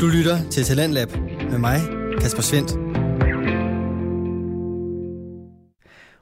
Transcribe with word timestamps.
Du 0.00 0.06
lytter 0.06 0.50
til 0.50 0.64
Talentlab 0.64 1.08
med 1.50 1.58
mig, 1.58 1.80
Kasper 2.20 2.42
Svendt. 2.42 2.72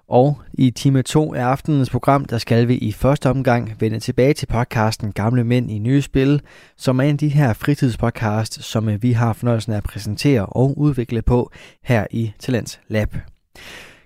Og 0.08 0.38
i 0.52 0.70
time 0.70 1.02
2 1.02 1.34
af 1.34 1.43
aftenens 1.43 1.90
program, 1.90 2.24
der 2.24 2.38
skal 2.38 2.68
vi 2.68 2.74
i 2.74 2.92
første 2.92 3.30
omgang 3.30 3.76
vende 3.80 4.00
tilbage 4.00 4.34
til 4.34 4.46
podcasten 4.46 5.12
Gamle 5.12 5.45
Mænd 5.45 5.71
i 5.71 5.79
Nye 5.79 6.02
Spil, 6.02 6.40
som 6.76 6.98
er 6.98 7.04
en 7.04 7.10
af 7.10 7.18
de 7.18 7.29
her 7.29 7.52
fritidspodcast, 7.52 8.62
som 8.62 9.02
vi 9.02 9.12
har 9.12 9.32
fornøjelsen 9.32 9.73
af 9.73 9.77
at 9.77 9.84
præsentere 9.84 10.46
og 10.46 10.79
udvikle 10.79 11.22
på 11.22 11.50
her 11.82 12.06
i 12.11 12.32
Talents 12.38 12.80
Lab. 12.88 13.16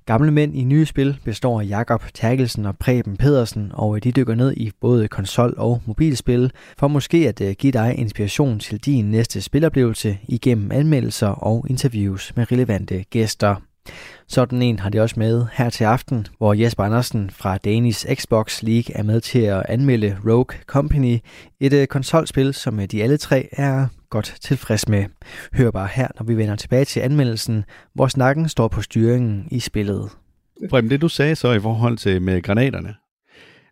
Gamle 0.09 0.31
mænd 0.31 0.57
i 0.57 0.65
nye 0.65 0.87
spil 0.87 1.19
består 1.25 1.61
af 1.61 1.69
Jakob 1.69 2.05
Terkelsen 2.15 2.67
og 2.67 2.79
Preben 2.79 3.17
Pedersen, 3.17 3.71
og 3.75 4.05
de 4.05 4.13
dykker 4.13 4.35
ned 4.35 4.55
i 4.57 4.71
både 4.81 5.09
konsol- 5.09 5.55
og 5.57 5.83
mobilspil, 5.87 6.53
for 6.79 6.89
måske 6.89 7.29
at 7.29 7.41
øh, 7.41 7.55
give 7.59 7.73
dig 7.73 7.95
inspiration 7.99 8.59
til 8.59 8.79
din 8.79 9.05
næste 9.11 9.41
spiloplevelse 9.41 10.19
igennem 10.29 10.73
anmeldelser 10.73 11.29
og 11.29 11.67
interviews 11.69 12.33
med 12.37 12.53
relevante 12.53 13.05
gæster. 13.11 13.68
Sådan 14.27 14.63
en 14.63 14.79
har 14.79 14.91
de 14.91 15.01
også 15.01 15.15
med 15.19 15.47
her 15.53 15.71
til 15.71 15.85
aften, 15.85 16.27
hvor 16.39 16.55
Jesper 16.55 16.85
Andersen 16.85 17.31
fra 17.31 17.57
Danish 17.57 18.07
Xbox 18.15 18.63
League 18.63 18.97
er 18.97 19.03
med 19.03 19.21
til 19.21 19.39
at 19.39 19.67
anmelde 19.69 20.17
Rogue 20.25 20.59
Company, 20.67 21.19
et 21.61 21.73
øh, 21.73 21.87
konsolspil, 21.87 22.55
som 22.55 22.81
øh, 22.81 22.87
de 22.87 23.03
alle 23.03 23.17
tre 23.17 23.49
er 23.53 23.87
godt 24.11 24.35
tilfreds 24.41 24.89
med. 24.89 25.05
Hør 25.53 25.71
bare 25.71 25.89
her, 25.95 26.09
når 26.19 26.27
vi 26.27 26.37
vender 26.37 26.57
tilbage 26.57 26.85
til 26.85 27.01
anmeldelsen, 27.01 27.65
hvor 27.95 28.07
snakken 28.07 28.49
står 28.49 28.69
på 28.69 28.83
styringen 28.83 29.49
i 29.51 29.61
spillet. 29.61 30.11
Preben, 30.71 30.91
det 30.91 31.01
du 31.01 31.09
sagde 31.09 31.37
så 31.37 31.53
i 31.53 31.61
forhold 31.61 31.99
til 31.99 32.23
med 32.23 32.43
granaterne, 32.43 32.95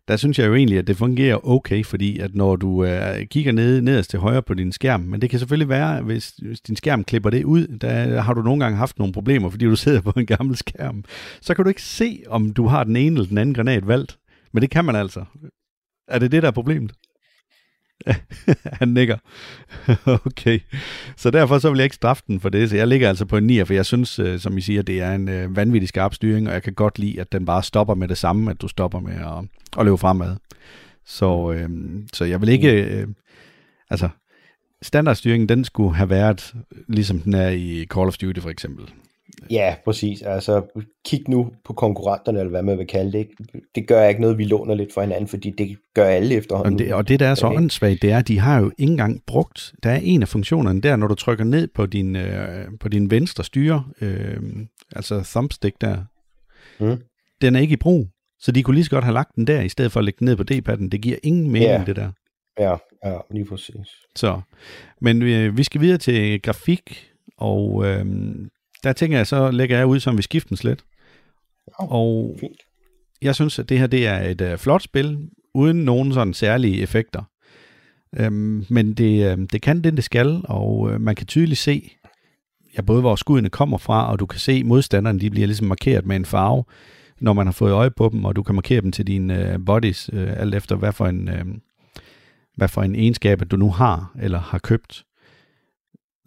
der 0.07 0.17
synes 0.17 0.39
jeg 0.39 0.47
jo 0.47 0.55
egentlig, 0.55 0.77
at 0.77 0.87
det 0.87 0.97
fungerer 0.97 1.47
okay, 1.47 1.83
fordi 1.83 2.19
at 2.19 2.35
når 2.35 2.55
du 2.55 2.85
øh, 2.85 3.25
kigger 3.25 3.51
ned, 3.51 3.81
nederst 3.81 4.09
til 4.09 4.19
højre 4.19 4.41
på 4.41 4.53
din 4.53 4.71
skærm, 4.71 5.01
men 5.01 5.21
det 5.21 5.29
kan 5.29 5.39
selvfølgelig 5.39 5.69
være, 5.69 6.01
hvis, 6.01 6.29
hvis 6.29 6.61
din 6.61 6.75
skærm 6.75 7.03
klipper 7.03 7.29
det 7.29 7.43
ud, 7.43 7.67
der 7.67 8.21
har 8.21 8.33
du 8.33 8.41
nogle 8.41 8.63
gange 8.63 8.77
haft 8.77 8.99
nogle 8.99 9.13
problemer, 9.13 9.49
fordi 9.49 9.65
du 9.65 9.75
sidder 9.85 10.01
på 10.01 10.13
en 10.17 10.25
gammel 10.25 10.57
skærm, 10.57 11.03
så 11.41 11.53
kan 11.53 11.63
du 11.65 11.69
ikke 11.69 11.83
se, 11.83 12.23
om 12.27 12.53
du 12.53 12.67
har 12.67 12.83
den 12.83 12.95
ene 12.95 13.15
eller 13.15 13.27
den 13.27 13.37
anden 13.37 13.55
granat 13.55 13.87
valgt. 13.87 14.17
Men 14.53 14.61
det 14.61 14.69
kan 14.69 14.85
man 14.85 14.95
altså. 14.95 15.25
Er 16.07 16.19
det 16.19 16.31
det, 16.31 16.43
der 16.43 16.47
er 16.47 16.51
problemet? 16.51 16.91
han 18.79 18.87
nikker. 18.87 19.17
okay. 20.25 20.59
Så 21.17 21.31
derfor 21.31 21.59
så 21.59 21.69
vil 21.69 21.77
jeg 21.77 21.83
ikke 21.83 21.95
straffe 21.95 22.23
den 22.27 22.39
for 22.39 22.49
det. 22.49 22.69
Så 22.69 22.75
jeg 22.75 22.87
ligger 22.87 23.09
altså 23.09 23.25
på 23.25 23.37
en 23.37 23.43
9, 23.43 23.65
for 23.65 23.73
jeg 23.73 23.85
synes, 23.85 24.19
øh, 24.19 24.39
som 24.39 24.57
I 24.57 24.61
siger, 24.61 24.81
det 24.81 25.01
er 25.01 25.15
en 25.15 25.29
øh, 25.29 25.55
vanvittig 25.55 25.89
skarp 25.89 26.13
styring, 26.13 26.47
og 26.47 26.53
jeg 26.53 26.63
kan 26.63 26.73
godt 26.73 26.99
lide, 26.99 27.21
at 27.21 27.31
den 27.31 27.45
bare 27.45 27.63
stopper 27.63 27.95
med 27.95 28.07
det 28.07 28.17
samme, 28.17 28.51
at 28.51 28.61
du 28.61 28.67
stopper 28.67 28.99
med 28.99 29.15
at, 29.15 29.45
at 29.79 29.85
løbe 29.85 29.97
fremad. 29.97 30.35
Så, 31.05 31.51
øh, 31.51 31.69
så 32.13 32.25
jeg 32.25 32.41
vil 32.41 32.49
ikke... 32.49 32.83
Øh, 32.83 33.07
altså, 33.89 34.09
standardstyringen, 34.81 35.49
den 35.49 35.63
skulle 35.65 35.95
have 35.95 36.09
været, 36.09 36.53
øh, 36.71 36.83
ligesom 36.87 37.19
den 37.19 37.33
er 37.33 37.49
i 37.49 37.85
Call 37.93 38.07
of 38.07 38.17
Duty 38.17 38.39
for 38.39 38.49
eksempel. 38.49 38.85
Ja, 39.51 39.75
præcis. 39.85 40.21
Altså, 40.21 40.81
kig 41.05 41.29
nu 41.29 41.51
på 41.65 41.73
konkurrenterne, 41.73 42.39
eller 42.39 42.49
hvad 42.49 42.63
man 42.63 42.77
vil 42.77 42.87
kalde 42.87 43.11
det. 43.11 43.27
Det 43.75 43.87
gør 43.87 44.07
ikke 44.07 44.21
noget, 44.21 44.37
vi 44.37 44.43
låner 44.43 44.75
lidt 44.75 44.93
for 44.93 45.01
hinanden, 45.01 45.27
fordi 45.27 45.53
det 45.57 45.77
gør 45.93 46.05
alle 46.05 46.35
efterhånden. 46.35 46.73
Og 46.73 46.79
det, 46.79 46.93
og 46.93 47.07
det 47.07 47.19
der 47.19 47.27
er 47.27 47.35
så 47.35 47.47
åndssvagt, 47.47 48.01
det 48.01 48.11
er, 48.11 48.17
at 48.17 48.27
de 48.27 48.39
har 48.39 48.59
jo 48.59 48.71
ikke 48.77 48.91
engang 48.91 49.21
brugt, 49.27 49.73
der 49.83 49.89
er 49.89 49.99
en 50.03 50.21
af 50.21 50.27
funktionerne 50.27 50.81
der, 50.81 50.95
når 50.95 51.07
du 51.07 51.15
trykker 51.15 51.43
ned 51.43 51.67
på 51.67 51.85
din, 51.85 52.15
øh, 52.15 52.65
på 52.79 52.89
din 52.89 53.11
venstre 53.11 53.43
styre, 53.43 53.83
øh, 54.01 54.39
altså 54.95 55.23
thumbstick 55.23 55.81
der, 55.81 55.97
mm. 56.79 56.97
den 57.41 57.55
er 57.55 57.59
ikke 57.59 57.73
i 57.73 57.77
brug. 57.77 58.07
Så 58.39 58.51
de 58.51 58.63
kunne 58.63 58.75
lige 58.75 58.85
så 58.85 58.91
godt 58.91 59.03
have 59.03 59.13
lagt 59.13 59.35
den 59.35 59.47
der, 59.47 59.61
i 59.61 59.69
stedet 59.69 59.91
for 59.91 59.99
at 59.99 60.03
lægge 60.03 60.19
den 60.19 60.25
ned 60.25 60.35
på 60.35 60.43
D-padden. 60.43 60.89
Det 60.89 61.01
giver 61.01 61.17
ingen 61.23 61.51
mening, 61.51 61.71
ja. 61.71 61.83
det 61.85 61.95
der. 61.95 62.11
Ja, 62.59 62.75
ja, 63.05 63.17
lige 63.31 63.45
præcis. 63.45 63.87
Så, 64.15 64.41
men 65.01 65.25
vi, 65.25 65.49
vi 65.49 65.63
skal 65.63 65.81
videre 65.81 65.97
til 65.97 66.41
grafik, 66.41 67.11
og 67.37 67.85
øh, 67.85 68.05
der 68.83 68.93
tænker 68.93 69.17
jeg, 69.17 69.27
så 69.27 69.51
lægger 69.51 69.77
jeg 69.77 69.87
ud, 69.87 69.99
som 69.99 70.17
vi 70.17 70.21
skiften 70.21 70.57
slet. 70.57 70.83
Ja, 71.67 71.85
og 71.91 72.35
fint. 72.39 72.61
jeg 73.21 73.35
synes, 73.35 73.59
at 73.59 73.69
det 73.69 73.79
her 73.79 73.87
det 73.87 74.07
er 74.07 74.19
et 74.19 74.41
uh, 74.41 74.57
flot 74.57 74.81
spil, 74.81 75.29
uden 75.53 75.85
nogen 75.85 76.13
sådan 76.13 76.33
særlige 76.33 76.81
effekter. 76.81 77.23
Um, 78.27 78.65
men 78.69 78.93
det, 78.93 79.37
uh, 79.37 79.45
det 79.51 79.61
kan 79.61 79.81
det, 79.81 79.93
det 79.93 80.03
skal, 80.03 80.41
og 80.43 80.79
uh, 80.79 81.01
man 81.01 81.15
kan 81.15 81.27
tydeligt 81.27 81.59
se, 81.59 81.91
ja, 82.77 82.81
både 82.81 83.01
hvor 83.01 83.15
skuddene 83.15 83.49
kommer 83.49 83.77
fra, 83.77 84.11
og 84.11 84.19
du 84.19 84.25
kan 84.25 84.39
se, 84.39 84.63
modstanderne 84.63 85.19
de 85.19 85.29
bliver 85.29 85.47
ligesom 85.47 85.67
markeret 85.67 86.05
med 86.05 86.15
en 86.15 86.25
farve, 86.25 86.63
når 87.21 87.33
man 87.33 87.47
har 87.47 87.51
fået 87.53 87.71
øje 87.71 87.91
på 87.91 88.09
dem, 88.13 88.25
og 88.25 88.35
du 88.35 88.43
kan 88.43 88.55
markere 88.55 88.81
dem 88.81 88.91
til 88.91 89.07
dine 89.07 89.53
uh, 89.55 89.65
bodies, 89.65 90.13
uh, 90.13 90.19
alt 90.19 90.55
efter 90.55 90.75
hvad 90.75 90.93
for 90.93 91.05
en, 91.05 91.29
uh, 91.29 91.55
hvad 92.55 92.67
for 92.67 92.83
en 92.83 92.95
egenskab, 92.95 93.41
du 93.51 93.57
nu 93.57 93.71
har, 93.71 94.11
eller 94.21 94.39
har 94.39 94.59
købt. 94.59 95.03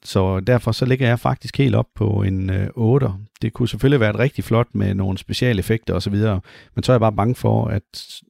Så 0.05 0.41
derfor 0.41 0.73
så 0.73 0.85
ligger 0.85 1.09
jeg 1.09 1.21
faktisk 1.21 1.59
helt 1.59 1.75
op 1.75 1.89
på 1.95 2.23
en 2.23 2.51
øh, 2.51 2.69
8. 2.75 3.09
Det 3.43 3.53
kunne 3.53 3.69
selvfølgelig 3.69 4.01
være 4.01 4.11
et 4.11 4.19
rigtig 4.19 4.45
flot 4.45 4.75
med 4.75 4.95
nogle 4.95 5.19
specialeffekter 5.19 5.95
osv., 5.95 6.15
men 6.75 6.83
så 6.83 6.93
er 6.93 6.95
jeg 6.95 7.01
bare 7.01 7.13
bange 7.13 7.35
for, 7.35 7.65
at 7.65 8.21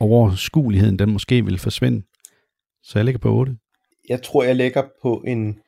overskueligheden 0.00 0.98
den 0.98 1.12
måske 1.12 1.44
vil 1.44 1.58
forsvinde. 1.58 2.02
Så 2.82 2.98
jeg 2.98 3.04
ligger 3.04 3.18
på 3.18 3.34
8. 3.34 3.56
Jeg 4.08 4.22
tror, 4.22 4.44
jeg 4.44 4.56
ligger 4.56 4.82
på 5.02 5.22
en 5.26 5.58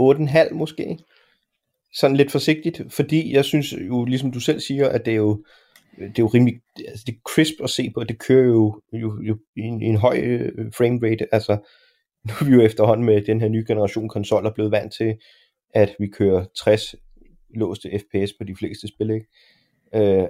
8,5 0.00 0.54
måske. 0.54 0.98
Sådan 1.94 2.16
lidt 2.16 2.32
forsigtigt, 2.32 2.82
fordi 2.88 3.34
jeg 3.34 3.44
synes 3.44 3.72
jo, 3.72 4.04
ligesom 4.04 4.32
du 4.32 4.40
selv 4.40 4.60
siger, 4.60 4.88
at 4.88 5.04
det 5.04 5.12
er 5.12 5.16
jo, 5.16 5.44
det 5.98 6.18
er 6.18 6.22
jo 6.22 6.26
rimelig, 6.26 6.60
altså 6.88 7.04
det 7.06 7.14
er 7.14 7.18
crisp 7.28 7.54
at 7.62 7.70
se 7.70 7.90
på, 7.94 8.04
det 8.04 8.18
kører 8.18 8.46
jo, 8.46 8.80
jo, 8.92 9.22
jo 9.22 9.38
i, 9.56 9.60
en, 9.60 9.82
i 9.82 9.84
en 9.84 9.96
høj 9.96 10.18
øh, 10.18 10.72
frame 10.72 11.10
rate, 11.10 11.34
altså 11.34 11.58
nu 12.24 12.32
er 12.40 12.44
vi 12.44 12.50
jo 12.50 12.60
efterhånden 12.60 13.06
med 13.06 13.22
den 13.22 13.40
her 13.40 13.48
nye 13.48 13.64
generation 13.66 14.08
konsoller 14.08 14.52
blevet 14.54 14.72
vant 14.72 14.92
til, 14.92 15.16
at 15.74 15.96
vi 15.98 16.06
kører 16.06 16.44
60 16.56 16.94
låste 17.54 17.98
FPS 17.98 18.32
på 18.32 18.44
de 18.44 18.56
fleste 18.56 18.88
spil, 18.88 19.10
ikke? 19.10 19.26
Øh, 19.94 20.28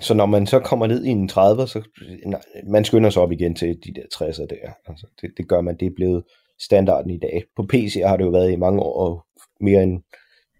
så 0.00 0.14
når 0.14 0.26
man 0.26 0.46
så 0.46 0.60
kommer 0.60 0.86
ned 0.86 1.04
i 1.04 1.08
en 1.08 1.28
30, 1.28 1.66
så 1.66 1.82
nej, 2.26 2.42
man 2.66 2.84
skynder 2.84 3.10
sig 3.10 3.22
op 3.22 3.32
igen 3.32 3.54
til 3.54 3.78
de 3.84 3.94
der 3.94 4.02
60'er 4.14 4.46
der. 4.46 4.72
Altså, 4.86 5.06
det, 5.20 5.30
det 5.36 5.48
gør 5.48 5.60
man, 5.60 5.76
det 5.76 5.86
er 5.86 5.94
blevet 5.96 6.24
standarden 6.58 7.10
i 7.10 7.18
dag. 7.18 7.44
På 7.56 7.66
PC 7.68 8.00
har 8.06 8.16
det 8.16 8.24
jo 8.24 8.30
været 8.30 8.52
i 8.52 8.56
mange 8.56 8.80
år, 8.80 9.08
og 9.08 9.26
mere 9.60 9.82
end, 9.82 10.02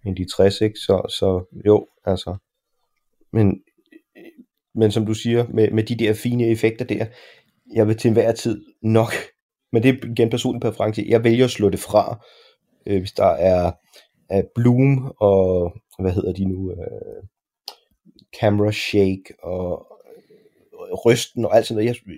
end 0.06 0.16
de 0.16 0.26
60, 0.36 0.60
ikke? 0.60 0.78
Så, 0.78 1.16
så 1.18 1.58
jo, 1.66 1.88
altså. 2.04 2.36
Men, 3.32 3.62
men 4.74 4.92
som 4.92 5.06
du 5.06 5.14
siger, 5.14 5.46
med, 5.48 5.70
med 5.70 5.82
de 5.82 5.96
der 5.96 6.14
fine 6.14 6.46
effekter 6.46 6.84
der, 6.84 7.06
jeg 7.74 7.88
vil 7.88 7.96
til 7.96 8.08
enhver 8.08 8.32
tid 8.32 8.64
nok 8.82 9.12
men 9.72 9.82
det 9.82 9.88
er 9.88 10.08
igen 10.10 10.30
personlig 10.30 10.60
præference. 10.60 11.06
Jeg 11.08 11.24
vælger 11.24 11.44
at 11.44 11.50
slå 11.50 11.70
det 11.70 11.80
fra, 11.80 12.24
øh, 12.86 12.98
hvis 12.98 13.12
der 13.12 13.26
er, 13.26 13.72
er 14.28 14.42
bloom 14.54 15.12
og, 15.20 15.72
hvad 15.98 16.12
hedder 16.12 16.32
de 16.32 16.44
nu, 16.44 16.70
øh, 16.70 17.22
camera 18.40 18.72
shake 18.72 19.24
og 19.42 19.86
rysten 21.06 21.44
og 21.44 21.56
alt 21.56 21.66
sådan 21.66 21.84
noget. 21.84 21.88
Jeg, 22.06 22.16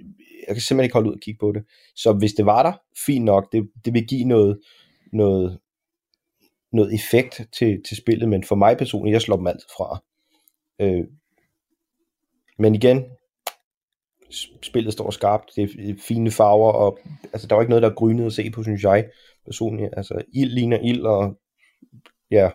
jeg 0.49 0.55
kan 0.55 0.61
simpelthen 0.61 0.85
ikke 0.85 0.95
holde 0.95 1.09
ud 1.09 1.15
og 1.15 1.21
kigge 1.21 1.39
på 1.39 1.53
det. 1.53 1.65
Så 1.95 2.13
hvis 2.13 2.33
det 2.33 2.47
var 2.47 2.63
der, 2.63 2.73
fint 3.07 3.25
nok. 3.25 3.53
Det, 3.53 3.71
det 3.85 3.95
vil 3.95 4.07
give 4.07 4.25
noget, 4.25 4.61
noget, 5.13 5.59
noget 6.73 6.95
effekt 6.95 7.41
til, 7.59 7.83
til 7.89 7.97
spillet, 7.97 8.29
men 8.29 8.45
for 8.45 8.55
mig 8.55 8.79
personligt, 8.79 9.13
jeg 9.13 9.23
slår 9.23 9.37
dem 9.37 9.47
altid 9.47 9.69
fra. 9.77 10.03
Øh, 10.81 11.05
men 12.59 12.75
igen, 12.75 13.05
spillet 14.63 14.93
står 14.93 15.11
skarpt, 15.11 15.51
det 15.57 15.63
er 15.63 15.95
fine 16.09 16.31
farver, 16.31 16.73
og 16.73 16.99
altså, 17.33 17.47
der 17.47 17.55
var 17.55 17.63
ikke 17.63 17.71
noget, 17.71 17.83
der 17.83 17.91
er 17.91 17.95
grynet 17.95 18.27
at 18.27 18.33
se 18.33 18.51
på, 18.51 18.63
synes 18.63 18.83
jeg 18.83 19.05
personligt. 19.45 19.91
Altså, 19.97 20.23
ild 20.35 20.51
ligner 20.51 20.79
ild, 20.79 21.03
og 21.03 21.39
ja. 22.31 22.51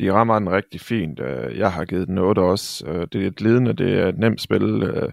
De 0.00 0.12
rammer 0.12 0.38
den 0.38 0.50
rigtig 0.50 0.80
fint. 0.80 1.20
Øh, 1.20 1.58
jeg 1.58 1.72
har 1.72 1.84
givet 1.84 2.08
den 2.08 2.18
8 2.18 2.40
også. 2.40 2.86
Øh, 2.86 3.06
det 3.12 3.22
er 3.22 3.26
et 3.26 3.40
ledende, 3.40 3.72
det 3.72 3.98
er 3.98 4.08
et 4.08 4.18
nemt 4.18 4.40
spil. 4.40 4.82
Øh, 4.82 5.10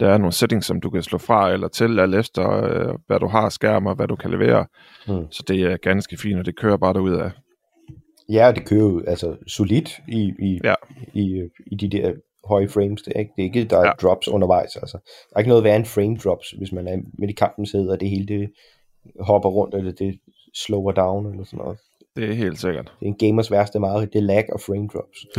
der 0.00 0.08
er 0.08 0.18
nogle 0.18 0.32
settings, 0.32 0.66
som 0.66 0.80
du 0.80 0.90
kan 0.90 1.02
slå 1.02 1.18
fra 1.18 1.52
eller 1.52 1.68
til, 1.68 2.00
alt 2.00 2.14
efter, 2.14 2.96
hvad 3.06 3.20
du 3.20 3.26
har 3.26 3.48
skærm 3.48 3.86
og 3.86 3.94
hvad 3.94 4.08
du 4.08 4.16
kan 4.16 4.30
levere. 4.30 4.66
Mm. 5.08 5.30
Så 5.30 5.44
det 5.48 5.62
er 5.62 5.76
ganske 5.76 6.16
fint, 6.16 6.38
og 6.38 6.46
det 6.46 6.56
kører 6.56 6.76
bare 6.76 6.94
derud 6.94 7.14
af. 7.14 7.30
Ja, 8.28 8.52
det 8.56 8.68
kører 8.68 8.80
jo 8.80 9.04
altså 9.06 9.36
solidt 9.46 10.00
i, 10.08 10.32
i, 10.38 10.60
ja. 10.64 10.74
i, 11.14 11.48
i 11.66 11.74
de 11.74 11.88
der 11.88 12.12
høje 12.48 12.68
frames. 12.68 13.02
Det 13.02 13.12
er 13.16 13.20
ikke, 13.20 13.32
det 13.36 13.42
er 13.42 13.46
ikke 13.46 13.64
der 13.64 13.78
er 13.78 13.86
ja. 13.86 13.92
drops 13.92 14.28
undervejs. 14.28 14.76
Altså. 14.76 14.98
Der 15.02 15.36
er 15.36 15.40
ikke 15.40 15.48
noget 15.48 15.64
værre 15.64 15.76
end 15.76 15.84
frame 15.84 16.16
drops, 16.16 16.50
hvis 16.50 16.72
man 16.72 16.88
er 16.88 16.96
midt 17.18 17.30
i 17.30 17.34
kampen 17.34 17.66
sidder, 17.66 17.92
og 17.92 18.00
det 18.00 18.10
hele 18.10 18.26
det 18.26 18.50
hopper 19.20 19.48
rundt, 19.48 19.74
eller 19.74 19.92
det 19.92 20.18
slower 20.54 20.92
down, 20.92 21.30
eller 21.30 21.44
sådan 21.44 21.58
noget. 21.58 21.78
Det 22.16 22.30
er 22.30 22.34
helt 22.34 22.60
sikkert. 22.60 22.92
Det 23.00 23.06
er 23.06 23.10
en 23.10 23.18
gamers 23.18 23.50
værste 23.50 23.80
meget, 23.80 24.12
det 24.12 24.18
er 24.18 24.22
lag 24.22 24.52
og 24.52 24.60
frame 24.60 24.88
drops. 24.88 25.18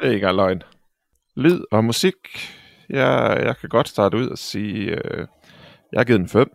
det 0.00 0.08
er 0.08 0.10
ikke 0.10 0.32
løgn. 0.32 0.62
Lyd 1.36 1.60
og 1.70 1.84
musik. 1.84 2.14
Jeg, 2.90 3.42
jeg 3.44 3.56
kan 3.56 3.68
godt 3.68 3.88
starte 3.88 4.16
ud 4.16 4.28
og 4.28 4.38
sige, 4.38 4.90
øh, 4.90 5.26
jeg 5.92 6.00
har 6.00 6.04
givet 6.04 6.20
den 6.20 6.28
5. 6.28 6.50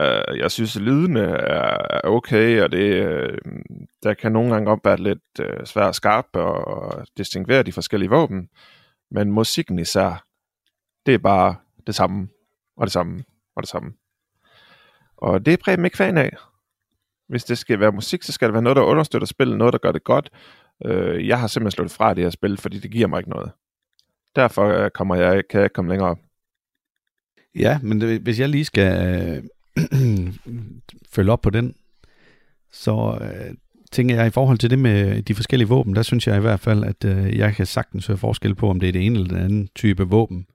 Uh, 0.00 0.38
jeg 0.38 0.50
synes, 0.50 0.76
at 0.76 0.82
lydene 0.82 1.20
er 1.20 2.00
okay, 2.04 2.62
og 2.62 2.72
det, 2.72 3.06
uh, 3.06 3.52
der 4.02 4.14
kan 4.14 4.32
nogle 4.32 4.52
gange 4.52 4.66
godt 4.66 4.80
være 4.84 4.96
lidt 4.96 5.40
uh, 5.40 5.64
svært 5.64 5.88
at 5.88 5.94
skarpe 5.94 6.40
og 6.40 7.06
distinguere 7.16 7.62
de 7.62 7.72
forskellige 7.72 8.10
våben, 8.10 8.48
men 9.10 9.32
musikken 9.32 9.78
især, 9.78 10.24
det 11.06 11.14
er 11.14 11.18
bare 11.18 11.56
det 11.86 11.94
samme, 11.94 12.28
og 12.76 12.86
det 12.86 12.92
samme, 12.92 13.24
og 13.56 13.62
det 13.62 13.68
samme. 13.68 13.92
Og 15.16 15.46
det 15.46 15.52
er 15.52 15.56
Preben 15.64 15.84
ikke 15.84 15.96
fan 15.96 16.18
af. 16.18 16.36
Hvis 17.28 17.44
det 17.44 17.58
skal 17.58 17.80
være 17.80 17.92
musik, 17.92 18.22
så 18.22 18.32
skal 18.32 18.48
det 18.48 18.52
være 18.52 18.62
noget, 18.62 18.76
der 18.76 18.82
understøtter 18.82 19.26
spillet, 19.26 19.58
noget, 19.58 19.72
der 19.72 19.78
gør 19.78 19.92
det 19.92 20.04
godt. 20.04 20.30
Øh, 20.84 21.28
jeg 21.28 21.40
har 21.40 21.46
simpelthen 21.46 21.76
slået 21.76 21.90
fra 21.90 22.14
det 22.14 22.24
her 22.24 22.30
spil, 22.30 22.56
fordi 22.56 22.78
det 22.78 22.90
giver 22.90 23.06
mig 23.06 23.18
ikke 23.18 23.30
noget. 23.30 23.52
Derfor 24.36 24.88
kommer 24.88 25.14
jeg, 25.14 25.48
kan 25.50 25.60
jeg 25.60 25.64
ikke 25.64 25.74
komme 25.74 25.90
længere 25.90 26.10
op. 26.10 26.18
Ja, 27.54 27.78
men 27.82 28.00
det, 28.00 28.20
hvis 28.20 28.40
jeg 28.40 28.48
lige 28.48 28.64
skal 28.64 29.16
øh, 29.36 29.44
følge 31.14 31.32
op 31.32 31.40
på 31.40 31.50
den, 31.50 31.74
så 32.72 33.18
øh, 33.20 33.54
tænker 33.92 34.14
jeg 34.16 34.26
i 34.26 34.30
forhold 34.30 34.58
til 34.58 34.70
det 34.70 34.78
med 34.78 35.22
de 35.22 35.34
forskellige 35.34 35.68
våben, 35.68 35.96
der 35.96 36.02
synes 36.02 36.26
jeg 36.26 36.36
i 36.36 36.40
hvert 36.40 36.60
fald, 36.60 36.84
at 36.84 37.04
øh, 37.04 37.38
jeg 37.38 37.54
kan 37.54 37.66
sagtens 37.66 38.06
høre 38.06 38.18
forskel 38.18 38.54
på, 38.54 38.70
om 38.70 38.80
det 38.80 38.88
er 38.88 38.92
det 38.92 39.06
ene 39.06 39.14
eller 39.14 39.28
den 39.28 39.44
anden 39.44 39.68
type 39.74 40.02
våben. 40.02 40.46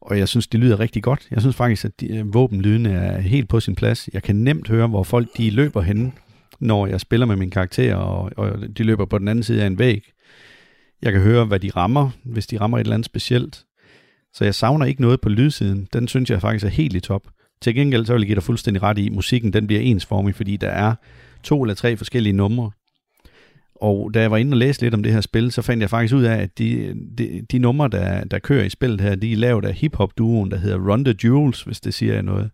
Og 0.00 0.18
jeg 0.18 0.28
synes, 0.28 0.46
det 0.46 0.60
lyder 0.60 0.80
rigtig 0.80 1.02
godt. 1.02 1.26
Jeg 1.30 1.40
synes 1.40 1.56
faktisk, 1.56 1.84
at 1.84 2.00
de, 2.00 2.16
øh, 2.16 2.34
våbenlydene 2.34 2.92
er 2.92 3.20
helt 3.20 3.48
på 3.48 3.60
sin 3.60 3.74
plads. 3.74 4.08
Jeg 4.12 4.22
kan 4.22 4.36
nemt 4.36 4.68
høre, 4.68 4.86
hvor 4.86 5.02
folk 5.02 5.28
de 5.36 5.50
løber 5.50 5.82
hen, 5.82 6.12
når 6.60 6.86
jeg 6.86 7.00
spiller 7.00 7.26
med 7.26 7.36
min 7.36 7.50
karakter, 7.50 7.94
og, 7.94 8.30
og 8.36 8.78
de 8.78 8.82
løber 8.82 9.04
på 9.04 9.18
den 9.18 9.28
anden 9.28 9.42
side 9.42 9.62
af 9.62 9.66
en 9.66 9.78
væg. 9.78 10.02
Jeg 11.02 11.12
kan 11.12 11.20
høre, 11.20 11.44
hvad 11.44 11.60
de 11.60 11.70
rammer, 11.70 12.10
hvis 12.24 12.46
de 12.46 12.60
rammer 12.60 12.78
et 12.78 12.80
eller 12.80 12.94
andet 12.94 13.06
specielt. 13.06 13.64
Så 14.34 14.44
jeg 14.44 14.54
savner 14.54 14.86
ikke 14.86 15.02
noget 15.02 15.20
på 15.20 15.28
lydsiden. 15.28 15.88
Den 15.92 16.08
synes 16.08 16.30
jeg 16.30 16.40
faktisk 16.40 16.64
er 16.64 16.68
helt 16.68 16.96
i 16.96 17.00
top. 17.00 17.22
Til 17.62 17.74
gengæld 17.74 18.06
så 18.06 18.12
vil 18.12 18.20
jeg 18.20 18.26
give 18.26 18.34
dig 18.34 18.42
fuldstændig 18.42 18.82
ret 18.82 18.98
i, 18.98 19.06
at 19.06 19.12
musikken 19.12 19.52
den 19.52 19.66
bliver 19.66 19.82
ensformig, 19.82 20.34
fordi 20.34 20.56
der 20.56 20.68
er 20.68 20.94
to 21.42 21.62
eller 21.62 21.74
tre 21.74 21.96
forskellige 21.96 22.32
numre. 22.32 22.70
Og 23.74 24.10
da 24.14 24.20
jeg 24.20 24.30
var 24.30 24.36
inde 24.36 24.54
og 24.54 24.58
læste 24.58 24.82
lidt 24.82 24.94
om 24.94 25.02
det 25.02 25.12
her 25.12 25.20
spil, 25.20 25.52
så 25.52 25.62
fandt 25.62 25.80
jeg 25.80 25.90
faktisk 25.90 26.14
ud 26.14 26.22
af, 26.22 26.36
at 26.36 26.58
de, 26.58 26.94
de, 27.18 27.42
de 27.52 27.58
numre, 27.58 27.88
der, 27.88 28.24
der 28.24 28.38
kører 28.38 28.64
i 28.64 28.68
spillet 28.68 29.00
her, 29.00 29.14
de 29.14 29.32
er 29.32 29.36
lavet 29.36 29.64
af 29.64 29.74
hiphop-duoen, 29.74 30.50
der 30.50 30.56
hedder 30.56 30.92
Run 30.92 31.04
the 31.04 31.14
Jewels, 31.24 31.62
hvis 31.62 31.80
det 31.80 31.94
siger 31.94 32.14
jeg 32.14 32.22
noget. 32.22 32.50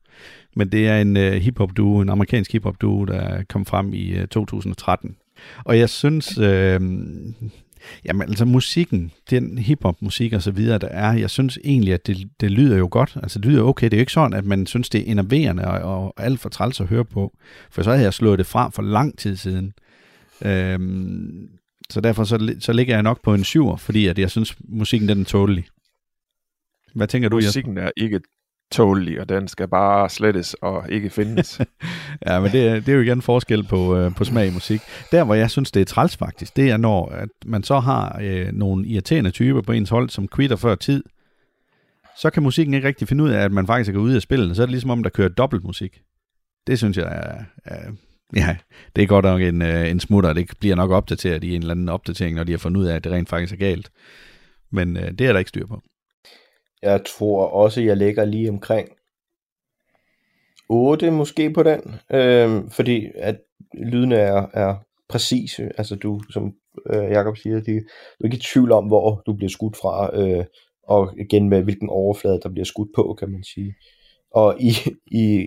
Men 0.56 0.72
det 0.72 0.88
er 0.88 1.00
en 1.00 1.16
uh, 1.16 1.22
hiphop-duo, 1.22 2.00
en 2.00 2.08
amerikansk 2.08 2.52
hiphop-duo, 2.52 3.04
der 3.04 3.43
kom 3.49 3.66
frem 3.66 3.93
i 3.93 4.11
øh, 4.11 4.22
uh, 4.22 4.28
2013. 4.28 5.16
Og 5.64 5.78
jeg 5.78 5.88
synes, 5.88 6.38
øh, 6.38 6.81
Jamen 8.04 8.28
altså 8.28 8.44
musikken, 8.44 9.12
den 9.30 9.58
hiphop-musik 9.58 10.32
og 10.32 10.42
så 10.42 10.50
videre, 10.50 10.78
der 10.78 10.88
er, 10.88 11.12
jeg 11.12 11.30
synes 11.30 11.58
egentlig, 11.64 11.94
at 11.94 12.06
det, 12.06 12.30
det 12.40 12.50
lyder 12.50 12.76
jo 12.76 12.88
godt. 12.90 13.16
Altså 13.22 13.38
det 13.38 13.50
lyder 13.50 13.62
okay. 13.62 13.84
Det 13.84 13.92
er 13.92 13.98
jo 13.98 14.02
ikke 14.02 14.12
sådan, 14.12 14.38
at 14.38 14.44
man 14.44 14.66
synes, 14.66 14.88
det 14.88 15.00
er 15.00 15.12
enerverende 15.12 15.64
og, 15.64 16.02
og 16.02 16.14
alt 16.16 16.40
for 16.40 16.48
træls 16.48 16.80
at 16.80 16.86
høre 16.86 17.04
på. 17.04 17.36
For 17.70 17.82
så 17.82 17.90
havde 17.90 18.04
jeg 18.04 18.14
slået 18.14 18.38
det 18.38 18.46
fra 18.46 18.70
for 18.70 18.82
lang 18.82 19.19
tid 19.19 19.36
siden. 19.36 19.72
Øhm, 20.44 21.48
så 21.90 22.00
derfor 22.00 22.25
så, 22.25 22.54
så 22.60 22.72
ligger 22.72 22.94
jeg 22.94 23.02
nok 23.02 23.22
på 23.22 23.34
en 23.34 23.44
syver, 23.44 23.76
fordi 23.76 24.06
at 24.06 24.19
jeg 24.19 24.30
synes, 24.30 24.56
musikken 24.69 25.08
den 25.08 25.20
er 25.20 25.25
tålelig. 25.25 25.66
Hvad 26.94 27.06
tænker 27.06 27.28
du, 27.28 27.36
Musikken 27.36 27.78
er 27.78 27.90
ikke 27.96 28.20
tålelig, 28.70 29.20
og 29.20 29.28
den 29.28 29.48
skal 29.48 29.68
bare 29.68 30.08
slettes 30.08 30.54
og 30.54 30.84
ikke 30.88 31.10
findes. 31.10 31.60
ja, 32.26 32.40
men 32.40 32.52
det, 32.52 32.86
det 32.86 32.88
er 32.88 32.96
jo 32.96 33.02
igen 33.02 33.22
forskel 33.22 33.64
på, 33.64 33.96
øh, 33.96 34.14
på 34.14 34.24
smag 34.24 34.46
i 34.46 34.50
musik. 34.50 34.80
Der, 35.12 35.24
hvor 35.24 35.34
jeg 35.34 35.50
synes, 35.50 35.70
det 35.70 35.80
er 35.80 35.84
træls 35.84 36.16
faktisk, 36.16 36.56
det 36.56 36.70
er, 36.70 36.76
når 36.76 37.08
at 37.08 37.28
man 37.46 37.62
så 37.62 37.78
har 37.78 38.18
øh, 38.22 38.52
nogle 38.52 38.86
irriterende 38.86 39.30
typer 39.30 39.60
på 39.60 39.72
ens 39.72 39.90
hold, 39.90 40.10
som 40.10 40.28
quitter 40.36 40.56
før 40.56 40.74
tid, 40.74 41.04
så 42.16 42.30
kan 42.30 42.42
musikken 42.42 42.74
ikke 42.74 42.88
rigtig 42.88 43.08
finde 43.08 43.24
ud 43.24 43.30
af, 43.30 43.40
at 43.40 43.52
man 43.52 43.66
faktisk 43.66 43.90
er 43.90 43.94
gået 43.94 44.04
ud 44.04 44.14
af 44.14 44.22
spillet. 44.22 44.56
Så 44.56 44.62
er 44.62 44.66
det 44.66 44.70
ligesom 44.70 44.90
om, 44.90 45.02
der 45.02 45.10
kører 45.10 45.28
dobbelt 45.28 45.64
musik. 45.64 46.00
Det 46.66 46.78
synes 46.78 46.96
jeg 46.96 47.06
er, 47.06 47.44
er 47.64 47.90
ja, 48.36 48.56
det 48.96 49.02
er 49.02 49.06
godt 49.06 49.24
nok 49.24 49.40
en, 49.40 49.62
øh, 49.62 49.90
en 49.90 50.00
smutter. 50.00 50.32
Det 50.32 50.50
bliver 50.60 50.76
nok 50.76 50.90
opdateret 50.90 51.44
i 51.44 51.54
en 51.54 51.60
eller 51.60 51.74
anden 51.74 51.88
opdatering, 51.88 52.36
når 52.36 52.44
de 52.44 52.52
har 52.52 52.58
fundet 52.58 52.80
ud 52.80 52.86
af, 52.86 52.96
at 52.96 53.04
det 53.04 53.12
rent 53.12 53.28
faktisk 53.28 53.52
er 53.52 53.56
galt. 53.56 53.90
Men 54.72 54.96
øh, 54.96 55.10
det 55.10 55.20
er 55.20 55.32
der 55.32 55.38
ikke 55.38 55.48
styr 55.48 55.66
på. 55.66 55.82
Jeg 56.82 57.04
tror 57.06 57.46
også, 57.46 57.80
jeg 57.80 57.96
ligger 57.96 58.25
lige 58.25 58.50
omkring 58.50 58.88
8 60.69 61.10
måske 61.10 61.50
på 61.52 61.62
den, 61.62 61.94
øh, 62.12 62.70
fordi 62.70 63.06
at 63.14 63.40
lyden 63.75 64.12
er, 64.12 64.46
er 64.54 64.76
præcise. 65.08 65.70
Altså 65.78 65.96
du, 65.96 66.20
som 66.30 66.54
øh, 66.90 67.10
Jacob 67.10 67.36
siger, 67.36 67.60
de, 67.60 67.75
du 67.75 68.20
er 68.20 68.25
ikke 68.25 68.36
i 68.36 68.40
tvivl 68.40 68.72
om, 68.72 68.86
hvor 68.86 69.22
du 69.26 69.32
bliver 69.32 69.50
skudt 69.50 69.76
fra, 69.76 70.20
øh, 70.20 70.44
og 70.82 71.14
igen 71.19 71.48
med 71.48 71.62
hvilken 71.62 71.88
overflade, 71.88 72.40
der 72.42 72.48
bliver 72.48 72.64
skudt 72.64 72.88
på, 72.96 73.16
kan 73.19 73.30
man 73.30 73.44
sige. 73.44 73.75
Og 74.30 74.60
i, 74.60 74.72
i, 75.06 75.46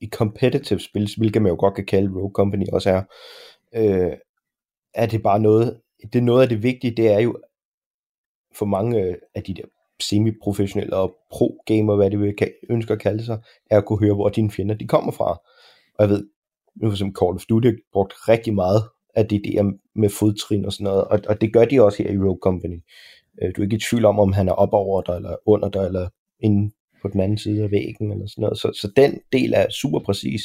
i 0.00 0.08
competitive 0.08 0.80
spil, 0.80 1.10
hvilket 1.16 1.42
man 1.42 1.50
jo 1.50 1.56
godt 1.58 1.74
kan 1.74 1.86
kalde 1.86 2.14
Rogue 2.14 2.32
Company 2.34 2.64
også 2.72 2.90
er, 2.90 3.02
øh, 3.74 4.12
er 4.94 5.06
det 5.06 5.22
bare 5.22 5.40
noget, 5.40 5.80
det 6.12 6.18
er 6.18 6.22
noget 6.22 6.42
af 6.42 6.48
det 6.48 6.62
vigtige, 6.62 6.96
det 6.96 7.08
er 7.08 7.18
jo 7.18 7.38
for 8.54 8.66
mange 8.66 9.02
øh, 9.02 9.14
af 9.34 9.42
de 9.42 9.54
der 9.54 9.64
semiprofessionelle 10.08 10.96
og 10.96 11.14
pro-gamer, 11.30 11.96
hvad 11.96 12.10
det 12.10 12.20
vil 12.20 12.36
kan, 12.36 12.48
ønsker 12.70 12.94
at 12.94 13.00
kalde 13.00 13.24
sig, 13.24 13.38
er 13.70 13.78
at 13.78 13.84
kunne 13.84 13.98
høre, 13.98 14.14
hvor 14.14 14.28
dine 14.28 14.50
fjender 14.50 14.74
de 14.74 14.86
kommer 14.86 15.12
fra. 15.12 15.40
Og 15.98 16.00
jeg 16.00 16.08
ved, 16.08 16.26
nu 16.76 16.96
som 16.96 17.14
Call 17.20 17.34
of 17.34 17.44
Duty 17.48 17.66
har 17.66 17.76
brugt 17.92 18.12
rigtig 18.28 18.54
meget 18.54 18.82
af 19.14 19.28
det 19.28 19.42
der 19.44 19.72
med 19.94 20.08
fodtrin 20.08 20.64
og 20.64 20.72
sådan 20.72 20.84
noget, 20.84 21.04
og, 21.04 21.20
og 21.28 21.40
det 21.40 21.52
gør 21.52 21.64
de 21.64 21.82
også 21.82 22.02
her 22.02 22.10
i 22.10 22.18
Rogue 22.18 22.38
Company. 22.42 22.80
Øh, 23.42 23.52
du 23.56 23.60
er 23.60 23.64
ikke 23.64 23.76
i 23.76 23.80
tvivl 23.90 24.04
om, 24.04 24.18
om 24.18 24.32
han 24.32 24.48
er 24.48 24.52
op 24.52 24.72
over 24.72 25.02
dig, 25.02 25.16
eller 25.16 25.36
under 25.46 25.68
dig, 25.68 25.86
eller 25.86 26.08
inde 26.40 26.74
på 27.02 27.08
den 27.08 27.20
anden 27.20 27.38
side 27.38 27.62
af 27.64 27.70
væggen, 27.70 28.12
eller 28.12 28.26
sådan 28.26 28.42
noget. 28.42 28.58
Så, 28.58 28.72
så 28.80 28.92
den 28.96 29.20
del 29.32 29.52
er 29.56 29.70
super 29.70 29.98
præcis. 29.98 30.42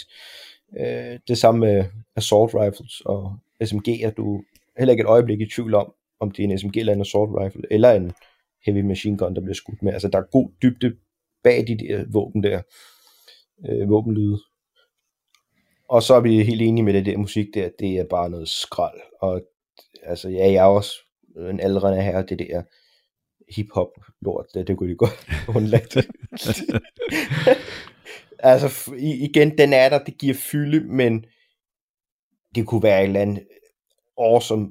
Øh, 0.79 1.19
det 1.27 1.37
samme 1.37 1.59
med 1.59 1.85
assault 2.15 2.55
rifles 2.55 3.01
og 3.05 3.35
SMG'er, 3.63 4.11
du 4.17 4.37
er 4.37 4.79
heller 4.79 4.91
ikke 4.91 5.01
et 5.01 5.07
øjeblik 5.07 5.41
i 5.41 5.49
tvivl 5.55 5.73
om, 5.73 5.93
om 6.19 6.31
det 6.31 6.45
er 6.45 6.49
en 6.49 6.57
SMG 6.59 6.77
eller 6.77 6.93
en 6.93 7.01
assault 7.01 7.31
rifle, 7.39 7.63
eller 7.71 7.91
en 7.91 8.11
heavy 8.65 8.81
machine 8.81 9.17
gun, 9.17 9.35
der 9.35 9.41
bliver 9.41 9.55
skudt 9.55 9.83
med. 9.83 9.93
Altså, 9.93 10.07
der 10.07 10.19
er 10.19 10.31
god 10.31 10.51
dybde 10.61 10.95
bag 11.43 11.67
de 11.67 11.77
der 11.77 12.05
våben 12.11 12.43
der, 12.43 12.61
øh, 13.69 13.89
våbenlyde. 13.89 14.39
Og 15.89 16.03
så 16.03 16.13
er 16.15 16.19
vi 16.19 16.43
helt 16.43 16.61
enige 16.61 16.83
med 16.83 16.93
det 16.93 17.05
der 17.05 17.17
musik 17.17 17.47
der, 17.53 17.69
det 17.79 17.97
er 17.97 18.05
bare 18.09 18.29
noget 18.29 18.49
skrald. 18.49 18.99
Og 19.21 19.41
altså, 20.03 20.29
ja, 20.29 20.51
jeg 20.51 20.55
er 20.55 20.63
også 20.63 20.91
en 21.49 21.59
aldrende 21.59 22.03
her, 22.03 22.21
det 22.21 22.39
der 22.39 22.63
hip-hop 23.55 23.91
lort, 24.21 24.45
det, 24.53 24.67
det 24.67 24.77
kunne 24.77 24.91
de 24.91 24.95
godt 24.95 25.27
undlade. 25.55 26.03
altså, 28.39 28.93
igen, 28.97 29.57
den 29.57 29.73
er 29.73 29.89
der, 29.89 30.03
det 30.03 30.17
giver 30.17 30.33
fylde, 30.33 30.79
men 30.79 31.25
det 32.55 32.67
kunne 32.67 32.83
være 32.83 32.99
en 32.99 33.07
eller 33.07 33.21
andet 33.21 33.47
awesome 34.17 34.69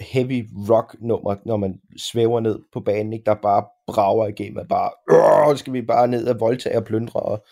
heavy 0.00 0.48
rock 0.70 0.96
nummer, 1.00 1.36
når 1.46 1.56
man 1.56 1.80
svæver 1.96 2.40
ned 2.40 2.58
på 2.72 2.80
banen, 2.80 3.12
ikke? 3.12 3.24
der 3.24 3.34
bare 3.34 3.64
brager 3.86 4.26
igennem, 4.26 4.58
at 4.58 4.68
bare, 4.68 5.56
skal 5.56 5.72
vi 5.72 5.82
bare 5.82 6.08
ned 6.08 6.26
og 6.26 6.40
voldtage 6.40 6.76
og 6.76 6.84
plyndre 6.84 7.20
og, 7.20 7.44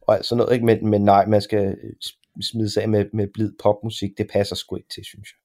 og 0.00 0.14
alt 0.14 0.26
sådan 0.26 0.38
noget, 0.38 0.52
ikke? 0.54 0.66
Men, 0.66 0.90
men 0.90 1.04
nej, 1.04 1.26
man 1.26 1.40
skal 1.40 1.76
smide 2.40 2.70
sig 2.70 2.82
af 2.82 2.88
med, 2.88 3.04
med 3.14 3.26
blid 3.34 3.52
popmusik, 3.62 4.10
det 4.18 4.26
passer 4.32 4.56
sgu 4.56 4.76
ikke 4.76 4.88
til, 4.94 5.04
synes 5.04 5.28
jeg. 5.32 5.38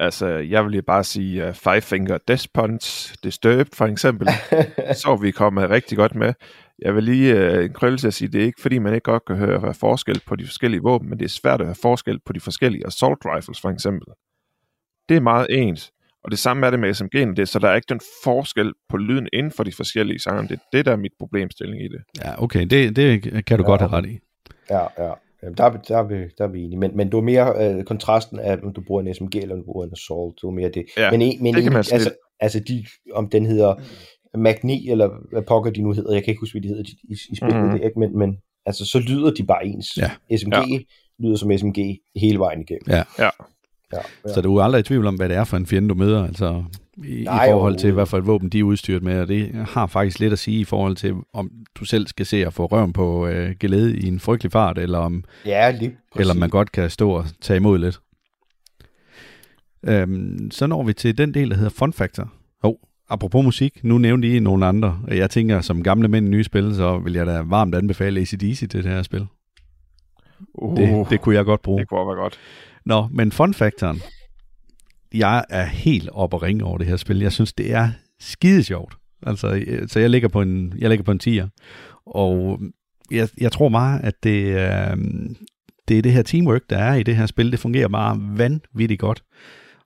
Altså, 0.00 0.26
jeg 0.26 0.64
vil 0.64 0.70
lige 0.70 0.82
bare 0.82 1.04
sige 1.04 1.48
uh, 1.48 1.54
Five 1.54 1.80
Finger 1.80 2.18
Death 2.28 2.46
Punch, 2.54 3.14
Disturbed 3.24 3.74
for 3.74 3.86
eksempel, 3.86 4.28
så 5.02 5.18
vi 5.22 5.30
kommet 5.30 5.70
rigtig 5.70 5.98
godt 5.98 6.14
med. 6.14 6.34
Jeg 6.78 6.94
vil 6.94 7.04
lige 7.04 7.56
uh, 7.58 7.64
en 7.64 7.72
krølle 7.72 7.98
til 7.98 8.06
at 8.06 8.14
sige, 8.14 8.28
det 8.28 8.40
er 8.40 8.44
ikke 8.44 8.62
fordi, 8.62 8.78
man 8.78 8.94
ikke 8.94 9.04
godt 9.04 9.24
kan 9.24 9.36
høre 9.36 9.74
forskel 9.74 10.20
på 10.26 10.36
de 10.36 10.44
forskellige 10.44 10.82
våben, 10.82 11.08
men 11.08 11.18
det 11.18 11.24
er 11.24 11.28
svært 11.28 11.60
at 11.60 11.66
høre 11.66 11.76
forskel 11.82 12.20
på 12.26 12.32
de 12.32 12.40
forskellige 12.40 12.86
assault 12.86 13.22
rifles 13.24 13.60
for 13.60 13.70
eksempel 13.70 14.08
det 15.08 15.16
er 15.16 15.20
meget 15.20 15.46
ens. 15.50 15.92
Og 16.24 16.30
det 16.30 16.38
samme 16.38 16.66
er 16.66 16.70
det 16.70 16.80
med 16.80 16.94
SMG'en, 16.94 17.34
det, 17.34 17.48
så 17.48 17.58
der 17.58 17.68
er 17.68 17.74
ikke 17.74 17.86
den 17.88 18.00
forskel 18.24 18.72
på 18.88 18.96
lyden 18.96 19.28
inden 19.32 19.52
for 19.52 19.64
de 19.64 19.72
forskellige 19.72 20.18
sanger. 20.18 20.42
Det 20.42 20.52
er 20.52 20.62
det, 20.72 20.84
der 20.84 20.92
er 20.92 20.96
mit 20.96 21.12
problemstilling 21.18 21.84
i 21.84 21.88
det. 21.88 22.00
Ja, 22.24 22.42
okay, 22.42 22.66
det, 22.66 22.96
det 22.96 23.22
kan 23.46 23.58
du 23.58 23.64
ja. 23.64 23.70
godt 23.70 23.80
have 23.80 23.92
ret 23.92 24.06
i. 24.06 24.18
Ja, 24.70 25.04
ja. 25.04 25.12
Jamen, 25.42 25.56
der, 25.56 25.64
er, 25.64 25.70
der, 25.70 25.98
er 25.98 26.02
vi, 26.02 26.14
der 26.38 26.44
er 26.44 26.48
vi 26.48 26.62
enige. 26.62 26.78
Men, 26.78 26.96
men 26.96 27.10
du 27.10 27.18
er 27.18 27.22
mere 27.22 27.74
øh, 27.74 27.84
kontrasten 27.84 28.38
af, 28.38 28.58
om 28.62 28.72
du 28.72 28.80
bruger 28.86 29.02
en 29.02 29.14
SMG 29.14 29.36
eller 29.36 29.54
om 29.54 29.60
du 29.60 29.64
bruger 29.64 29.86
en 29.86 29.92
Assault. 29.92 30.42
Du 30.42 30.48
er 30.48 30.52
mere 30.52 30.68
det. 30.68 30.84
Ja, 30.96 31.10
men, 31.10 31.20
men 31.42 31.54
det 31.54 31.62
kan 31.62 31.72
man 31.72 31.84
altså, 31.92 32.10
altså 32.40 32.60
de, 32.60 32.84
om 33.12 33.28
den 33.28 33.46
hedder 33.46 33.74
Magni, 34.36 34.90
eller 34.90 35.10
hvad 35.32 35.42
pokker 35.42 35.70
de 35.70 35.82
nu 35.82 35.92
hedder, 35.92 36.12
jeg 36.12 36.24
kan 36.24 36.30
ikke 36.30 36.40
huske, 36.40 36.54
hvad 36.54 36.62
de 36.62 36.68
hedder 36.68 36.82
i, 36.82 37.12
i, 37.12 37.16
i 37.30 37.36
spillet, 37.36 37.56
mm-hmm. 37.56 37.78
det, 37.78 37.84
ikke? 37.84 37.98
Men, 37.98 38.18
men 38.18 38.36
altså, 38.66 38.86
så 38.86 38.98
lyder 38.98 39.30
de 39.30 39.44
bare 39.46 39.66
ens. 39.66 39.96
Ja. 39.96 40.10
SMG 40.36 40.52
ja. 40.52 40.78
lyder 41.18 41.36
som 41.36 41.58
SMG 41.58 41.98
hele 42.16 42.38
vejen 42.38 42.60
igennem. 42.60 42.86
Ja. 42.88 43.02
ja. 43.18 43.30
Ja, 43.92 43.98
ja. 44.26 44.34
Så 44.34 44.40
du 44.40 44.56
er 44.56 44.64
aldrig 44.64 44.80
i 44.80 44.82
tvivl 44.82 45.06
om, 45.06 45.14
hvad 45.14 45.28
det 45.28 45.36
er 45.36 45.44
for 45.44 45.56
en 45.56 45.66
fjende, 45.66 45.88
du 45.88 45.94
møder, 45.94 46.26
altså 46.26 46.64
i, 47.04 47.24
Nej, 47.24 47.46
i 47.46 47.50
forhold 47.50 47.76
til, 47.76 47.92
hvad 47.92 48.06
for 48.06 48.18
et 48.18 48.26
våben 48.26 48.48
de 48.48 48.58
er 48.58 48.62
udstyret 48.62 49.02
med, 49.02 49.20
og 49.20 49.28
det 49.28 49.66
har 49.68 49.86
faktisk 49.86 50.18
lidt 50.18 50.32
at 50.32 50.38
sige 50.38 50.60
i 50.60 50.64
forhold 50.64 50.96
til, 50.96 51.14
om 51.32 51.50
du 51.74 51.84
selv 51.84 52.06
skal 52.06 52.26
se 52.26 52.46
at 52.46 52.52
få 52.52 52.66
røven 52.66 52.92
på 52.92 53.26
øh, 53.26 53.54
gelede 53.60 53.96
i 53.96 54.06
en 54.08 54.20
frygtelig 54.20 54.52
fart, 54.52 54.78
eller 54.78 54.98
om, 54.98 55.24
ja, 55.46 55.70
lige 55.70 55.96
eller 56.16 56.34
man 56.34 56.50
godt 56.50 56.72
kan 56.72 56.90
stå 56.90 57.10
og 57.10 57.24
tage 57.40 57.56
imod 57.56 57.78
lidt. 57.78 58.00
Øhm, 59.84 60.50
så 60.50 60.66
når 60.66 60.82
vi 60.82 60.92
til 60.92 61.18
den 61.18 61.34
del, 61.34 61.50
der 61.50 61.56
hedder 61.56 61.70
Fun 61.70 61.92
Factor. 61.92 62.32
Oh, 62.62 62.74
apropos 63.08 63.44
musik, 63.44 63.84
nu 63.84 63.98
nævnte 63.98 64.36
I 64.36 64.38
nogle 64.38 64.66
andre. 64.66 65.00
Jeg 65.08 65.30
tænker, 65.30 65.60
som 65.60 65.82
gamle 65.82 66.08
mænd 66.08 66.26
i 66.26 66.30
nye 66.30 66.44
spil, 66.44 66.74
så 66.74 66.98
vil 66.98 67.12
jeg 67.12 67.26
da 67.26 67.42
varmt 67.42 67.74
anbefale 67.74 68.20
ACDC 68.20 68.58
til 68.58 68.84
det 68.84 68.92
her 68.92 69.02
spil. 69.02 69.26
Uh, 70.54 70.76
det, 70.76 71.10
det 71.10 71.20
kunne 71.20 71.34
jeg 71.34 71.44
godt 71.44 71.62
bruge. 71.62 71.80
Det 71.80 71.88
kunne 71.88 72.06
være 72.06 72.16
godt. 72.16 72.38
Nå, 72.86 73.08
men 73.12 73.32
fun 73.32 73.54
factoren. 73.54 74.00
Jeg 75.14 75.44
er 75.50 75.64
helt 75.64 76.08
op 76.12 76.34
og 76.34 76.42
ringe 76.42 76.64
over 76.64 76.78
det 76.78 76.86
her 76.86 76.96
spil. 76.96 77.18
Jeg 77.18 77.32
synes, 77.32 77.52
det 77.52 77.72
er 77.72 77.90
skide 78.20 78.62
sjovt. 78.62 78.96
Altså, 79.26 79.62
øh, 79.66 79.88
så 79.88 80.00
jeg 80.00 80.10
ligger 80.10 80.28
på 80.28 80.42
en, 80.42 80.72
jeg 80.78 80.88
ligger 80.88 81.04
på 81.04 81.12
en 81.12 81.20
10'er. 81.22 81.48
Og 82.06 82.58
mm, 82.60 82.72
jeg, 83.10 83.28
jeg 83.40 83.52
tror 83.52 83.68
meget, 83.68 84.00
at 84.04 84.14
det, 84.22 84.44
øh, 84.46 84.96
det 85.88 85.98
er 85.98 86.02
det 86.02 86.12
her 86.12 86.22
teamwork, 86.22 86.62
der 86.70 86.78
er 86.78 86.94
i 86.94 87.02
det 87.02 87.16
her 87.16 87.26
spil. 87.26 87.52
Det 87.52 87.60
fungerer 87.60 87.88
bare 87.88 88.20
vanvittigt 88.20 89.00
godt. 89.00 89.22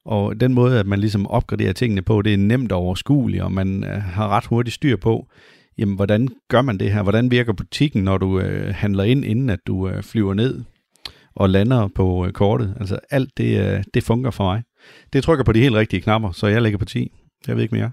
Og 0.04 0.40
den 0.40 0.54
måde, 0.54 0.80
at 0.80 0.86
man 0.86 0.98
ligesom 0.98 1.26
opgraderer 1.26 1.72
tingene 1.72 2.02
på, 2.02 2.22
det 2.22 2.34
er 2.34 2.38
nemt 2.38 2.72
og 2.72 2.78
overskueligt, 2.78 3.42
og 3.42 3.52
man 3.52 3.84
øh, 3.84 4.02
har 4.02 4.28
ret 4.28 4.46
hurtigt 4.46 4.74
styr 4.74 4.96
på, 4.96 5.26
jamen, 5.78 5.96
hvordan 5.96 6.28
gør 6.48 6.62
man 6.62 6.78
det 6.78 6.92
her? 6.92 7.02
Hvordan 7.02 7.30
virker 7.30 7.52
butikken, 7.52 8.04
når 8.04 8.18
du 8.18 8.40
øh, 8.40 8.74
handler 8.74 9.04
ind, 9.04 9.24
inden 9.24 9.50
at 9.50 9.60
du 9.66 9.88
øh, 9.88 10.02
flyver 10.02 10.34
ned 10.34 10.64
og 11.40 11.50
lander 11.50 11.88
på 11.94 12.26
øh, 12.26 12.32
kortet? 12.32 12.76
Altså 12.80 12.98
alt 13.10 13.30
det, 13.36 13.60
øh, 13.60 13.84
det 13.94 14.02
fungerer 14.02 14.30
for 14.30 14.44
mig. 14.44 14.62
Det 15.12 15.22
trykker 15.22 15.44
på 15.44 15.52
de 15.52 15.60
helt 15.60 15.74
rigtige 15.74 16.00
knapper, 16.00 16.30
så 16.30 16.46
jeg 16.46 16.62
lægger 16.62 16.78
på 16.78 16.84
10. 16.84 17.12
Jeg 17.46 17.56
ved 17.56 17.62
ikke 17.62 17.74
mere. 17.74 17.92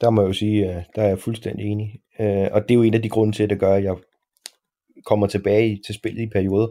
Der 0.00 0.10
må 0.10 0.22
jeg 0.22 0.28
jo 0.28 0.32
sige, 0.32 0.70
at 0.70 0.84
der 0.96 1.02
er 1.02 1.08
jeg 1.08 1.18
fuldstændig 1.18 1.66
enig. 1.66 2.00
Øh, 2.20 2.48
og 2.52 2.62
det 2.62 2.70
er 2.70 2.74
jo 2.74 2.82
en 2.82 2.94
af 2.94 3.02
de 3.02 3.08
grunde 3.08 3.36
til, 3.36 3.42
at 3.42 3.50
det 3.50 3.60
gør, 3.60 3.74
at 3.74 3.84
jeg 3.84 3.96
kommer 5.06 5.26
tilbage 5.26 5.80
til 5.86 5.94
spillet 5.94 6.22
i 6.22 6.28
perioder, 6.32 6.66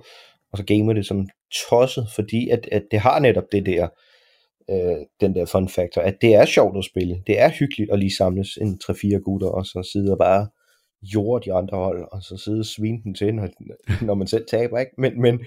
og 0.52 0.58
så 0.58 0.64
gamer 0.64 0.94
det 0.94 1.06
som 1.06 1.28
tosset, 1.70 2.08
fordi 2.16 2.50
at, 2.50 2.70
at 2.72 2.84
det 2.92 3.00
har 3.00 3.20
netop 3.20 3.52
det 3.52 3.66
der, 3.66 3.88
øh, 4.70 5.06
den 5.22 5.36
der 5.36 5.46
fun 5.46 5.70
factor, 5.70 6.02
at 6.02 6.16
det 6.22 6.36
er 6.36 6.46
sjovt 6.46 6.78
at 6.78 6.86
spille. 6.86 7.24
Det 7.28 7.40
er 7.40 7.50
hyggeligt 7.50 7.92
at 7.92 8.00
lige 8.00 8.16
samles 8.16 8.58
en 8.62 8.80
3-4 8.84 9.18
gutter, 9.18 9.48
og 9.48 9.66
så 9.66 9.90
sidde 9.94 10.12
og 10.12 10.18
bare 10.18 10.48
jorde 11.02 11.46
de 11.46 11.54
andre 11.54 11.78
hold, 11.78 12.08
og 12.12 12.24
så 12.24 12.38
sidde 12.38 12.60
og 12.60 12.66
svine 12.66 13.04
den 13.04 13.14
til, 13.14 13.36
når, 13.36 13.50
når 14.06 14.14
man 14.14 14.28
selv 14.28 14.46
taber, 14.52 14.80
ikke? 14.80 14.92
Men, 14.98 15.22
men 15.22 15.40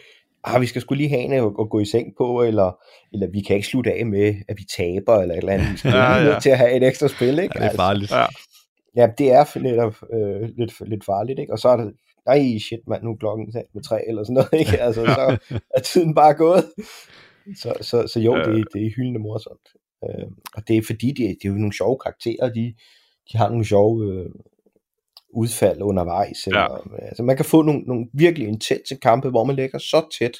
ah, 0.45 0.61
vi 0.61 0.67
skal 0.67 0.83
skulle 0.83 0.99
lige 1.03 1.09
have 1.09 1.21
en 1.21 1.33
at, 1.33 1.45
at 1.61 1.71
gå 1.71 1.81
i 1.81 1.85
seng 1.85 2.07
på, 2.19 2.43
eller, 2.43 2.79
eller 3.13 3.27
vi 3.33 3.41
kan 3.41 3.57
ikke 3.57 3.69
slutte 3.69 3.93
af 3.93 4.07
med, 4.07 4.35
at 4.49 4.59
vi 4.59 4.65
taber, 4.77 5.17
eller 5.17 5.35
et 5.35 5.39
eller 5.39 5.53
andet. 5.53 5.73
Vi 5.73 5.77
skal 5.77 5.91
ja, 5.95 6.17
ja. 6.17 6.41
til 6.41 6.51
at 6.51 6.59
have 6.59 6.77
et 6.77 6.87
ekstra 6.87 7.09
spil, 7.09 7.39
ikke? 7.39 7.55
Ja, 7.59 7.65
det 7.65 7.73
er 7.73 7.77
farligt. 7.77 8.13
Altså, 8.13 8.39
ja, 8.97 9.07
det 9.19 9.33
er 9.33 9.59
netop 9.59 9.97
øh, 10.15 10.49
lidt, 10.59 10.89
lidt 10.89 11.05
farligt, 11.05 11.39
ikke? 11.39 11.53
Og 11.53 11.59
så 11.59 11.69
er 11.69 11.77
det, 11.77 11.93
nej 12.27 12.59
shit 12.59 12.81
mand, 12.89 13.03
nu 13.03 13.11
er 13.11 13.17
klokken 13.17 13.55
med 13.75 13.83
tre, 13.83 14.09
eller 14.09 14.25
sådan 14.25 14.35
noget, 14.35 14.53
ikke? 14.63 14.79
Altså, 14.81 15.05
så 15.05 15.57
er 15.77 15.81
tiden 15.81 16.15
bare 16.15 16.35
gået. 16.35 16.65
Så, 17.63 17.75
så, 17.81 18.07
så 18.07 18.21
jo, 18.21 18.35
det, 18.37 18.67
det 18.75 18.87
er 18.87 18.91
hyldende 18.97 19.21
morsomt. 19.21 19.69
Øh, 20.05 20.27
og 20.55 20.69
det 20.69 20.77
er 20.77 20.83
fordi, 20.87 21.09
det, 21.09 21.19
det 21.19 21.45
er 21.45 21.49
jo 21.49 21.55
nogle 21.55 21.77
sjove 21.77 21.99
karakterer, 21.99 22.49
de, 22.53 22.75
de 23.33 23.39
har 23.39 23.49
nogle 23.49 23.65
sjove 23.65 24.13
øh, 24.13 24.31
udfald 25.33 25.83
undervejs. 25.83 26.47
Eller, 26.47 26.61
ja. 26.61 27.07
altså, 27.07 27.23
man 27.23 27.37
kan 27.37 27.45
få 27.45 27.63
nogle, 27.63 27.81
nogle 27.81 28.07
virkelig 28.15 28.49
intense 28.49 28.97
kampe, 29.03 29.31
hvor 29.31 29.45
man 29.45 29.57
ligger 29.57 29.79
så 29.79 30.07
tæt, 30.19 30.37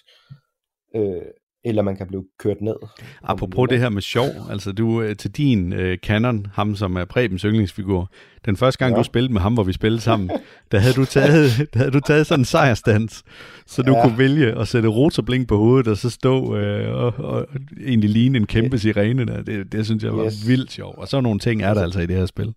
øh, 0.97 1.23
eller 1.65 1.83
man 1.83 1.97
kan 1.97 2.07
blive 2.07 2.25
kørt 2.39 2.61
ned. 2.61 2.77
Apropos 3.23 3.69
det 3.69 3.79
her 3.79 3.89
med 3.89 4.03
sjov, 4.03 4.29
altså 4.51 4.73
du 4.73 5.03
øh, 5.03 5.17
til 5.17 5.31
din 5.31 5.73
uh, 5.73 5.95
canon, 5.95 6.47
ham 6.53 6.75
som 6.75 6.97
er 6.97 7.05
Prebens 7.05 7.43
yndlingsfigur, 7.43 8.11
den 8.45 8.57
første 8.57 8.79
gang 8.79 8.93
ja. 8.93 8.99
du 8.99 9.05
spillede 9.05 9.33
med 9.33 9.41
ham, 9.41 9.55
hvor 9.55 9.63
vi 9.63 9.73
spillede 9.73 10.01
sammen, 10.01 10.31
der 10.73 10.79
havde 10.79 10.95
du 10.95 11.05
taget, 11.05 11.69
der 11.73 11.79
havde 11.79 11.91
du 11.91 12.01
taget 12.01 12.27
sådan 12.27 12.41
en 12.41 12.45
sejrstans, 12.45 13.23
så 13.67 13.83
du 13.83 13.97
ja. 13.97 14.03
kunne 14.03 14.19
vælge 14.19 14.59
at 14.59 14.69
sætte 14.69 14.89
rotorblink 14.89 15.49
på 15.49 15.57
hovedet, 15.57 15.89
og 15.89 15.97
så 15.97 16.11
stå 16.11 16.41
uh, 16.41 16.95
og, 16.95 17.15
og 17.19 17.47
egentlig 17.87 18.11
ligne 18.11 18.39
en 18.39 18.47
kæmpe 18.47 18.79
sirene 18.79 19.27
der. 19.27 19.43
Det, 19.43 19.73
det 19.73 19.87
synes 19.87 20.05
jeg 20.05 20.17
var 20.17 20.27
yes. 20.27 20.49
vildt 20.49 20.73
sjov. 20.73 20.95
Og 20.99 21.09
så 21.09 21.21
nogle 21.21 21.39
ting 21.39 21.63
er 21.63 21.75
der 21.75 21.83
altså 21.83 22.01
i 22.01 22.07
det 22.07 22.17
her 22.17 22.27
spil. 22.27 22.55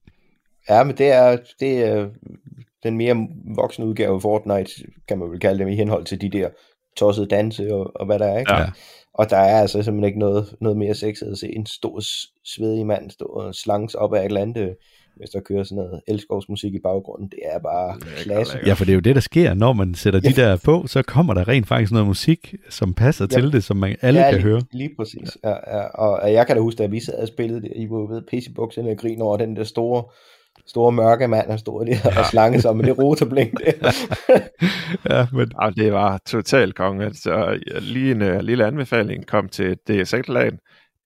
Ja, 0.69 0.83
men 0.83 0.97
det 0.97 1.11
er, 1.11 1.37
det 1.59 1.83
er 1.83 2.07
den 2.83 2.97
mere 2.97 3.27
voksne 3.55 3.85
udgave 3.85 4.15
af 4.15 4.21
Fortnite, 4.21 4.71
kan 5.07 5.17
man 5.17 5.31
vel 5.31 5.39
kalde 5.39 5.59
dem, 5.59 5.67
i 5.67 5.75
henhold 5.75 6.05
til 6.05 6.21
de 6.21 6.29
der 6.29 6.49
tossede 6.97 7.27
danse 7.27 7.73
og, 7.73 7.91
og 7.95 8.05
hvad 8.05 8.19
der 8.19 8.25
er. 8.25 8.39
Ikke? 8.39 8.53
Ja. 8.53 8.65
Og 9.13 9.29
der 9.29 9.37
er 9.37 9.61
altså 9.61 9.83
simpelthen 9.83 10.07
ikke 10.07 10.19
noget, 10.19 10.55
noget 10.61 10.77
mere 10.77 10.95
sexet 10.95 11.31
at 11.31 11.37
se 11.37 11.55
en 11.55 11.65
stor 11.65 12.01
svedig 12.45 12.85
mand 12.85 13.11
stå 13.11 13.25
og 13.25 13.55
slanges 13.55 13.95
op 13.95 14.13
af 14.13 14.19
et 14.19 14.25
eller 14.25 14.41
andet, 14.41 14.75
hvis 15.17 15.29
der 15.29 15.39
kører 15.39 15.63
sådan 15.63 15.83
noget 15.83 16.01
elskovsmusik 16.07 16.73
i 16.73 16.79
baggrunden. 16.79 17.27
Det 17.27 17.39
er 17.43 17.59
bare 17.59 17.99
klasse. 17.99 18.57
Ja, 18.65 18.73
for 18.73 18.85
det 18.85 18.91
er 18.91 18.95
jo 18.95 18.99
det, 18.99 19.15
der 19.15 19.21
sker, 19.21 19.53
når 19.53 19.73
man 19.73 19.95
sætter 19.95 20.19
de 20.19 20.33
der 20.33 20.57
på, 20.65 20.87
så 20.87 21.01
kommer 21.01 21.33
der 21.33 21.47
rent 21.47 21.67
faktisk 21.67 21.91
noget 21.91 22.07
musik, 22.07 22.55
som 22.69 22.93
passer 22.93 23.27
ja. 23.31 23.39
til 23.39 23.51
det, 23.51 23.63
som 23.63 23.77
man 23.77 23.95
alle 24.01 24.19
ja, 24.19 24.31
kan 24.31 24.39
lige, 24.39 24.49
høre. 24.49 24.61
lige 24.71 24.91
præcis. 24.97 25.37
Ja, 25.43 25.77
ja. 25.77 25.87
Og 25.87 26.33
jeg 26.33 26.47
kan 26.47 26.55
da 26.55 26.61
huske, 26.61 26.83
at 26.83 26.91
vi 26.91 26.99
sad 26.99 27.13
og 27.13 27.27
spillede 27.27 27.61
det, 27.61 27.71
I 27.75 27.89
var 27.89 28.13
ved 28.13 28.21
PC-bukserne 28.21 28.89
og 28.89 28.97
grin 28.97 29.21
over 29.21 29.37
den 29.37 29.55
der 29.55 29.63
store 29.63 30.03
store 30.65 30.91
mørke 30.91 31.27
mand, 31.27 31.47
der 31.47 31.57
stod 31.57 31.85
der 31.85 31.97
ja. 32.05 32.19
og 32.19 32.25
slange 32.25 32.61
sig 32.61 32.75
med 32.75 32.85
det 32.85 32.97
rotorblink 32.97 33.59
der. 33.59 33.91
ja, 35.09 35.27
men... 35.31 35.51
Ja, 35.61 35.69
det 35.69 35.93
var 35.93 36.19
totalt 36.25 36.75
konge. 36.75 37.05
Altså, 37.05 37.59
lige 37.81 38.11
en 38.11 38.21
uh, 38.21 38.39
lille 38.39 38.65
anbefaling 38.65 39.27
kom 39.27 39.49
til 39.49 39.77
DSX-lagen. 39.89 40.59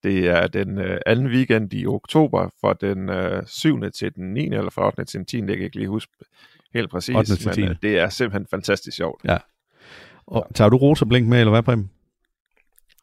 Det 0.03 0.27
er 0.27 0.47
den 0.47 0.77
uh, 0.77 0.97
anden 1.05 1.27
weekend 1.27 1.73
i 1.73 1.85
oktober, 1.85 2.49
fra 2.61 2.73
den 2.81 3.09
uh, 3.09 3.47
7. 3.47 3.91
til 3.91 4.15
den 4.15 4.33
9. 4.33 4.45
eller 4.45 4.69
fra 4.69 4.85
8. 4.87 5.05
til 5.05 5.17
den 5.17 5.25
10. 5.25 5.37
Jeg 5.37 5.47
kan 5.47 5.65
ikke 5.65 5.77
lige 5.77 5.89
huske 5.89 6.11
helt 6.73 6.91
præcis, 6.91 7.45
men 7.45 7.69
uh, 7.69 7.75
det 7.81 7.99
er 7.99 8.09
simpelthen 8.09 8.47
fantastisk 8.51 8.97
sjovt. 8.97 9.21
Ja. 9.25 9.37
Og 10.27 10.47
tager 10.53 10.69
du 10.69 10.77
rotorblink 10.77 11.27
med, 11.27 11.39
eller 11.39 11.51
hvad, 11.51 11.63
Preben? 11.63 11.91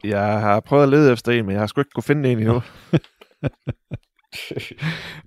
Jeg 0.04 0.40
har 0.40 0.60
prøvet 0.60 0.82
at 0.82 0.88
lede 0.88 1.12
efter 1.12 1.32
en, 1.32 1.46
men 1.46 1.52
jeg 1.52 1.60
har 1.60 1.66
sgu 1.66 1.80
ikke 1.80 1.90
kunne 1.94 2.02
finde 2.02 2.32
en 2.32 2.38
endnu. 2.38 2.62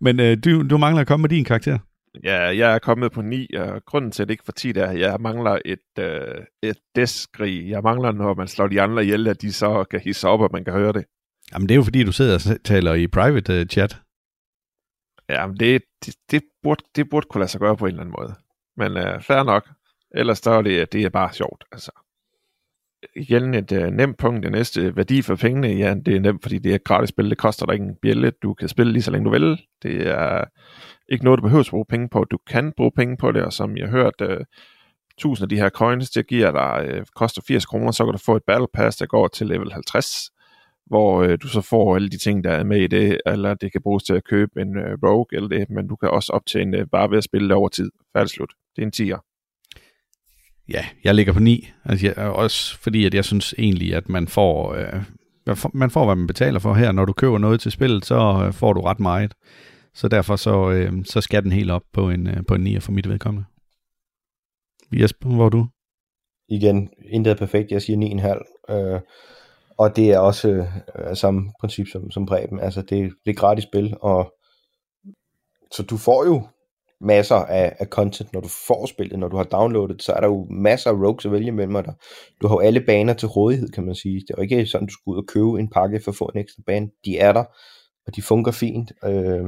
Men 0.06 0.20
øh, 0.20 0.38
du, 0.44 0.68
du 0.68 0.78
mangler 0.78 1.02
at 1.02 1.08
komme 1.08 1.22
med 1.22 1.30
din 1.30 1.46
karakter. 1.46 1.80
Ja, 2.24 2.38
jeg 2.42 2.74
er 2.74 2.80
kommet 2.80 3.12
på 3.12 3.22
9, 3.22 3.48
og 3.54 3.86
grunden 3.86 4.12
til, 4.12 4.22
at 4.22 4.28
det 4.28 4.34
ikke 4.34 4.46
for 4.46 4.52
10 4.52 4.70
er, 4.70 4.86
at 4.86 5.00
jeg 5.00 5.18
mangler 5.20 5.60
et, 5.66 6.00
øh, 6.00 6.44
et 6.64 6.78
deskrig. 6.96 7.70
Jeg 7.70 7.84
mangler, 7.84 8.12
når 8.12 8.34
man 8.34 8.48
slår 8.48 8.68
de 8.68 8.82
andre 8.82 9.04
ihjel, 9.04 9.28
at 9.28 9.42
de 9.42 9.54
så 9.54 9.84
kan 9.84 10.00
hisse 10.00 10.28
op, 10.28 10.42
og 10.42 10.50
man 10.54 10.64
kan 10.64 10.74
høre 10.74 10.94
det. 10.94 11.06
Jamen, 11.54 11.70
det 11.70 11.76
er 11.76 11.78
jo 11.78 11.84
fordi, 11.84 12.04
du 12.04 12.12
sidder 12.12 12.34
og 12.34 12.64
taler 12.64 12.94
i 12.94 13.08
private 13.08 13.62
uh, 13.62 13.68
chat. 13.68 14.02
Ja, 15.30 15.48
men 15.48 15.58
det, 15.58 15.82
det, 16.06 16.16
det, 16.32 16.44
burde, 16.64 16.84
det 16.96 17.10
burde 17.10 17.28
kunne 17.30 17.40
lade 17.40 17.52
sig 17.52 17.62
gøre 17.62 17.78
på 17.78 17.86
en 17.86 17.90
eller 17.90 18.02
anden 18.02 18.16
måde. 18.20 18.36
Men 18.78 18.92
uh, 18.98 19.22
fair 19.22 19.44
nok. 19.44 19.70
Ellers 20.16 20.38
så 20.38 20.52
er 20.52 20.62
det, 20.62 20.94
det 20.94 21.04
er 21.04 21.10
bare 21.10 21.34
sjovt, 21.34 21.64
altså 21.72 21.92
igen 23.16 23.54
et 23.54 23.72
uh, 23.72 23.88
nemt 23.88 24.18
punkt. 24.18 24.44
Det 24.44 24.52
næste 24.52 24.96
værdi 24.96 25.22
for 25.22 25.36
pengene, 25.36 25.68
ja, 25.68 25.96
det 26.06 26.16
er 26.16 26.20
nemt, 26.20 26.42
fordi 26.42 26.60
det 26.60 26.72
er 26.72 26.76
et 26.76 26.84
gratis 26.84 27.10
spil. 27.10 27.30
Det 27.30 27.38
koster 27.38 27.66
dig 27.66 27.74
ikke 27.74 27.86
en 27.86 27.96
bjælle. 28.02 28.32
Du 28.44 28.54
kan 28.54 28.68
spille 28.68 28.94
lige 28.94 29.04
så 29.04 29.12
længe 29.12 29.26
du 29.26 29.30
vil. 29.30 29.62
Det 29.84 30.08
er 30.08 30.44
ikke 31.10 31.26
noget, 31.26 31.38
du 31.38 31.42
behøver 31.42 31.64
at 31.64 31.70
bruge 31.70 31.86
penge 31.90 32.10
på. 32.10 32.24
Du 32.24 32.38
kan 32.48 32.74
bruge 32.78 32.92
penge 32.96 33.18
på 33.18 33.32
det, 33.32 33.44
og 33.44 33.54
som 33.54 33.78
jeg 33.78 33.88
har 33.88 33.92
hørt, 33.92 34.22
uh, 34.22 34.46
1000 35.18 35.46
af 35.46 35.50
de 35.50 35.56
her 35.56 35.70
coins, 35.70 36.10
det 36.10 36.28
giver 36.28 36.52
dig, 36.52 36.98
uh, 37.00 37.06
koster 37.16 37.42
80 37.48 37.66
kroner, 37.66 37.92
så 37.92 38.06
kan 38.06 38.12
du 38.12 38.20
få 38.20 38.36
et 38.36 38.44
battle 38.48 38.68
pass, 38.74 38.98
der 38.98 39.06
går 39.06 39.28
til 39.28 39.48
level 39.48 39.72
50, 39.72 40.30
hvor 40.86 41.24
uh, 41.24 41.30
du 41.44 41.48
så 41.48 41.62
får 41.62 41.96
alle 41.96 42.10
de 42.10 42.18
ting, 42.18 42.44
der 42.44 42.52
er 42.52 42.64
med 42.64 42.82
i 42.82 42.88
det, 42.88 43.22
eller 43.26 43.54
det 43.54 43.72
kan 43.72 43.82
bruges 43.82 44.04
til 44.04 44.14
at 44.14 44.24
købe 44.24 44.62
en 44.62 44.78
uh, 44.78 45.10
rogue 45.10 45.26
eller 45.32 45.50
det, 45.50 45.70
men 45.70 45.88
du 45.88 45.96
kan 45.96 46.10
også 46.10 46.34
optjene 46.34 46.82
uh, 46.82 46.88
bare 46.92 47.10
ved 47.12 47.18
at 47.18 47.24
spille 47.24 47.48
det 47.48 47.56
over 47.56 47.70
tid. 47.70 47.92
Færdig 48.14 48.30
slut. 48.30 48.54
Det 48.76 48.82
er 48.82 48.86
en 48.86 48.92
tier. 48.92 49.18
Ja, 50.72 50.86
jeg 51.04 51.16
ligger 51.16 51.34
på 51.34 51.40
9. 51.40 51.70
Altså, 51.86 52.06
jeg, 52.06 52.18
øh, 52.18 52.32
også 52.32 52.80
fordi, 52.80 53.06
at 53.06 53.14
jeg 53.14 53.26
synes 53.26 53.56
egentlig, 53.58 53.96
at 53.96 54.10
man 54.10 54.28
får, 54.28 54.74
øh, 54.74 55.04
man 55.74 55.92
får, 55.92 56.06
hvad 56.06 56.16
man 56.16 56.28
betaler 56.28 56.60
for 56.60 56.74
her. 56.74 56.92
Når 56.92 57.06
du 57.06 57.14
køber 57.14 57.38
noget 57.38 57.62
til 57.62 57.72
spillet, 57.72 58.06
så 58.06 58.44
øh, 58.46 58.54
får 58.54 58.74
du 58.74 58.82
ret 58.82 59.00
meget. 59.00 59.34
Så 59.94 60.08
derfor 60.08 60.36
så, 60.36 60.70
øh, 60.70 61.06
så 61.06 61.22
skal 61.22 61.44
den 61.44 61.52
helt 61.52 61.72
op 61.72 61.82
på 61.94 62.10
en, 62.10 62.28
øh, 62.28 62.46
på 62.48 62.56
en 62.56 62.62
9 62.62 62.80
for 62.80 62.92
mit 62.92 63.10
vedkommende. 63.10 63.46
Jesper, 64.94 65.30
hvor 65.30 65.46
er 65.46 65.50
du? 65.50 65.68
Igen, 66.50 66.90
intet 67.10 67.32
er 67.32 67.36
perfekt. 67.36 67.72
Jeg 67.72 67.82
siger 67.82 67.98
9,5. 67.98 68.76
Øh, 68.76 69.02
og 69.78 69.96
det 69.96 70.12
er 70.12 70.20
også 70.20 70.50
øh, 70.50 71.16
samme 71.16 71.52
princip 71.60 71.88
som, 71.88 72.12
som 72.12 72.26
Preben. 72.26 72.60
Altså, 72.60 72.82
det, 72.82 73.14
det 73.26 73.32
er 73.32 73.40
gratis 73.40 73.64
spil, 73.64 73.96
og 74.02 74.34
så 75.72 75.84
du 75.84 75.98
får 75.98 76.26
jo 76.26 76.48
masser 77.02 77.36
af, 77.36 77.76
af 77.80 77.88
content, 77.88 78.34
når 78.34 78.42
du 78.42 78.48
får 78.68 78.86
spillet, 78.86 79.20
når 79.20 79.28
du 79.28 79.38
har 79.38 79.44
downloadet, 79.44 80.04
så 80.04 80.14
er 80.14 80.20
der 80.20 80.28
jo 80.28 80.48
masser 80.50 80.90
af 80.90 80.94
rogues 80.94 81.26
at 81.26 81.32
vælge 81.32 81.52
mellem 81.52 81.84
dig. 81.84 81.94
Du 82.42 82.48
har 82.48 82.56
jo 82.56 82.60
alle 82.60 82.82
baner 82.82 83.14
til 83.14 83.28
rådighed, 83.28 83.70
kan 83.70 83.86
man 83.86 83.96
sige. 83.96 84.20
Det 84.20 84.30
er 84.30 84.36
jo 84.38 84.42
ikke 84.42 84.66
sådan, 84.66 84.88
du 84.88 84.94
skal 84.94 85.12
ud 85.12 85.18
og 85.18 85.28
købe 85.28 85.60
en 85.60 85.70
pakke 85.70 86.00
for 86.04 86.12
at 86.12 86.16
få 86.16 86.32
en 86.36 86.42
ekstra 86.42 86.62
bane. 86.66 86.90
De 87.06 87.18
er 87.18 87.32
der, 87.34 87.44
og 88.08 88.16
de 88.16 88.22
fungerer 88.22 88.54
fint. 88.54 88.92
Øh, 89.06 89.46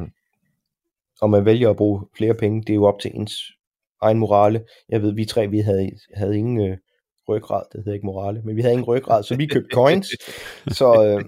og 1.21 1.29
man 1.29 1.45
vælger 1.45 1.69
at 1.69 1.75
bruge 1.75 2.01
flere 2.17 2.33
penge, 2.33 2.61
det 2.61 2.69
er 2.69 2.75
jo 2.75 2.85
op 2.85 2.99
til 2.99 3.11
ens 3.13 3.33
egen 4.01 4.19
morale. 4.19 4.63
Jeg 4.89 5.01
ved, 5.01 5.13
vi 5.13 5.25
tre, 5.25 5.47
vi 5.47 5.59
havde, 5.59 5.91
havde 6.15 6.37
ingen 6.37 6.69
øh, 6.69 6.77
ryggrad, 7.29 7.63
det 7.71 7.79
hedder 7.79 7.93
ikke 7.93 8.05
morale, 8.05 8.41
men 8.45 8.55
vi 8.55 8.61
havde 8.61 8.73
ingen 8.73 8.87
ryggrad, 8.87 9.23
så 9.23 9.35
vi 9.35 9.45
købte 9.45 9.75
coins. 9.79 10.07
Så 10.67 11.05
øh, 11.05 11.25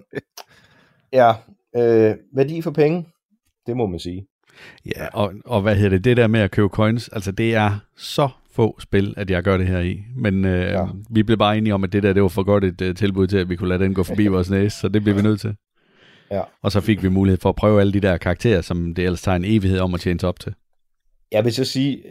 ja, 1.13 1.34
øh, 1.75 2.15
værdi 2.34 2.62
for 2.62 2.72
penge, 2.72 3.08
det 3.68 3.77
må 3.77 3.86
man 3.86 4.00
sige. 4.00 4.27
Ja, 4.86 5.07
og, 5.13 5.33
og 5.45 5.62
hvad 5.62 5.75
hedder 5.75 5.89
det, 5.89 6.03
det 6.03 6.17
der 6.17 6.27
med 6.27 6.39
at 6.39 6.51
købe 6.51 6.67
coins, 6.67 7.10
altså 7.10 7.31
det 7.31 7.55
er 7.55 7.79
så 7.98 8.29
få 8.51 8.79
spil, 8.79 9.13
at 9.17 9.29
jeg 9.29 9.43
gør 9.43 9.57
det 9.57 9.67
her 9.67 9.79
i. 9.79 10.00
Men 10.15 10.45
øh, 10.45 10.62
ja. 10.62 10.86
vi 11.10 11.24
blev 11.24 11.38
bare 11.38 11.57
enige 11.57 11.74
om, 11.74 11.83
at 11.83 11.93
det 11.93 12.03
der, 12.03 12.13
det 12.13 12.22
var 12.22 12.29
for 12.29 12.43
godt 12.43 12.63
et 12.63 12.81
uh, 12.81 12.95
tilbud 12.95 13.27
til, 13.27 13.38
at 13.38 13.50
vi 13.50 13.55
kunne 13.55 13.69
lade 13.69 13.83
den 13.83 13.93
gå 13.93 14.03
forbi 14.03 14.27
vores 14.27 14.50
næse, 14.50 14.77
så 14.79 14.88
det 14.88 15.03
blev 15.03 15.17
vi 15.17 15.22
nødt 15.22 15.41
til. 15.41 15.55
Ja. 16.31 16.41
Og 16.62 16.72
så 16.72 16.81
fik 16.81 17.03
vi 17.03 17.10
mulighed 17.10 17.39
for 17.41 17.50
at 17.50 17.55
prøve 17.55 17.81
alle 17.81 17.93
de 17.93 18.00
der 18.00 18.17
karakterer, 18.17 18.62
som 18.62 18.93
det 18.95 19.05
ellers 19.05 19.22
tager 19.22 19.36
en 19.36 19.45
evighed 19.45 19.79
om 19.79 19.93
at 19.93 20.00
tjene 20.00 20.19
op 20.24 20.39
til. 20.39 20.53
Jeg 21.31 21.43
vil 21.43 21.53
så 21.53 21.65
sige, 21.65 22.03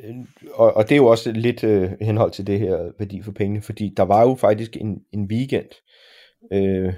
og, 0.54 0.76
og 0.76 0.84
det 0.84 0.92
er 0.92 0.96
jo 0.96 1.06
også 1.06 1.32
lidt 1.32 1.64
øh, 1.64 1.90
henhold 2.00 2.30
til 2.30 2.46
det 2.46 2.58
her 2.58 2.76
værdi 2.98 3.22
for 3.22 3.32
pengene, 3.32 3.62
fordi 3.62 3.92
der 3.96 4.02
var 4.02 4.22
jo 4.22 4.34
faktisk 4.34 4.76
en, 4.76 4.98
en 5.12 5.24
weekend, 5.30 5.68
øh, 6.52 6.92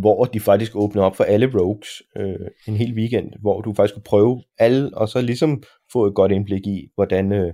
hvor 0.00 0.24
de 0.24 0.40
faktisk 0.40 0.76
åbner 0.76 1.02
op 1.02 1.16
for 1.16 1.24
alle 1.24 1.50
rogues 1.60 2.02
øh, 2.16 2.46
en 2.68 2.76
hel 2.76 2.94
weekend, 2.94 3.32
hvor 3.40 3.60
du 3.60 3.72
faktisk 3.74 3.94
kan 3.94 4.02
prøve 4.02 4.42
alle, 4.58 4.96
og 4.96 5.08
så 5.08 5.20
ligesom 5.20 5.62
få 5.92 6.06
et 6.06 6.14
godt 6.14 6.32
indblik 6.32 6.66
i, 6.66 6.88
hvordan, 6.94 7.32
øh, 7.32 7.52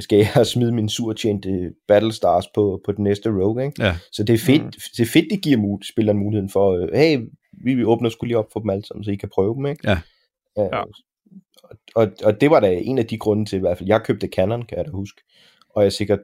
skal 0.00 0.18
jeg 0.36 0.46
smide 0.52 0.72
min 0.72 0.88
surtjente 0.88 1.72
Battlestars 1.88 2.44
på, 2.54 2.80
på 2.84 2.92
den 2.92 3.04
næste 3.04 3.28
Rogue, 3.30 3.64
ikke? 3.64 3.82
Ja. 3.84 3.96
Så 4.12 4.24
det 4.24 4.34
er 4.34 4.38
fedt, 4.38 4.62
Mm. 4.64 4.70
det 4.96 5.00
er 5.00 5.10
fedt, 5.12 5.26
det 5.30 5.42
giver 5.42 5.58
mul- 5.58 5.88
spilleren 5.92 6.18
muligheden 6.18 6.50
for, 6.50 6.70
øh, 6.72 6.88
hey, 6.94 7.18
vi 7.64 7.74
vi 7.74 7.84
åbner 7.84 8.08
skulle 8.08 8.28
lige 8.28 8.38
op 8.38 8.52
for 8.52 8.60
dem 8.60 8.70
alle 8.70 8.84
sammen, 8.84 9.04
så 9.04 9.10
I 9.10 9.14
kan 9.16 9.28
prøve 9.34 9.54
dem, 9.54 9.66
ikke? 9.66 9.90
Ja. 9.90 9.98
Øh, 10.58 10.68
Ja. 10.72 10.82
Og, 11.94 12.08
og 12.24 12.40
det 12.40 12.50
var 12.50 12.60
da 12.60 12.78
en 12.82 12.98
af 12.98 13.06
de 13.06 13.18
grunde 13.18 13.44
til, 13.44 13.56
i 13.56 13.60
hvert 13.60 13.78
fald, 13.78 13.88
jeg 13.88 14.02
købte 14.04 14.26
Canon, 14.36 14.62
kan 14.62 14.78
jeg 14.78 14.84
da 14.86 14.90
huske, 14.90 15.20
og 15.68 15.82
jeg 15.82 15.86
er 15.86 15.90
sikkert, 15.90 16.18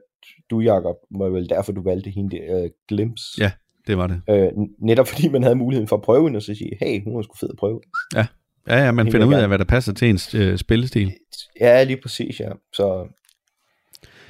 du 0.49 0.59
Jacob, 0.59 0.95
var 1.11 1.29
vel 1.29 1.49
derfor, 1.49 1.71
du 1.71 1.83
valgte 1.83 2.09
hende 2.09 2.37
uh, 2.63 2.69
Glimpse. 2.87 3.25
Ja. 3.41 3.51
Det 3.87 3.97
var 3.97 4.07
det. 4.07 4.21
Øh, 4.29 4.47
netop 4.81 5.07
fordi 5.07 5.27
man 5.27 5.43
havde 5.43 5.55
muligheden 5.55 5.87
for 5.87 5.95
at 5.95 6.01
prøve 6.01 6.23
hende, 6.23 6.37
og 6.37 6.41
så 6.41 6.55
sige, 6.55 6.71
hey, 6.81 7.03
hun 7.03 7.17
er 7.17 7.21
sgu 7.21 7.33
fed 7.39 7.49
at 7.49 7.55
prøve. 7.59 7.81
Ja, 8.15 8.25
ja, 8.67 8.91
man 8.91 9.05
Helt 9.05 9.13
finder 9.13 9.27
ud 9.27 9.33
af, 9.33 9.47
hvad 9.47 9.57
der 9.57 9.65
passer 9.65 9.93
til 9.93 10.09
ens 10.09 10.35
øh, 10.35 10.57
spillestil. 10.57 11.13
Ja, 11.61 11.83
lige 11.83 11.99
præcis, 12.01 12.39
ja. 12.39 12.49
Så 12.73 13.07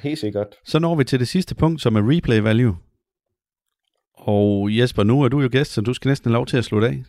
helt 0.02 0.18
sikkert. 0.18 0.46
Så 0.64 0.78
når 0.78 0.94
vi 0.94 1.04
til 1.04 1.18
det 1.20 1.28
sidste 1.28 1.54
punkt, 1.54 1.82
som 1.82 1.96
er 1.96 2.10
replay 2.16 2.38
value. 2.40 2.76
Og 4.14 4.76
Jesper, 4.76 5.02
nu 5.02 5.22
er 5.22 5.28
du 5.28 5.40
jo 5.40 5.48
gæst, 5.52 5.72
så 5.72 5.80
du 5.80 5.94
skal 5.94 6.08
næsten 6.08 6.30
have 6.30 6.34
lov 6.38 6.46
til 6.46 6.56
at 6.56 6.64
slutte 6.64 6.88
af. 6.88 7.02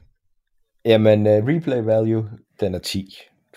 Jamen, 0.86 1.20
uh, 1.27 1.34
replay 1.48 1.84
value, 1.84 2.29
den 2.60 2.75
er 2.75 2.79
10 2.79 3.06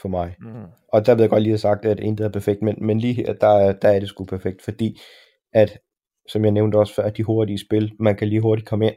for 0.03 0.09
mig. 0.09 0.35
Mm. 0.41 0.47
Og 0.93 1.07
der 1.07 1.15
ved 1.15 1.23
jeg 1.23 1.31
godt 1.31 1.43
lige 1.43 1.51
have 1.53 1.59
sagt, 1.59 1.85
at 1.85 2.01
intet 2.01 2.25
er 2.27 2.31
perfekt, 2.31 2.63
men, 2.63 2.75
men 2.81 2.99
lige 2.99 3.15
her, 3.15 3.33
der, 3.33 3.47
er- 3.49 3.73
der 3.73 3.89
er 3.89 4.01
det 4.01 4.09
sgu 4.09 4.25
perfekt, 4.25 4.63
fordi 4.65 5.01
at, 5.53 5.79
som 6.29 6.45
jeg 6.45 6.52
nævnte 6.52 6.76
også 6.76 6.95
før, 6.95 7.11
de 7.11 7.23
hurtige 7.23 7.59
spil, 7.59 7.93
man 7.99 8.17
kan 8.17 8.29
lige 8.29 8.41
hurtigt 8.41 8.69
komme 8.69 8.87
ind, 8.87 8.97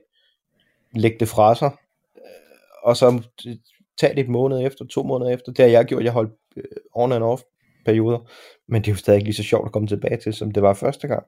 lægge 0.96 1.18
det 1.20 1.28
fra 1.28 1.56
sig, 1.56 1.72
øh, 2.16 2.22
og 2.84 2.98
så 2.98 3.24
tage 3.98 4.16
det 4.16 4.22
et 4.22 4.30
måned 4.30 4.66
efter, 4.66 4.86
to 4.86 5.04
måneder 5.04 5.32
efter. 5.32 5.52
Det 5.52 5.66
har 5.66 5.72
jeg 5.72 5.86
gjort, 5.86 6.04
jeg 6.04 6.12
holdt 6.12 6.32
øh, 6.58 6.64
on 6.94 7.12
and 7.12 7.24
off 7.24 7.42
perioder, 7.86 8.20
men 8.68 8.82
det 8.82 8.88
er 8.88 8.92
jo 8.92 8.98
stadig 8.98 9.18
ikke 9.18 9.28
lige 9.28 9.36
så 9.36 9.44
sjovt 9.44 9.66
at 9.66 9.72
komme 9.72 9.88
tilbage 9.88 10.18
til, 10.18 10.34
som 10.34 10.52
det 10.52 10.64
var 10.64 10.74
første 10.74 11.08
gang. 11.08 11.24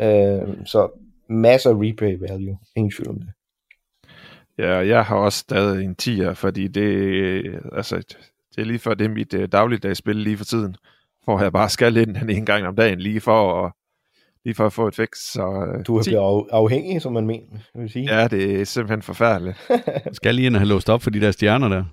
Øh, 0.00 0.66
så 0.66 0.88
masser 1.28 1.70
af 1.70 1.74
replay 1.74 2.18
value, 2.18 2.58
ingen 2.76 2.90
tvivl 2.90 3.08
om 3.08 3.18
det. 3.18 3.28
Ja, 4.58 4.72
jeg 4.72 5.04
har 5.04 5.16
også 5.16 5.38
stadig 5.38 5.84
en 5.84 5.96
10'er, 6.02 6.32
fordi 6.32 6.68
det, 6.68 6.82
øh, 6.82 7.60
altså, 7.72 7.96
det 8.56 8.58
er 8.58 8.64
lige 8.64 8.78
for 8.78 8.94
det 8.94 9.04
er 9.04 9.08
mit 9.08 9.34
uh, 9.34 9.44
dagligdagsspil 9.44 10.16
lige 10.16 10.36
for 10.36 10.44
tiden. 10.44 10.76
Hvor 11.24 11.42
jeg 11.42 11.52
bare 11.52 11.68
skal 11.68 11.96
ind 11.96 12.14
den 12.14 12.30
en 12.30 12.46
gang 12.46 12.66
om 12.66 12.76
dagen, 12.76 13.00
lige 13.00 13.20
for 13.20 13.64
at, 13.64 13.72
lige 14.44 14.54
for 14.54 14.66
at 14.66 14.72
få 14.72 14.86
et 14.88 14.94
fix. 14.94 15.08
Så, 15.32 15.46
uh, 15.78 15.84
Du 15.86 15.96
er 15.96 16.02
10. 16.02 16.10
blevet 16.10 16.24
af- 16.24 16.56
afhængig, 16.56 17.02
som 17.02 17.12
man 17.12 17.26
mener, 17.26 17.46
vil 17.74 17.90
sige. 17.90 18.18
Ja, 18.18 18.28
det 18.28 18.60
er 18.60 18.64
simpelthen 18.64 19.02
forfærdeligt. 19.02 19.70
Skal 20.12 20.34
lige 20.34 20.46
ind 20.46 20.54
og 20.56 20.60
have 20.60 20.68
låst 20.68 20.90
op 20.90 21.02
for 21.02 21.10
de 21.10 21.20
der 21.20 21.30
stjerner 21.30 21.68
der. 21.68 21.84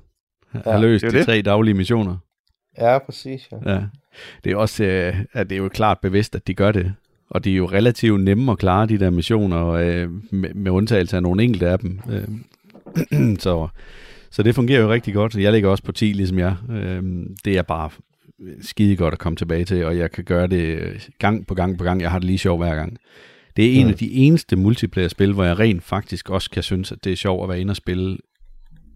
Har 0.51 0.71
Ja, 0.73 0.79
løst 0.79 1.03
det 1.03 1.11
de 1.13 1.17
det. 1.17 1.25
tre 1.25 1.41
daglige 1.41 1.73
missioner. 1.73 2.17
Ja, 2.77 2.97
præcis. 2.99 3.49
Ja. 3.65 3.73
Ja. 3.73 3.81
Det 4.43 4.51
er 4.51 4.55
også, 4.55 4.83
øh, 4.83 5.15
at 5.33 5.49
det 5.49 5.55
er 5.55 5.59
jo 5.59 5.69
klart 5.69 5.97
bevidst, 6.01 6.35
at 6.35 6.47
de 6.47 6.53
gør 6.53 6.71
det. 6.71 6.93
Og 7.29 7.43
de 7.43 7.51
er 7.53 7.55
jo 7.57 7.65
relativt 7.65 8.21
nemme 8.23 8.51
at 8.51 8.57
klare, 8.57 8.85
de 8.87 8.99
der 8.99 9.09
missioner, 9.09 9.67
øh, 9.67 10.09
med, 10.31 10.53
med 10.53 10.71
undtagelse 10.71 11.15
af 11.15 11.23
nogle 11.23 11.43
enkelte 11.43 11.67
af 11.69 11.79
dem. 11.79 11.99
Øh, 12.11 13.35
så, 13.45 13.67
så 14.31 14.43
det 14.43 14.55
fungerer 14.55 14.81
jo 14.81 14.91
rigtig 14.91 15.13
godt. 15.13 15.35
Jeg 15.35 15.51
ligger 15.51 15.69
også 15.69 15.83
på 15.83 15.91
10, 15.91 16.05
ligesom 16.05 16.39
jeg. 16.39 16.55
Øh, 16.69 17.03
det 17.45 17.57
er 17.57 17.61
bare 17.61 17.89
skide 18.61 18.95
godt 18.95 19.13
at 19.13 19.19
komme 19.19 19.35
tilbage 19.35 19.65
til, 19.65 19.85
og 19.85 19.97
jeg 19.97 20.11
kan 20.11 20.23
gøre 20.23 20.47
det 20.47 20.77
øh, 20.77 20.99
gang 21.19 21.47
på 21.47 21.53
gang 21.55 21.77
på 21.77 21.83
gang. 21.83 22.01
Jeg 22.01 22.11
har 22.11 22.19
det 22.19 22.25
lige 22.25 22.37
sjovt 22.37 22.59
hver 22.63 22.75
gang. 22.75 22.97
Det 23.57 23.65
er 23.65 23.73
en 23.79 23.85
Mm. 23.85 23.91
af 23.91 23.97
de 23.97 24.11
eneste 24.13 24.55
multiplayer-spil, 24.55 25.33
hvor 25.33 25.43
jeg 25.43 25.59
rent 25.59 25.83
faktisk 25.83 26.29
også 26.29 26.49
kan 26.49 26.63
synes, 26.63 26.91
at 26.91 27.03
det 27.03 27.11
er 27.11 27.15
sjovt 27.15 27.43
at 27.43 27.49
være 27.49 27.61
inde 27.61 27.71
og 27.71 27.75
spille, 27.75 28.17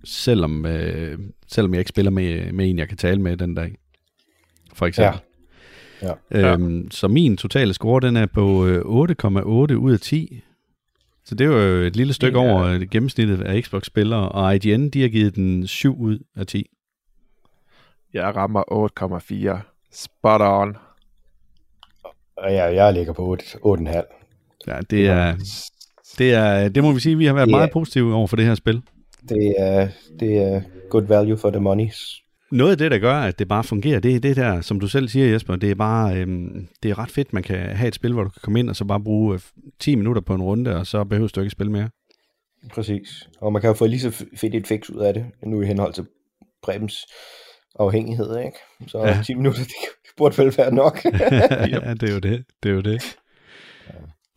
selvom, 0.03 0.65
øh, 0.65 1.19
selvom 1.47 1.73
jeg 1.73 1.79
ikke 1.79 1.89
spiller 1.89 2.11
med, 2.11 2.51
med 2.51 2.69
en, 2.69 2.77
jeg 2.77 2.87
kan 2.87 2.97
tale 2.97 3.21
med 3.21 3.37
den 3.37 3.55
dag. 3.55 3.75
For 4.73 4.85
eksempel. 4.85 5.19
Ja. 6.31 6.53
Øhm, 6.53 6.91
så 6.91 7.07
min 7.07 7.37
totale 7.37 7.73
score, 7.73 8.01
den 8.07 8.17
er 8.17 8.25
på 8.25 8.67
øh, 8.67 8.81
8,8 8.85 9.73
ud 9.75 9.93
af 9.93 9.99
10. 9.99 10.41
Så 11.25 11.35
det 11.35 11.45
er 11.45 11.49
jo 11.51 11.81
et 11.87 11.95
lille 11.95 12.13
stykke 12.13 12.39
Ja. 12.39 12.45
over 12.45 12.63
øh, 12.63 12.81
gennemsnittet 12.91 13.41
af 13.41 13.63
Xbox-spillere, 13.63 14.29
og 14.29 14.55
IGN, 14.55 14.89
de 14.89 15.01
har 15.01 15.09
givet 15.09 15.35
den 15.35 15.67
7 15.67 15.99
ud 16.01 16.19
af 16.35 16.47
10. 16.47 16.69
Jeg 18.13 18.35
rammer 18.35 18.63
8,4. 19.57 19.87
Spot 19.91 20.41
on. 20.41 20.77
Og 22.37 22.53
jeg, 22.53 22.75
jeg 22.75 22.93
ligger 22.93 23.13
på 23.13 23.25
8, 23.25 23.45
8,5. 23.65 24.67
Ja, 24.67 24.79
det 24.89 25.07
er, 25.07 25.35
det 26.17 26.33
er, 26.33 26.69
det 26.69 26.83
må 26.83 26.91
vi 26.91 26.99
sige, 26.99 27.17
vi 27.17 27.25
har 27.25 27.33
været 27.33 27.47
Ja. 27.47 27.51
meget 27.51 27.71
positive 27.71 28.13
over 28.15 28.27
for 28.27 28.35
det 28.35 28.45
her 28.45 28.55
spil. 28.55 28.81
Det 29.29 29.55
er, 29.57 29.87
det 30.19 30.37
er 30.37 30.61
good 30.89 31.03
value 31.03 31.37
for 31.37 31.49
the 31.49 31.59
money. 31.61 31.87
Noget 32.51 32.71
af 32.71 32.77
det, 32.77 32.91
der 32.91 32.97
gør, 32.97 33.13
at 33.15 33.39
det 33.39 33.47
bare 33.47 33.63
fungerer, 33.63 33.99
det 33.99 34.15
er 34.15 34.19
det 34.19 34.35
der, 34.35 34.61
som 34.61 34.79
du 34.79 34.87
selv 34.87 35.07
siger, 35.07 35.31
Jesper, 35.31 35.55
det 35.55 35.71
er 35.71 35.75
bare, 35.75 36.17
øhm, 36.17 36.67
det 36.83 36.91
er 36.91 36.99
ret 36.99 37.11
fedt, 37.11 37.33
man 37.33 37.43
kan 37.43 37.57
have 37.75 37.87
et 37.87 37.95
spil, 37.95 38.13
hvor 38.13 38.23
du 38.23 38.29
kan 38.29 38.39
komme 38.43 38.59
ind 38.59 38.69
og 38.69 38.75
så 38.75 38.85
bare 38.85 38.99
bruge 39.03 39.33
øh, 39.33 39.39
10 39.79 39.95
minutter 39.95 40.21
på 40.21 40.35
en 40.35 40.41
runde, 40.41 40.75
og 40.75 40.87
så 40.87 41.03
behøver 41.03 41.27
du 41.27 41.39
ikke 41.41 41.49
spille 41.51 41.71
mere. 41.71 41.89
Præcis. 42.73 43.29
Og 43.41 43.53
man 43.53 43.61
kan 43.61 43.67
jo 43.67 43.73
få 43.73 43.85
lige 43.85 43.99
så 43.99 44.25
fedt 44.37 44.55
et 44.55 44.67
fix 44.67 44.89
ud 44.89 44.99
af 45.01 45.13
det, 45.13 45.25
nu 45.43 45.61
i 45.61 45.65
henhold 45.65 45.93
til 45.93 46.05
Prebens 46.63 47.05
afhængighed, 47.79 48.37
ikke? 48.37 48.57
Så 48.87 48.97
Ja. 48.97 49.07
ja. 49.07 49.23
10 49.23 49.33
minutter, 49.33 49.59
det, 49.59 49.67
det 50.03 50.11
burde 50.17 50.37
vel 50.37 50.53
være 50.57 50.71
nok. 50.73 50.99
ja, 51.73 51.93
det 51.93 52.09
er 52.09 52.13
jo 52.13 52.19
det. 52.19 52.45
Det 52.63 52.69
er 52.69 52.73
jo 52.73 52.81
det. 52.81 53.15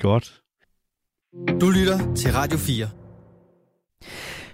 Godt. 0.02 0.40
Du 1.60 1.70
lytter 1.70 2.14
til 2.14 2.32
Radio 2.32 2.58
4. 2.58 2.88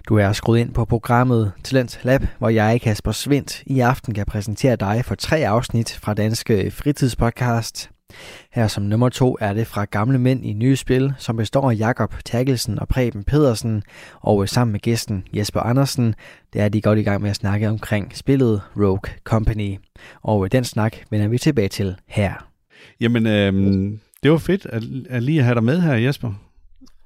Du 0.09 0.17
er 0.17 0.33
skruet 0.33 0.59
ind 0.59 0.75
på 0.75 0.85
programmet 0.85 1.53
Talent 1.65 2.01
Lab, 2.03 2.23
hvor 2.39 2.49
jeg, 2.49 2.81
Kasper 2.81 3.13
Svendt, 3.13 3.63
i 3.67 3.81
aften 3.81 4.15
kan 4.15 4.27
præsentere 4.27 4.77
dig 4.77 5.05
for 5.05 5.15
tre 5.15 5.37
afsnit 5.49 5.93
fra 6.03 6.15
Danske 6.15 6.71
Fritidspodcast. 6.71 7.91
Her 8.53 8.67
som 8.67 8.83
nummer 8.83 9.09
to 9.09 9.37
er 9.41 9.53
det 9.53 9.67
fra 9.67 9.85
Gamle 9.85 10.19
Mænd 10.19 10.47
i 10.47 10.53
Nye 10.53 10.77
Spil, 10.77 11.13
som 11.19 11.37
består 11.37 11.71
af 11.71 11.79
Jakob 11.79 12.15
Terkelsen 12.25 12.79
og 12.79 12.89
Preben 12.89 13.25
Pedersen, 13.25 13.83
og 14.21 14.43
øh, 14.43 14.49
sammen 14.49 14.73
med 14.73 14.81
gæsten 14.81 15.25
Jesper 15.33 15.61
Andersen, 15.61 16.15
der 16.53 16.65
er 16.65 16.69
de 16.69 16.81
godt 16.81 16.99
i 16.99 17.03
gang 17.03 17.23
med 17.23 17.31
at 17.31 17.37
snakke 17.37 17.69
omkring 17.69 18.17
spillet 18.17 18.63
Rogue 18.77 19.13
Company. 19.25 19.77
Og 20.23 20.45
øh, 20.45 20.53
den 20.53 20.65
snak 20.65 20.97
vender 21.11 21.29
vi 21.29 21.39
tilbage 21.39 21.69
til 21.69 21.97
her. 22.07 22.49
Jamen, 23.01 23.27
øh, 23.27 23.53
det 24.23 24.31
var 24.31 24.39
fedt 24.39 24.67
at, 24.67 24.83
at 25.11 25.23
lige 25.23 25.43
have 25.43 25.55
dig 25.55 25.65
med 25.65 25.81
her, 25.81 25.95
Jesper. 25.95 26.33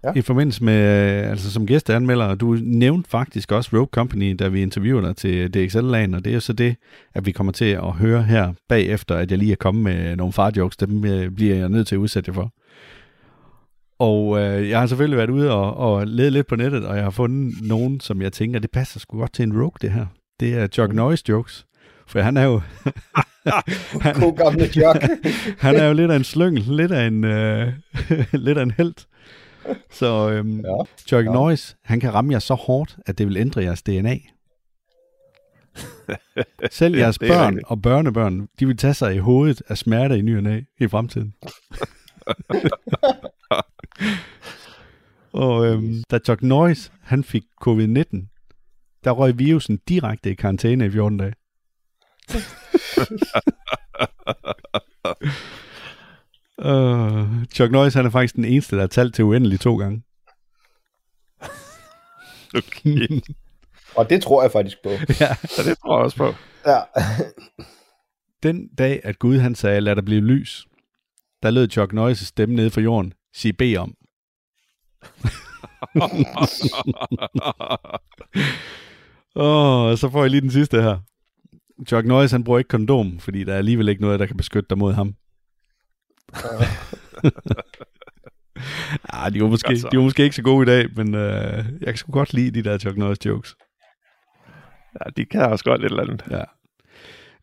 Ja. 0.07 0.13
I 0.15 0.23
forbindelse 0.23 0.65
med, 0.65 1.23
øh, 1.25 1.31
altså 1.31 1.51
som 1.51 1.67
gæsteanmelder, 1.67 2.35
du 2.35 2.59
nævnte 2.63 3.11
faktisk 3.11 3.53
også 3.53 3.71
Rogue 3.73 3.89
Company, 3.93 4.37
da 4.39 4.49
vi 4.49 4.63
interviewede 4.63 5.07
dig 5.07 5.17
til 5.17 5.55
DXL-lagen, 5.55 6.15
og 6.15 6.25
det 6.25 6.31
er 6.31 6.35
jo 6.35 6.41
så 6.41 6.53
det, 6.53 6.77
at 7.15 7.27
vi 7.27 7.33
kommer 7.33 7.53
til 7.53 7.65
at 7.65 7.93
høre 7.93 8.23
her 8.23 8.53
bagefter, 8.69 9.15
at 9.15 9.31
jeg 9.31 9.39
lige 9.39 9.53
er 9.53 9.57
kommet 9.57 9.85
med 9.85 10.17
nogle 10.17 10.33
farjokes, 10.33 10.77
dem 10.77 11.05
øh, 11.05 11.31
bliver 11.31 11.57
jeg 11.57 11.69
nødt 11.69 11.87
til 11.87 11.95
at 11.95 11.99
udsætte 11.99 12.29
jer 12.29 12.35
for. 12.35 12.53
Og 13.99 14.39
øh, 14.39 14.69
jeg 14.69 14.81
har 14.81 14.87
selvfølgelig 14.87 15.19
været 15.19 15.31
ude 15.31 15.53
og, 15.53 15.77
og 15.77 16.07
lede 16.07 16.31
lidt 16.31 16.47
på 16.47 16.57
nettet, 16.57 16.87
og 16.87 16.97
jeg 16.97 17.05
har 17.05 17.11
fundet 17.11 17.55
nogen, 17.63 18.01
som 18.01 18.23
jeg 18.23 18.33
tænker, 18.33 18.59
det 18.59 18.71
passer 18.71 19.01
sgu 19.01 19.19
godt 19.19 19.33
til 19.33 19.43
en 19.43 19.53
Rogue, 19.53 19.79
det 19.81 19.91
her. 19.91 20.07
Det 20.41 20.55
er 20.55 20.67
Chuck 20.67 20.95
Norris 20.95 21.29
jokes. 21.29 21.67
For 22.07 22.21
han 22.21 22.37
er 22.37 22.45
jo, 22.45 22.61
God 24.21 24.37
gamle 24.37 24.67
Chuck. 24.67 25.03
han 25.67 25.77
er 25.77 25.87
jo 25.87 25.93
lidt 25.93 26.11
af 26.11 26.17
en 26.17 26.25
slyngel, 26.25 26.65
lidt 26.69 26.93
af 26.93 27.07
en, 27.07 27.25
øh, 27.25 27.73
lidt 28.47 28.59
af 28.59 28.63
en 28.63 28.71
held. 28.71 28.95
Så 29.91 30.31
øhm, 30.31 30.61
ja. 30.61 30.85
Chuck 30.99 31.27
Ja. 31.27 31.33
Norris, 31.33 31.77
han 31.85 32.01
kan 32.01 32.15
ramme 32.15 32.33
jer 32.33 32.39
så 32.39 32.55
hårdt, 32.55 32.97
at 33.07 33.19
det 33.19 33.27
vil 33.27 33.37
ændre 33.37 33.63
jeres 33.63 33.83
DNA. 33.83 34.17
Selv 36.71 36.97
jeres 36.97 37.19
det 37.19 37.29
er 37.31 37.33
børn 37.35 37.47
rigtigt. 37.55 37.67
og 37.69 37.83
børnebørn, 37.83 38.49
de 38.61 38.67
vil 38.67 38.77
tage 38.77 38.95
sig 38.95 39.15
i 39.15 39.19
hovedet 39.19 39.63
af 39.69 39.79
smerte 39.79 40.19
i 40.19 40.23
ny 40.23 40.47
og 40.47 40.63
i 40.81 40.89
fremtiden. 40.89 41.35
og 45.33 45.67
øhm, 45.67 46.03
da 46.11 46.19
Chuck 46.19 46.43
Norris, 46.43 46.93
han 47.03 47.25
fik 47.25 47.43
covid-19, 47.67 49.01
der 49.05 49.11
røg 49.11 49.39
virusen 49.39 49.81
direkte 49.89 50.31
i 50.31 50.35
karantæne 50.35 50.87
i 50.87 50.91
14 50.91 51.19
dage. 51.19 51.35
Uh, 56.65 57.45
Chuck 57.55 57.73
Norris, 57.73 57.95
han 57.95 58.07
er 58.07 58.11
faktisk 58.11 58.37
den 58.37 58.45
eneste, 58.45 58.77
der 58.77 58.83
har 58.83 58.89
talt 58.89 59.15
til 59.15 59.25
uendelig 59.25 59.61
to 59.61 59.77
gange. 59.77 60.03
Okay. 62.55 63.21
Og 63.97 64.11
det 64.11 64.23
tror 64.23 64.43
jeg 64.43 64.53
faktisk 64.53 64.77
på. 64.83 64.89
ja. 65.21 65.35
Så 65.35 65.63
det 65.65 65.79
tror 65.79 65.97
jeg 65.97 66.05
også 66.05 66.17
på. 66.17 66.35
Ja. 66.67 66.81
Den 68.43 68.69
dag, 68.79 69.01
at 69.05 69.19
Gud 69.19 69.39
han 69.39 69.55
sagde, 69.55 69.81
lad 69.81 69.97
der 69.97 70.03
blive 70.03 70.21
lys, 70.21 70.67
der 71.43 71.51
lød 71.51 71.71
Chuck 71.71 71.93
Norris' 71.93 72.25
stemme 72.25 72.55
nede 72.55 72.71
fra 72.71 72.81
jorden, 72.81 73.13
sige 73.35 73.53
bed 73.53 73.77
om. 73.77 73.95
Åh, 79.37 79.83
oh, 79.83 79.97
så 79.97 80.09
får 80.13 80.23
jeg 80.23 80.31
lige 80.31 80.41
den 80.41 80.51
sidste 80.51 80.83
her. 80.83 80.99
Chuck 81.87 82.07
Norris, 82.07 82.31
han 82.31 82.45
bruger 82.45 82.59
ikke 82.59 82.69
kondom, 82.69 83.19
fordi 83.19 83.45
der 83.45 83.53
er 83.53 83.59
alligevel 83.59 83.89
ikke 83.89 84.03
noget, 84.03 84.21
der 84.21 84.27
kan 84.27 84.37
beskytte 84.37 84.69
dig 84.71 84.79
mod 84.79 84.93
ham. 84.93 85.15
ah, 89.13 89.33
de 89.35 89.43
var, 89.43 89.49
måske, 89.49 89.75
de 89.75 89.97
var 89.97 90.03
måske 90.03 90.25
ikke 90.25 90.37
så 90.37 90.43
gode 90.43 90.63
i 90.63 90.67
dag, 90.77 90.89
men 90.97 91.15
øh, 91.15 91.65
jeg 91.81 91.87
kan 91.87 91.97
sgu 91.97 92.13
godt 92.13 92.33
lide 92.33 92.51
de 92.51 92.71
der 92.71 92.79
Chuck 92.79 92.97
Norris 92.97 93.27
jokes. 93.27 93.57
ja, 95.01 95.11
de 95.17 95.25
kan 95.25 95.41
også 95.41 95.65
godt 95.65 95.81
et 95.81 95.85
eller 95.85 96.03
andet. 96.03 96.25
Ja. 96.31 96.43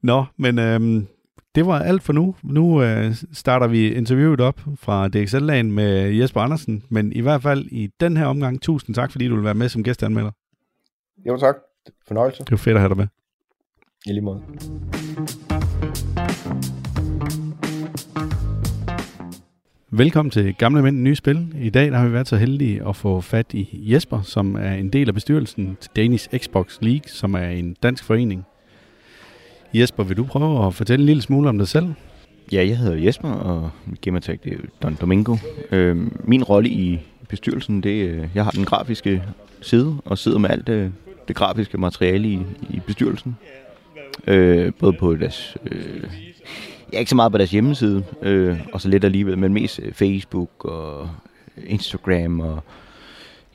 Nå, 0.02 0.26
men 0.38 0.60
øhm, 0.60 1.08
det 1.56 1.66
var 1.66 1.80
alt 1.80 2.04
for 2.04 2.14
nu. 2.14 2.36
Nu 2.44 2.84
øh, 2.84 3.16
starter 3.34 3.68
vi 3.68 3.94
interviewet 3.94 4.42
op 4.42 4.62
fra 4.76 5.08
DXL-lagen 5.08 5.72
med 5.72 6.10
Jesper 6.10 6.42
Andersen, 6.42 6.84
men 6.90 7.14
i 7.14 7.22
hvert 7.22 7.42
fald 7.42 7.66
i 7.72 7.90
den 8.00 8.18
her 8.18 8.26
omgang, 8.26 8.62
tusind 8.62 8.96
tak, 8.96 9.12
fordi 9.12 9.28
du 9.28 9.36
vil 9.36 9.44
være 9.44 9.54
med 9.54 9.70
som 9.70 9.84
gæstanmelder. 9.84 10.32
Jo 11.28 11.38
tak. 11.38 11.56
Fornøjelse. 12.08 12.44
Det 12.44 12.52
var 12.52 12.58
fedt 12.58 12.76
at 12.76 12.82
have 12.82 12.90
dig 12.90 12.98
med. 12.98 13.08
I 14.06 14.12
lige 14.12 14.22
måde. 14.22 14.42
Velkommen 19.96 20.32
til 20.32 20.56
Gamle 20.56 20.82
Mænd 20.82 21.02
Nye 21.02 21.16
Spil. 21.16 21.48
I 21.62 21.70
dag 21.70 21.92
der 21.92 21.98
har 21.98 22.08
vi 22.08 22.14
været 22.14 22.28
så 22.28 22.38
heldige 22.38 22.88
at 22.88 22.96
få 22.96 23.22
fat 23.22 23.54
i 23.54 23.70
Jesper, 23.94 24.22
som 24.22 24.56
er 24.56 24.74
en 24.74 24.90
del 24.90 25.08
af 25.08 25.14
bestyrelsen 25.14 25.78
til 25.82 25.92
Danish 25.96 26.30
Xbox 26.38 26.78
League, 26.82 27.08
som 27.08 27.34
er 27.34 27.48
en 27.48 27.76
dansk 27.84 28.04
forening. 28.04 28.46
Jesper, 29.74 30.04
vil 30.04 30.18
du 30.18 30.24
prøve 30.24 30.68
at 30.68 30.74
fortælle 30.74 31.04
en 31.04 31.06
lille 31.06 31.22
smule 31.22 31.50
om 31.50 31.58
dig 31.58 31.68
selv? 31.68 31.94
Ja, 32.52 32.66
jeg 32.68 32.78
hedder 32.78 32.98
Jesper, 32.98 33.30
og 33.30 33.72
mit 33.86 34.02
gamertag 34.02 34.40
det 34.44 34.54
er 34.54 34.58
Don 34.84 34.98
Domingo. 35.02 35.38
Øh, 35.72 35.98
min 36.24 36.44
rolle 36.44 36.70
i 36.70 37.00
bestyrelsen, 37.30 37.84
det 37.84 38.04
er, 38.04 38.28
jeg 38.36 38.44
har 38.44 38.52
den 38.52 38.66
grafiske 38.66 39.24
side, 39.62 39.98
og 40.06 40.18
sidder 40.18 40.38
med 40.38 40.50
alt 40.50 40.68
det, 40.68 40.94
det 41.28 41.36
grafiske 41.36 41.78
materiale 41.78 42.28
i, 42.28 42.40
i 42.70 42.82
bestyrelsen. 42.88 43.36
Øh, 44.28 44.72
både 44.80 44.94
på 44.94 45.16
deres... 45.16 45.58
Øh, 45.72 46.04
ja, 46.94 47.00
ikke 47.00 47.10
så 47.10 47.16
meget 47.16 47.32
på 47.32 47.38
deres 47.38 47.52
hjemmeside, 47.52 48.04
øh, 48.22 48.60
og 48.74 48.82
så 48.82 48.90
lidt 48.90 49.04
alligevel, 49.04 49.38
men 49.38 49.54
mest 49.54 49.80
øh, 49.84 49.94
Facebook 49.94 50.66
og 50.66 51.10
Instagram 51.66 52.40
og 52.40 52.64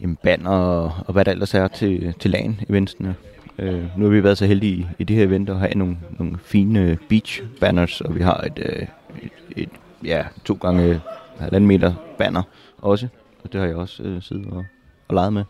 jamen, 0.00 0.18
banner 0.22 0.50
og, 0.50 0.92
og 1.06 1.12
hvad 1.12 1.24
der 1.24 1.32
ellers 1.32 1.54
er 1.54 1.68
til, 1.68 2.14
til 2.18 2.30
LAN-eventsene. 2.30 3.14
Øh, 3.58 3.98
nu 3.98 4.04
har 4.04 4.10
vi 4.10 4.24
været 4.24 4.38
så 4.38 4.46
heldige 4.46 4.72
i, 4.72 4.86
i 4.98 5.04
det 5.04 5.16
her 5.16 5.24
event 5.24 5.48
at 5.48 5.58
have 5.58 5.74
nogle, 5.74 5.96
nogle 6.18 6.38
fine 6.42 6.98
beach 7.08 7.42
banners, 7.60 8.00
og 8.00 8.14
vi 8.14 8.22
har 8.22 8.40
et, 8.40 8.58
øh, 8.58 8.86
et, 9.22 9.30
et 9.56 9.68
ja, 10.04 10.24
to 10.44 10.58
gange 10.60 11.00
halvanden 11.38 11.68
meter 11.68 11.94
banner 12.18 12.42
også, 12.78 13.08
og 13.44 13.52
det 13.52 13.60
har 13.60 13.66
jeg 13.66 13.76
også 13.76 14.02
øh, 14.02 14.22
siddet 14.22 14.46
og, 14.46 14.64
og 15.08 15.14
leget 15.14 15.32
med. 15.32 15.44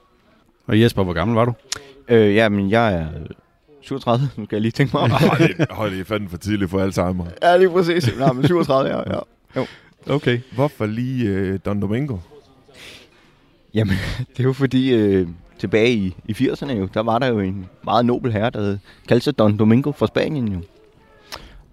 Og 0.66 0.80
Jesper, 0.80 1.04
hvor 1.04 1.12
gammel 1.12 1.34
var 1.34 1.44
du? 1.44 1.52
Øh, 2.08 2.34
ja, 2.34 2.48
men 2.48 2.70
jeg 2.70 2.94
er 2.94 3.06
37, 3.80 4.28
nu 4.36 4.44
skal 4.44 4.56
jeg 4.56 4.62
lige 4.62 4.72
tænke 4.72 4.96
mig 4.96 5.02
om. 5.02 5.10
Hold 5.70 6.00
er 6.00 6.04
fandme 6.04 6.28
for 6.28 6.36
tidligt 6.36 6.70
for 6.70 6.80
Alzheimer. 6.80 7.24
ja, 7.42 7.56
lige 7.56 7.70
præcis. 7.70 8.18
Nej, 8.18 8.32
men 8.32 8.44
37, 8.44 8.90
ja. 8.90 9.02
ja. 9.56 9.64
Okay. 10.06 10.40
Hvorfor 10.54 10.86
lige 10.86 11.28
øh, 11.28 11.58
Don 11.64 11.82
Domingo? 11.82 12.16
Jamen, 13.74 13.96
det 14.32 14.40
er 14.40 14.44
jo 14.44 14.52
fordi, 14.52 14.94
øh, 14.94 15.28
tilbage 15.58 15.92
i, 15.92 16.16
i 16.24 16.32
80'erne 16.32 16.72
jo, 16.72 16.88
der 16.94 17.00
var 17.00 17.18
der 17.18 17.26
jo 17.26 17.40
en 17.40 17.66
meget 17.84 18.06
nobel 18.06 18.32
herre, 18.32 18.50
der 18.50 18.60
hed, 18.60 18.78
kaldte 19.08 19.24
sig 19.24 19.38
Don 19.38 19.58
Domingo 19.58 19.92
fra 19.92 20.06
Spanien 20.06 20.48
jo. 20.48 20.60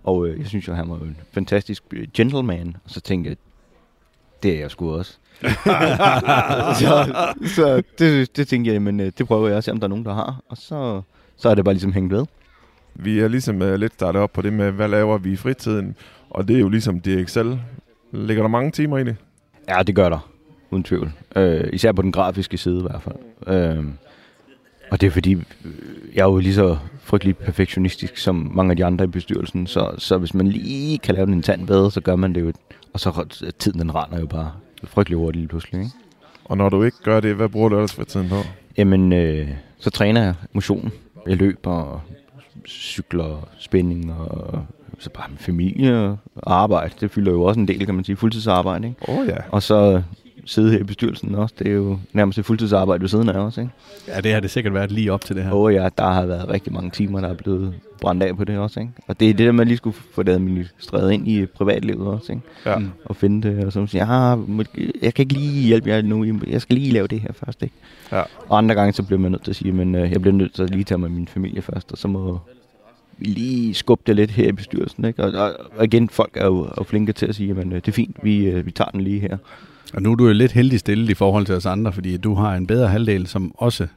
Og 0.03 0.27
øh, 0.27 0.39
jeg 0.39 0.47
synes 0.47 0.67
jo, 0.67 0.73
han 0.73 0.89
var 0.89 0.95
jo 0.95 1.03
en 1.03 1.17
fantastisk 1.31 1.83
øh, 1.93 2.07
gentleman. 2.13 2.75
Og 2.85 2.89
så 2.89 3.01
tænkte 3.01 3.29
jeg, 3.29 3.37
det 4.43 4.55
er 4.55 4.59
jeg 4.59 4.71
sgu 4.71 4.93
også. 4.93 5.17
så 6.79 7.15
så 7.55 7.83
det, 7.99 8.37
det 8.37 8.47
tænkte 8.47 8.73
jeg, 8.73 8.81
men 8.81 8.99
øh, 8.99 9.11
det 9.17 9.27
prøver 9.27 9.47
jeg 9.47 9.57
at 9.57 9.63
se, 9.63 9.71
om 9.71 9.79
der 9.79 9.87
er 9.87 9.89
nogen, 9.89 10.05
der 10.05 10.13
har. 10.13 10.41
Og 10.49 10.57
så, 10.57 11.01
så 11.37 11.49
er 11.49 11.55
det 11.55 11.65
bare 11.65 11.73
ligesom 11.73 11.93
hængt 11.93 12.13
ved. 12.13 12.25
Vi 12.95 13.19
er 13.19 13.27
ligesom 13.27 13.61
uh, 13.61 13.73
lidt 13.73 13.93
startet 13.93 14.21
op 14.21 14.33
på 14.33 14.41
det 14.41 14.53
med, 14.53 14.71
hvad 14.71 14.87
laver 14.87 15.17
vi 15.17 15.31
i 15.31 15.35
fritiden? 15.35 15.95
Og 16.29 16.47
det 16.47 16.55
er 16.55 16.59
jo 16.59 16.69
ligesom 16.69 16.99
DXL. 16.99 17.53
Ligger 18.11 18.43
der 18.43 18.47
mange 18.47 18.71
timer 18.71 18.97
i 18.97 19.03
det? 19.03 19.15
Ja, 19.69 19.83
det 19.83 19.95
gør 19.95 20.09
der. 20.09 20.29
Uden 20.71 20.83
tvivl. 20.83 21.11
Øh, 21.35 21.69
især 21.73 21.91
på 21.91 22.01
den 22.01 22.11
grafiske 22.11 22.57
side 22.57 22.79
i 22.79 22.81
hvert 22.81 23.01
fald. 23.01 23.15
Øh, 23.55 23.85
og 24.91 25.01
det 25.01 25.07
er 25.07 25.11
fordi, 25.11 25.33
øh, 25.33 25.41
jeg 26.13 26.21
er 26.21 26.25
jo 26.25 26.37
lige 26.37 26.53
så 26.53 26.77
frygtelig 26.99 27.37
perfektionistisk 27.37 28.17
som 28.17 28.51
mange 28.53 28.71
af 28.71 28.77
de 28.77 28.85
andre 28.85 29.05
i 29.05 29.07
bestyrelsen. 29.07 29.67
Så, 29.67 29.91
så 29.97 30.17
hvis 30.17 30.33
man 30.33 30.47
lige 30.47 30.97
kan 30.97 31.15
lave 31.15 31.25
den 31.25 31.33
en 31.33 31.41
tand 31.41 31.67
bedre, 31.67 31.91
så 31.91 32.01
gør 32.01 32.15
man 32.15 32.35
det 32.35 32.41
jo. 32.41 32.53
Og 32.93 32.99
så 32.99 33.25
tiden 33.59 33.79
den 33.79 33.95
render 33.95 34.19
jo 34.19 34.25
bare 34.25 34.51
frygtelig 34.83 35.17
hurtigt 35.17 35.41
lige 35.41 35.47
pludselig. 35.47 35.81
Ikke? 35.81 35.91
Og 36.45 36.57
når 36.57 36.69
du 36.69 36.83
ikke 36.83 36.97
gør 37.03 37.19
det, 37.19 37.35
hvad 37.35 37.49
bruger 37.49 37.69
du 37.69 37.75
ellers 37.75 37.93
fritiden 37.93 38.29
på? 38.29 38.35
Jamen, 38.77 39.13
øh, 39.13 39.47
så 39.79 39.89
træner 39.89 40.23
jeg 40.23 40.33
motion. 40.53 40.91
Jeg 41.27 41.37
løber, 41.37 42.05
cykler, 42.67 43.47
spænding 43.59 44.13
og 44.13 44.65
så 44.99 45.09
bare 45.09 45.29
med 45.29 45.37
familie 45.37 46.17
og 46.35 46.61
arbejde. 46.61 46.93
Det 46.99 47.11
fylder 47.11 47.31
jo 47.31 47.43
også 47.43 47.59
en 47.59 47.67
del, 47.67 47.85
kan 47.85 47.95
man 47.95 48.03
sige, 48.03 48.15
fuldtidsarbejde. 48.15 48.87
Ikke? 48.87 49.11
Åh 49.11 49.19
oh, 49.19 49.27
ja. 49.27 49.37
Og 49.51 49.63
så 49.63 50.01
sidde 50.45 50.71
her 50.71 50.79
i 50.79 50.83
bestyrelsen 50.83 51.35
også. 51.35 51.55
Det 51.59 51.67
er 51.67 51.71
jo 51.71 51.99
nærmest 52.13 52.39
et 52.39 52.45
fuldtidsarbejde 52.45 53.01
ved 53.01 53.09
siden 53.09 53.29
af 53.29 53.39
os, 53.39 53.57
ikke? 53.57 53.69
Ja, 54.07 54.21
det 54.21 54.33
har 54.33 54.39
det 54.39 54.51
sikkert 54.51 54.73
været 54.73 54.91
lige 54.91 55.13
op 55.13 55.25
til 55.25 55.35
det 55.35 55.43
her. 55.43 55.51
Åh 55.51 55.61
oh, 55.61 55.73
ja, 55.73 55.89
der 55.97 56.11
har 56.11 56.25
været 56.25 56.49
rigtig 56.49 56.73
mange 56.73 56.89
timer, 56.89 57.21
der 57.21 57.27
er 57.27 57.33
blevet 57.33 57.73
brændt 58.01 58.23
af 58.23 58.37
på 58.37 58.43
det 58.43 58.57
også, 58.57 58.79
ikke? 58.79 58.91
Og 59.07 59.19
det 59.19 59.29
er 59.29 59.33
det, 59.33 59.45
der 59.45 59.51
man 59.51 59.67
lige 59.67 59.77
skulle 59.77 59.97
få 60.11 60.23
det 60.23 60.31
administreret 60.31 61.11
ind 61.11 61.27
i 61.27 61.45
privatlivet 61.45 62.07
også, 62.07 62.31
ikke? 62.31 62.43
Ja. 62.65 62.77
Mm. 62.77 62.89
Og 63.05 63.15
finde 63.15 63.49
det, 63.49 63.65
og 63.65 63.73
så 63.73 63.87
sige, 63.87 64.05
ja, 64.05 64.35
jeg 65.01 65.13
kan 65.13 65.23
ikke 65.23 65.33
lige 65.33 65.67
hjælpe 65.67 65.89
jer 65.89 66.01
nu, 66.01 66.25
jeg 66.47 66.61
skal 66.61 66.77
lige 66.77 66.91
lave 66.91 67.07
det 67.07 67.21
her 67.21 67.31
først, 67.33 67.63
ikke? 67.63 67.75
Ja. 68.11 68.21
Og 68.49 68.57
andre 68.57 68.75
gange, 68.75 68.93
så 68.93 69.03
bliver 69.03 69.19
man 69.19 69.31
nødt 69.31 69.43
til 69.43 69.51
at 69.51 69.55
sige, 69.55 69.71
men 69.71 69.95
øh, 69.95 70.11
jeg 70.11 70.21
bliver 70.21 70.35
nødt 70.35 70.53
til 70.53 70.63
at 70.63 70.69
lige 70.69 70.83
tage 70.83 70.97
mig 70.97 71.11
min 71.11 71.27
familie 71.27 71.61
først, 71.61 71.91
og 71.91 71.97
så 71.97 72.07
må 72.07 72.39
vi 73.17 73.25
lige 73.25 73.73
skubbe 73.73 74.03
det 74.07 74.15
lidt 74.15 74.31
her 74.31 74.47
i 74.47 74.51
bestyrelsen, 74.51 75.05
ikke? 75.05 75.23
Og, 75.23 75.33
og, 75.33 75.53
og 75.77 75.83
igen, 75.83 76.09
folk 76.09 76.31
er 76.37 76.45
jo, 76.45 76.63
er 76.77 76.83
flinke 76.83 77.13
til 77.13 77.25
at 77.25 77.35
sige, 77.35 77.53
men 77.53 77.71
øh, 77.71 77.75
det 77.75 77.87
er 77.87 77.91
fint, 77.91 78.17
vi, 78.23 78.45
øh, 78.45 78.65
vi 78.65 78.71
tager 78.71 78.89
den 78.89 79.01
lige 79.01 79.19
her. 79.19 79.37
Og 79.95 80.01
nu 80.01 80.11
er 80.11 80.15
du 80.15 80.27
jo 80.27 80.33
lidt 80.33 80.51
heldig 80.51 80.79
stillet 80.79 81.09
i 81.09 81.13
forhold 81.13 81.45
til 81.45 81.55
os 81.55 81.65
andre, 81.65 81.93
fordi 81.93 82.17
du 82.17 82.33
har 82.33 82.55
en 82.55 82.67
bedre 82.67 82.87
halvdel, 82.87 83.27
som 83.27 83.55
også 83.57 83.87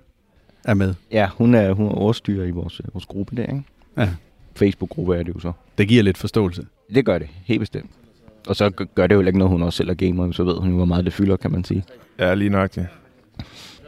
er 0.64 0.74
med. 0.74 0.94
Ja, 1.12 1.28
hun 1.34 1.54
er, 1.54 1.72
hun 1.72 1.86
er 1.86 1.90
overstyrer 1.90 2.46
i 2.46 2.50
vores, 2.50 2.80
vores 2.92 3.06
gruppe 3.06 3.36
der, 3.36 3.42
ikke? 3.42 3.62
Ja. 3.96 4.08
Facebook-gruppe 4.56 5.16
er 5.16 5.22
det 5.22 5.34
jo 5.34 5.40
så. 5.40 5.52
Det 5.78 5.88
giver 5.88 6.02
lidt 6.02 6.18
forståelse. 6.18 6.66
Det 6.94 7.04
gør 7.04 7.18
det, 7.18 7.28
helt 7.44 7.60
bestemt. 7.60 7.90
Og 8.48 8.56
så 8.56 8.70
gør 8.70 9.06
det 9.06 9.14
jo 9.14 9.20
ikke 9.20 9.38
noget, 9.38 9.50
hun 9.50 9.62
også 9.62 9.76
selv 9.76 9.90
er 9.90 9.94
gamer, 9.94 10.32
så 10.32 10.44
ved 10.44 10.54
hun 10.54 10.70
jo, 10.70 10.76
hvor 10.76 10.84
meget 10.84 11.04
det 11.04 11.12
fylder, 11.12 11.36
kan 11.36 11.52
man 11.52 11.64
sige. 11.64 11.84
Ja, 12.18 12.34
lige 12.34 12.50
nøjagtigt. 12.50 12.86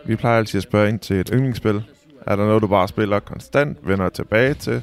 Vi 0.06 0.16
plejer 0.16 0.38
altid 0.38 0.58
at 0.58 0.62
spørge 0.62 0.88
ind 0.88 0.98
til 0.98 1.16
et 1.16 1.30
yndlingsspil. 1.32 1.82
Er 2.26 2.36
der 2.36 2.46
noget, 2.46 2.62
du 2.62 2.66
bare 2.66 2.88
spiller 2.88 3.20
konstant, 3.20 3.78
vender 3.82 4.08
tilbage 4.08 4.54
til? 4.54 4.82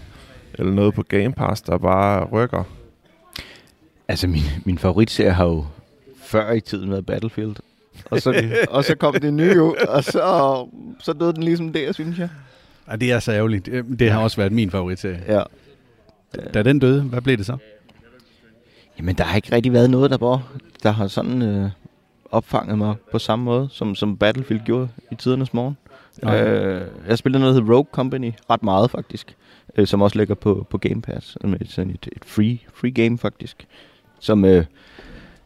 Eller 0.54 0.72
noget 0.72 0.94
på 0.94 1.04
Game 1.04 1.32
Pass, 1.32 1.62
der 1.62 1.78
bare 1.78 2.26
rykker? 2.26 2.63
Altså, 4.08 4.28
min, 4.28 4.42
min 4.66 4.78
favoritserie 4.78 5.32
har 5.32 5.46
jo 5.46 5.66
før 6.28 6.52
i 6.52 6.60
tiden 6.60 6.92
været 6.92 7.06
Battlefield. 7.06 7.56
Og 8.06 8.22
så, 8.22 8.44
og 8.70 8.84
så 8.84 8.96
kom 8.96 9.13
det 9.13 9.34
nye 9.34 9.63
ud, 9.63 9.76
og 9.88 10.04
så, 10.04 10.68
så 11.00 11.13
døde 11.13 11.34
den 11.34 11.44
ligesom 11.44 11.74
der, 11.74 11.92
synes 11.92 12.20
jeg. 12.20 12.30
Ja, 12.90 12.96
det 12.96 13.12
er 13.12 13.20
så 13.20 13.32
ærgerligt. 13.32 13.70
Det 14.00 14.12
har 14.12 14.20
også 14.20 14.38
været 14.38 14.52
min 14.52 14.72
favoritserie. 14.72 15.24
Ja. 15.28 15.44
Da 16.54 16.63
den 16.63 16.80
døde, 16.80 17.02
hvad 17.02 17.22
blev 17.22 17.38
det 17.38 17.46
så? 17.46 17.58
Jamen, 19.00 19.16
der 19.16 19.24
har 19.24 19.36
ikke 19.36 19.56
rigtig 19.56 19.74
været 19.74 19.90
noget, 19.90 20.12
der, 20.12 20.18
bare, 20.18 20.42
der 20.84 20.92
har 20.92 21.08
sådan 21.08 21.42
øh, 21.42 21.70
opfanget 22.32 22.78
mig 22.78 22.96
på 23.12 23.20
samme 23.20 23.46
måde, 23.46 23.68
som, 23.72 23.96
som 23.96 24.18
Battlefield 24.18 24.62
gjorde 24.66 24.90
i 25.12 25.16
tidernes 25.16 25.54
morgen. 25.54 25.78
Nej. 26.24 26.42
Øh, 26.42 26.88
jeg 27.08 27.18
spillede 27.18 27.40
noget, 27.40 27.56
der 27.56 27.62
hedder 27.62 27.76
Rogue 27.76 27.88
Company, 27.92 28.32
ret 28.50 28.63
meget 28.63 28.92
faktisk, 28.92 29.36
øh, 29.76 29.88
som 29.88 30.02
også 30.02 30.18
ligger 30.18 30.36
på, 30.36 30.68
på 30.70 30.78
Game 30.78 31.02
Pass. 31.02 31.38
Med 31.44 31.60
sådan 31.66 31.90
et, 31.90 32.10
et 32.12 32.26
free, 32.26 32.60
free 32.74 32.92
game 32.92 33.18
faktisk, 33.18 33.68
som 34.20 34.46
øh, 34.46 34.66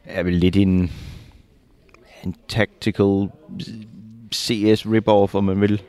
er 0.05 0.23
vel 0.23 0.33
lidt 0.33 0.55
en, 0.55 0.91
en 2.23 2.35
tactical 2.47 3.27
CS 4.33 4.85
rip-off, 4.85 5.35
om 5.35 5.43
man 5.43 5.61
vil, 5.61 5.81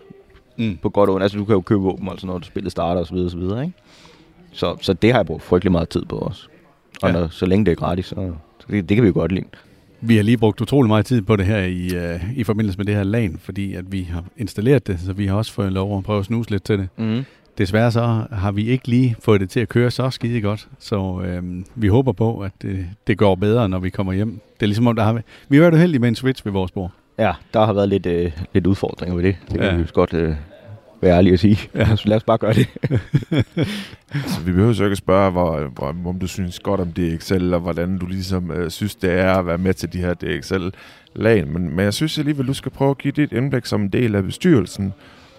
Mm. 0.58 0.78
på 0.82 0.88
godt 0.90 1.10
og. 1.10 1.22
Altså, 1.22 1.38
du 1.38 1.44
kan 1.44 1.52
jo 1.54 1.60
købe 1.60 1.80
våben, 1.82 2.08
altså, 2.08 2.26
når 2.26 2.38
du 2.38 2.46
spillet 2.46 2.72
starter 2.72 3.00
og 3.00 3.06
så 3.06 3.12
videre, 3.14 3.26
og 3.26 3.30
så 3.30 3.36
videre, 3.38 3.62
ikke? 3.64 3.74
Så, 4.52 4.76
så 4.80 4.92
det 4.92 5.12
har 5.12 5.18
jeg 5.18 5.26
brugt 5.26 5.42
frygtelig 5.42 5.72
meget 5.72 5.88
tid 5.88 6.04
på 6.04 6.16
også. 6.18 6.46
Og 7.02 7.08
Ja. 7.08 7.12
når, 7.14 7.28
så 7.28 7.46
længe 7.46 7.64
det 7.64 7.70
er 7.72 7.74
gratis, 7.76 8.06
så, 8.06 8.14
så 8.58 8.66
det, 8.70 8.88
det 8.88 8.94
kan 8.96 9.02
vi 9.02 9.08
jo 9.08 9.14
godt 9.14 9.32
lide. 9.32 9.44
Vi 10.00 10.16
har 10.16 10.22
lige 10.22 10.36
brugt 10.38 10.60
utrolig 10.60 10.88
meget 10.88 11.06
tid 11.06 11.22
på 11.22 11.36
det 11.36 11.46
her 11.46 11.58
i, 11.58 12.14
uh, 12.14 12.38
i 12.38 12.44
forbindelse 12.44 12.78
med 12.78 12.86
det 12.86 12.94
her 12.94 13.02
LAN, 13.04 13.38
fordi 13.42 13.74
at 13.74 13.92
vi 13.92 14.02
har 14.02 14.24
installeret 14.36 14.86
det, 14.86 15.00
så 15.00 15.12
vi 15.12 15.26
har 15.26 15.36
også 15.36 15.52
fået 15.52 15.72
lov 15.72 15.98
at 15.98 16.04
prøve 16.04 16.18
at 16.18 16.24
snuse 16.24 16.50
lidt 16.50 16.64
til 16.64 16.78
det. 16.78 16.88
Mm. 16.96 17.24
Desværre 17.58 17.92
så 17.92 18.24
har 18.32 18.52
vi 18.52 18.66
ikke 18.68 18.88
lige 18.88 19.16
fået 19.20 19.40
det 19.40 19.50
til 19.50 19.60
at 19.60 19.68
køre 19.68 19.90
så 19.90 20.10
skide 20.10 20.40
godt, 20.40 20.68
så 20.78 21.22
øhm, 21.24 21.64
vi 21.74 21.88
håber 21.88 22.12
på, 22.12 22.40
at 22.40 22.52
det, 22.62 22.86
det 23.06 23.18
går 23.18 23.34
bedre, 23.34 23.68
når 23.68 23.78
vi 23.78 23.90
kommer 23.90 24.12
hjem. 24.12 24.30
Det 24.30 24.62
er 24.62 24.66
ligesom 24.66 24.86
om, 24.86 24.96
der 24.96 25.02
har, 25.02 25.20
vi 25.48 25.56
har 25.56 25.62
været 25.62 25.74
uheldige 25.74 25.98
med 26.00 26.08
en 26.08 26.14
Switch 26.14 26.44
ved 26.46 26.52
vores 26.52 26.70
bord. 26.70 26.90
Ja, 27.18 27.32
der 27.54 27.66
har 27.66 27.72
været 27.72 27.88
lidt, 27.88 28.06
øh, 28.06 28.32
lidt 28.54 28.66
udfordringer 28.66 29.16
ved 29.16 29.22
det. 29.24 29.36
Det 29.50 29.60
kan 29.60 29.70
Ja. 29.70 29.76
vi 29.76 29.84
godt 29.92 30.14
øh, 30.14 30.34
være 31.00 31.16
ærlige 31.16 31.32
at 31.32 31.40
sige. 31.40 31.58
Ja. 31.74 31.96
Så 31.96 32.08
lad 32.08 32.16
os 32.16 32.24
bare 32.24 32.38
gøre 32.38 32.52
det. 32.54 32.66
Så 34.26 34.40
vi 34.46 34.52
behøver 34.52 34.72
så 34.72 34.84
ikke 34.84 34.92
at 34.92 34.98
spørge, 34.98 35.30
hvor, 35.30 35.60
hvor, 35.74 35.96
om 36.10 36.18
du 36.18 36.26
synes 36.26 36.58
godt 36.60 36.80
om 36.80 36.92
DXL, 36.92 37.54
og 37.54 37.60
hvordan 37.60 37.98
du 37.98 38.06
ligesom 38.06 38.50
øh, 38.50 38.70
synes, 38.70 38.94
det 38.94 39.12
er 39.12 39.32
at 39.34 39.46
være 39.46 39.58
med 39.58 39.74
til 39.74 39.92
de 39.92 39.98
her 39.98 40.14
DXL-lag. 40.14 41.46
Men, 41.48 41.76
men 41.76 41.84
jeg 41.84 41.94
synes 41.94 42.18
alligevel, 42.18 42.46
du 42.46 42.54
skal 42.54 42.72
prøve 42.72 42.90
at 42.90 42.98
give 42.98 43.12
dit 43.16 43.32
indblik 43.32 43.66
som 43.66 43.82
en 43.82 43.88
del 43.88 44.14
af 44.14 44.22
bestyrelsen. 44.24 44.92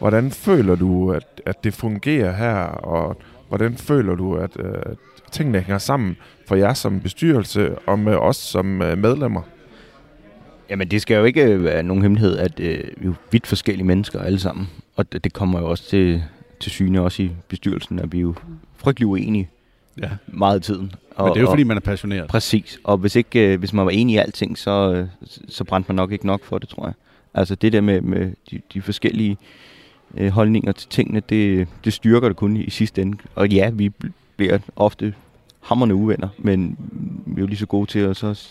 Hvordan 0.04 0.32
føler 0.32 0.76
du, 0.76 1.12
at, 1.12 1.42
at 1.46 1.64
det 1.64 1.74
fungerer 1.74 2.36
her, 2.36 2.56
og 2.66 3.18
hvordan 3.48 3.78
føler 3.78 4.16
du, 4.16 4.36
at 4.36 4.52
øh, 4.60 4.96
tingene 5.32 5.60
hænger 5.60 5.78
sammen 5.78 6.18
for 6.48 6.56
jer 6.56 6.74
som 6.74 7.00
bestyrelse, 7.02 7.76
og 7.80 8.00
med 8.00 8.16
os 8.16 8.36
som 8.38 8.82
øh, 8.82 8.98
medlemmer? 8.98 9.42
Jamen, 10.70 10.88
det 10.92 11.02
skal 11.02 11.18
jo 11.18 11.24
ikke 11.24 11.44
øh, 11.44 11.64
være 11.64 11.84
nogen 11.84 12.02
hemmelighed, 12.04 12.38
at 12.38 12.60
øh, 12.60 12.78
vi 12.78 13.02
er 13.02 13.06
jo 13.06 13.14
vidt 13.32 13.48
forskellige 13.48 13.86
mennesker 13.88 14.22
alle 14.22 14.40
sammen. 14.40 14.70
Og 14.96 15.14
det, 15.14 15.24
det 15.24 15.34
kommer 15.34 15.60
jo 15.60 15.70
også 15.70 15.90
til, 15.90 16.24
til 16.60 16.72
syne 16.72 17.02
også 17.02 17.24
i 17.24 17.32
bestyrelsen, 17.48 18.00
at 18.00 18.12
vi 18.12 18.18
er 18.18 18.22
jo 18.22 18.34
frygtelig 18.78 19.08
uenige. 19.08 19.50
Ja. 20.02 20.10
meget 20.28 20.56
af 20.56 20.62
tiden. 20.62 20.92
Og, 21.16 21.26
Men 21.26 21.34
det 21.34 21.38
er 21.38 21.42
jo 21.42 21.48
og- 21.48 21.52
fordi, 21.52 21.64
man 21.64 21.78
er 21.78 21.82
passioneret. 21.82 22.28
Præcis. 22.28 22.80
Og 22.84 22.98
hvis 22.98 23.16
ikke 23.16 23.54
øh, 23.54 23.60
hvis 23.60 23.74
man 23.74 23.86
var 23.86 23.92
enig 23.92 24.14
i 24.16 24.18
alting, 24.18 24.58
så, 24.58 24.94
øh, 24.94 25.08
så 25.50 25.64
brændte 25.64 25.90
man 25.90 25.96
nok 25.96 26.12
ikke 26.12 26.26
nok 26.28 26.44
for 26.44 26.58
det, 26.58 26.70
tror 26.70 26.86
jeg. 26.86 26.94
Altså 27.34 27.56
det 27.56 27.74
der 27.74 27.82
med, 27.82 28.02
med 28.02 28.32
de, 28.52 28.62
de 28.74 28.82
forskellige 28.82 29.32
øh, 29.32 29.38
holdninger 30.30 30.72
til 30.72 30.90
tingene, 30.90 31.22
det, 31.30 31.68
det 31.84 31.94
styrker 31.94 32.28
det 32.28 32.38
kun 32.38 32.58
i 32.58 32.70
sidste 32.70 33.02
ende. 33.02 33.18
Og 33.36 33.50
ja, 33.50 33.70
vi 33.70 33.92
bl- 34.04 34.12
bliver 34.36 34.58
ofte 34.76 35.14
hammerne 35.62 35.96
uvenner, 35.96 36.28
men 36.38 36.78
vi 37.26 37.40
er 37.40 37.42
jo 37.42 37.48
lige 37.48 37.58
så 37.58 37.66
gode 37.66 37.90
til 37.90 38.00
at 38.00 38.18
så 38.18 38.48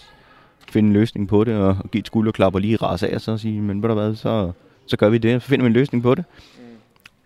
finde 0.69 0.87
en 0.87 0.93
løsning 0.93 1.29
på 1.29 1.45
det, 1.45 1.55
og, 1.55 1.77
og 1.85 1.91
give 1.91 1.99
et 1.99 2.07
skulderklap 2.07 2.55
og 2.55 2.61
lige 2.61 2.77
rase 2.77 3.09
af, 3.09 3.15
og 3.15 3.21
så 3.21 3.39
sige, 3.39 3.61
men 3.61 3.83
ved 3.83 3.89
du 3.89 3.95
hvad, 3.95 4.15
så, 4.15 4.53
så 4.87 4.97
gør 4.97 5.09
vi 5.09 5.19
det, 5.19 5.43
så 5.43 5.49
finder 5.49 5.65
vi 5.65 5.67
en 5.67 5.73
løsning 5.73 6.03
på 6.03 6.15
det. 6.15 6.25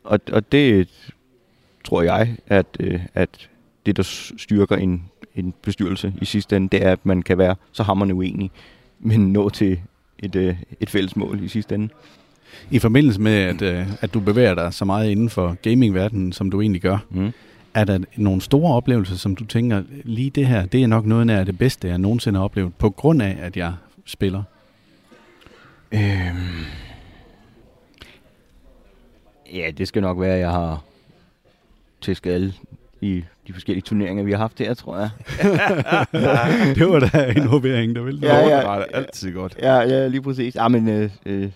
Og, 0.05 0.21
og 0.33 0.53
det 0.53 0.89
tror 1.85 2.03
jeg, 2.03 2.37
at, 2.47 2.67
øh, 2.81 3.01
at 3.15 3.49
det, 3.87 3.97
der 3.97 4.03
styrker 4.39 4.77
en, 4.77 5.05
en 5.35 5.55
bestyrelse 5.63 6.15
i 6.21 6.25
sidste 6.25 6.57
ende, 6.57 6.69
det 6.73 6.87
er, 6.87 6.93
at 6.93 7.07
man 7.07 7.23
kan 7.23 7.39
være 7.39 7.57
så 7.73 7.83
hammerende 7.83 8.15
uenig, 8.15 8.51
men 9.01 9.33
nå 9.33 9.49
til 9.49 9.81
et, 10.19 10.37
øh, 10.37 10.57
et 10.81 10.91
fælles 10.91 11.17
mål 11.17 11.43
i 11.43 11.49
sidste 11.49 11.75
ende. 11.75 11.89
I 12.71 12.79
forbindelse 12.79 13.21
med, 13.21 13.33
at, 13.33 13.63
øh, 13.63 13.87
at 14.01 14.15
du 14.15 14.21
bevæger 14.21 14.55
dig 14.55 14.75
så 14.75 14.85
meget 14.85 15.11
inden 15.11 15.31
for 15.31 15.57
gamingverdenen, 15.63 16.33
som 16.33 16.51
du 16.51 16.61
egentlig 16.61 16.83
gør, 16.83 16.99
Mm. 17.11 17.33
er 17.75 17.85
der 17.85 17.99
nogle 18.17 18.41
store 18.41 18.75
oplevelser, 18.75 19.17
som 19.17 19.37
du 19.37 19.45
tænker, 19.45 19.83
lige 20.05 20.31
det 20.31 20.47
her, 20.47 20.67
det 20.67 20.83
er 20.83 20.87
nok 20.87 21.07
noget 21.07 21.31
af 21.31 21.47
det 21.47 21.59
bedste, 21.59 21.89
jeg 21.89 21.99
nogensinde 21.99 22.39
har 22.39 22.45
oplevet, 22.45 22.75
på 22.75 22.91
grund 22.91 23.23
af, 23.23 23.37
at 23.41 23.57
jeg 23.57 23.73
spiller? 24.05 24.43
Øhm. 25.93 26.01
Ja, 29.55 29.71
det 29.79 29.89
skal 29.89 30.03
nok 30.03 30.21
være, 30.21 30.35
at 30.35 30.41
jeg 30.41 30.51
har 30.51 30.83
tæsket 32.01 32.33
alle 32.33 32.53
i 33.01 33.25
de 33.47 33.53
forskellige 33.53 33.83
turneringer, 33.83 34.25
vi 34.25 34.31
har 34.31 34.39
haft 34.39 34.59
her, 34.59 34.75
tror 34.75 34.99
jeg. 34.99 35.11
det 36.77 36.89
var 36.89 36.99
da 37.13 37.33
en 37.37 37.43
hovering, 37.47 37.97
der 37.97 38.03
ville. 38.03 38.21
Ja, 38.27 38.49
ja. 38.49 38.83
Altid 38.95 39.33
godt. 39.35 39.57
Ja, 39.63 39.75
ja 39.81 40.07
lige 40.09 40.23
præcis. 40.23 40.55
Ja, 40.55 40.69
men 40.69 40.89
øh, 40.89 41.11
øh, 41.27 41.51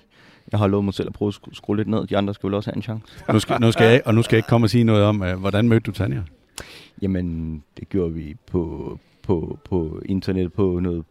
jeg 0.53 0.61
har 0.61 0.67
lovet 0.67 0.85
mig 0.85 0.95
selv 0.95 1.09
at 1.09 1.13
prøve 1.15 1.29
at 1.29 1.35
skrue, 1.35 1.55
skrue 1.55 1.77
lidt 1.77 1.89
ned. 1.89 2.07
De 2.07 2.17
andre 2.17 2.35
skal 2.35 2.47
vel 2.47 2.55
også 2.55 2.71
have 2.71 2.77
en 2.77 2.83
chance. 2.83 3.05
Nu 3.33 3.39
skal, 3.39 3.61
nu 3.61 3.73
skal 3.73 3.87
jeg, 3.93 4.03
og 4.05 4.15
nu 4.15 4.23
skal 4.23 4.37
jeg 4.37 4.39
ikke 4.39 4.49
komme 4.49 4.65
og 4.65 4.71
sige 4.71 4.85
noget 4.85 5.05
om, 5.05 5.21
uh, 5.23 5.33
hvordan 5.33 5.69
mødte 5.69 5.85
du 5.85 5.93
Tanja? 5.93 6.21
Jamen, 7.03 7.63
det 7.81 7.89
gjorde 7.89 8.13
vi 8.15 8.35
på, 8.51 8.99
på, 9.23 9.59
på 9.71 10.01
internet 10.05 10.53
på 10.53 10.79
noget 10.83 11.05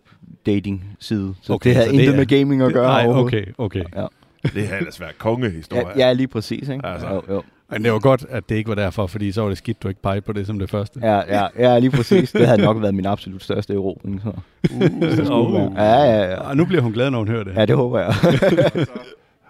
dating-side. 0.46 1.36
Så 1.42 1.54
Okay, 1.54 1.70
det 1.70 1.76
havde 1.76 1.88
så 1.88 1.92
det 1.94 2.00
intet 2.00 2.14
er- 2.14 2.18
med 2.18 2.26
gaming 2.26 2.62
at 2.62 2.74
gøre 2.74 2.88
Nej, 2.88 3.06
overhovedet. 3.06 3.40
okay, 3.40 3.52
okay. 3.58 3.84
Ja, 3.96 4.06
Det 4.54 4.68
har 4.68 4.78
ellers 4.78 5.00
været 5.02 5.18
kongehistorie. 5.18 5.88
ja, 5.88 6.08
ja, 6.08 6.14
lige 6.14 6.28
præcis. 6.28 6.70
Ikke? 6.70 6.86
Altså. 6.86 7.08
Jo, 7.08 7.22
jo. 7.30 7.44
Men 7.72 7.84
det 7.84 7.92
var 7.94 8.00
godt, 8.00 8.26
at 8.30 8.50
det 8.50 8.56
ikke 8.56 8.68
var 8.70 8.76
derfor, 8.76 9.08
fordi 9.08 9.32
så 9.32 9.42
var 9.42 9.50
det 9.50 9.58
skidt, 9.58 9.84
du 9.84 9.88
ikke 9.88 10.02
pegede 10.02 10.22
på 10.22 10.34
det 10.34 10.48
som 10.48 10.60
det 10.60 10.70
første. 10.70 11.00
Ja, 11.04 11.16
ja, 11.40 11.48
ja, 11.60 11.80
lige 11.80 11.92
præcis. 11.92 12.32
Det 12.32 12.48
havde 12.48 12.62
nok 12.62 12.82
været 12.82 12.96
min 12.96 13.06
absolut 13.06 13.44
største 13.44 13.74
erobring. 13.74 14.22
Så. 14.24 14.32
det 14.80 15.14
skulle 15.26 15.32
Uh. 15.36 15.74
Ja, 15.76 15.84
ja, 15.84 16.30
ja. 16.32 16.36
Og 16.42 16.58
nu 16.58 16.66
bliver 16.66 16.82
hun 16.82 16.92
glad, 16.94 17.10
når 17.12 17.18
hun 17.18 17.28
hører 17.28 17.44
det. 17.44 17.54
Ja, 17.56 17.66
det 17.66 17.76
håber 17.76 18.00
jeg. 18.00 18.14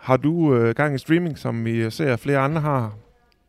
Har 0.02 0.18
du 0.18 0.56
øh, 0.56 0.76
gang 0.76 0.96
i 0.96 0.98
streaming, 0.98 1.38
som 1.38 1.66
vi 1.66 1.90
ser 1.92 2.16
flere 2.16 2.38
andre 2.38 2.62
har? 2.62 2.94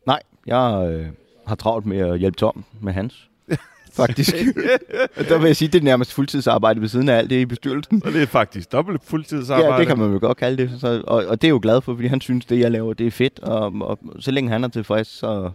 Nej, 0.06 0.20
jeg 0.46 0.90
øh, 0.92 1.06
har 1.46 1.54
travlt 1.54 1.86
med 1.86 1.98
at 1.98 2.18
hjælpe 2.18 2.36
Tom 2.36 2.64
med 2.80 2.92
hans. 2.92 3.28
Faktisk. 3.92 4.34
der 5.28 5.38
vil 5.38 5.46
jeg 5.46 5.56
sige, 5.56 5.68
det 5.68 5.78
er 5.78 5.84
nærmest 5.84 6.12
fuldtidsarbejde 6.14 6.80
ved 6.80 6.88
siden 6.88 7.08
af 7.08 7.16
alt 7.16 7.30
det 7.30 7.36
i 7.36 7.46
bestyrelsen. 7.46 8.02
Så 8.04 8.10
det 8.10 8.22
er 8.22 8.26
faktisk 8.26 8.72
dobbelt 8.72 9.02
fuldtidsarbejde. 9.04 9.74
Ja, 9.74 9.80
det 9.80 9.86
kan 9.86 9.98
man 9.98 10.12
vel 10.12 10.20
godt 10.20 10.36
kalde 10.36 10.62
det. 10.62 10.80
Så, 10.80 11.02
og, 11.06 11.24
og 11.26 11.42
det 11.42 11.48
er 11.48 11.50
jo 11.50 11.58
glad 11.62 11.80
for, 11.80 11.94
fordi 11.94 12.08
han 12.08 12.20
synes, 12.20 12.44
det 12.44 12.58
jeg 12.58 12.70
laver, 12.70 12.92
det 12.92 13.06
er 13.06 13.10
fedt. 13.10 13.38
Og, 13.38 13.72
og 13.80 13.98
så 14.20 14.30
længe 14.30 14.50
han 14.50 14.64
er 14.64 14.68
tilfreds, 14.68 15.08
så, 15.08 15.50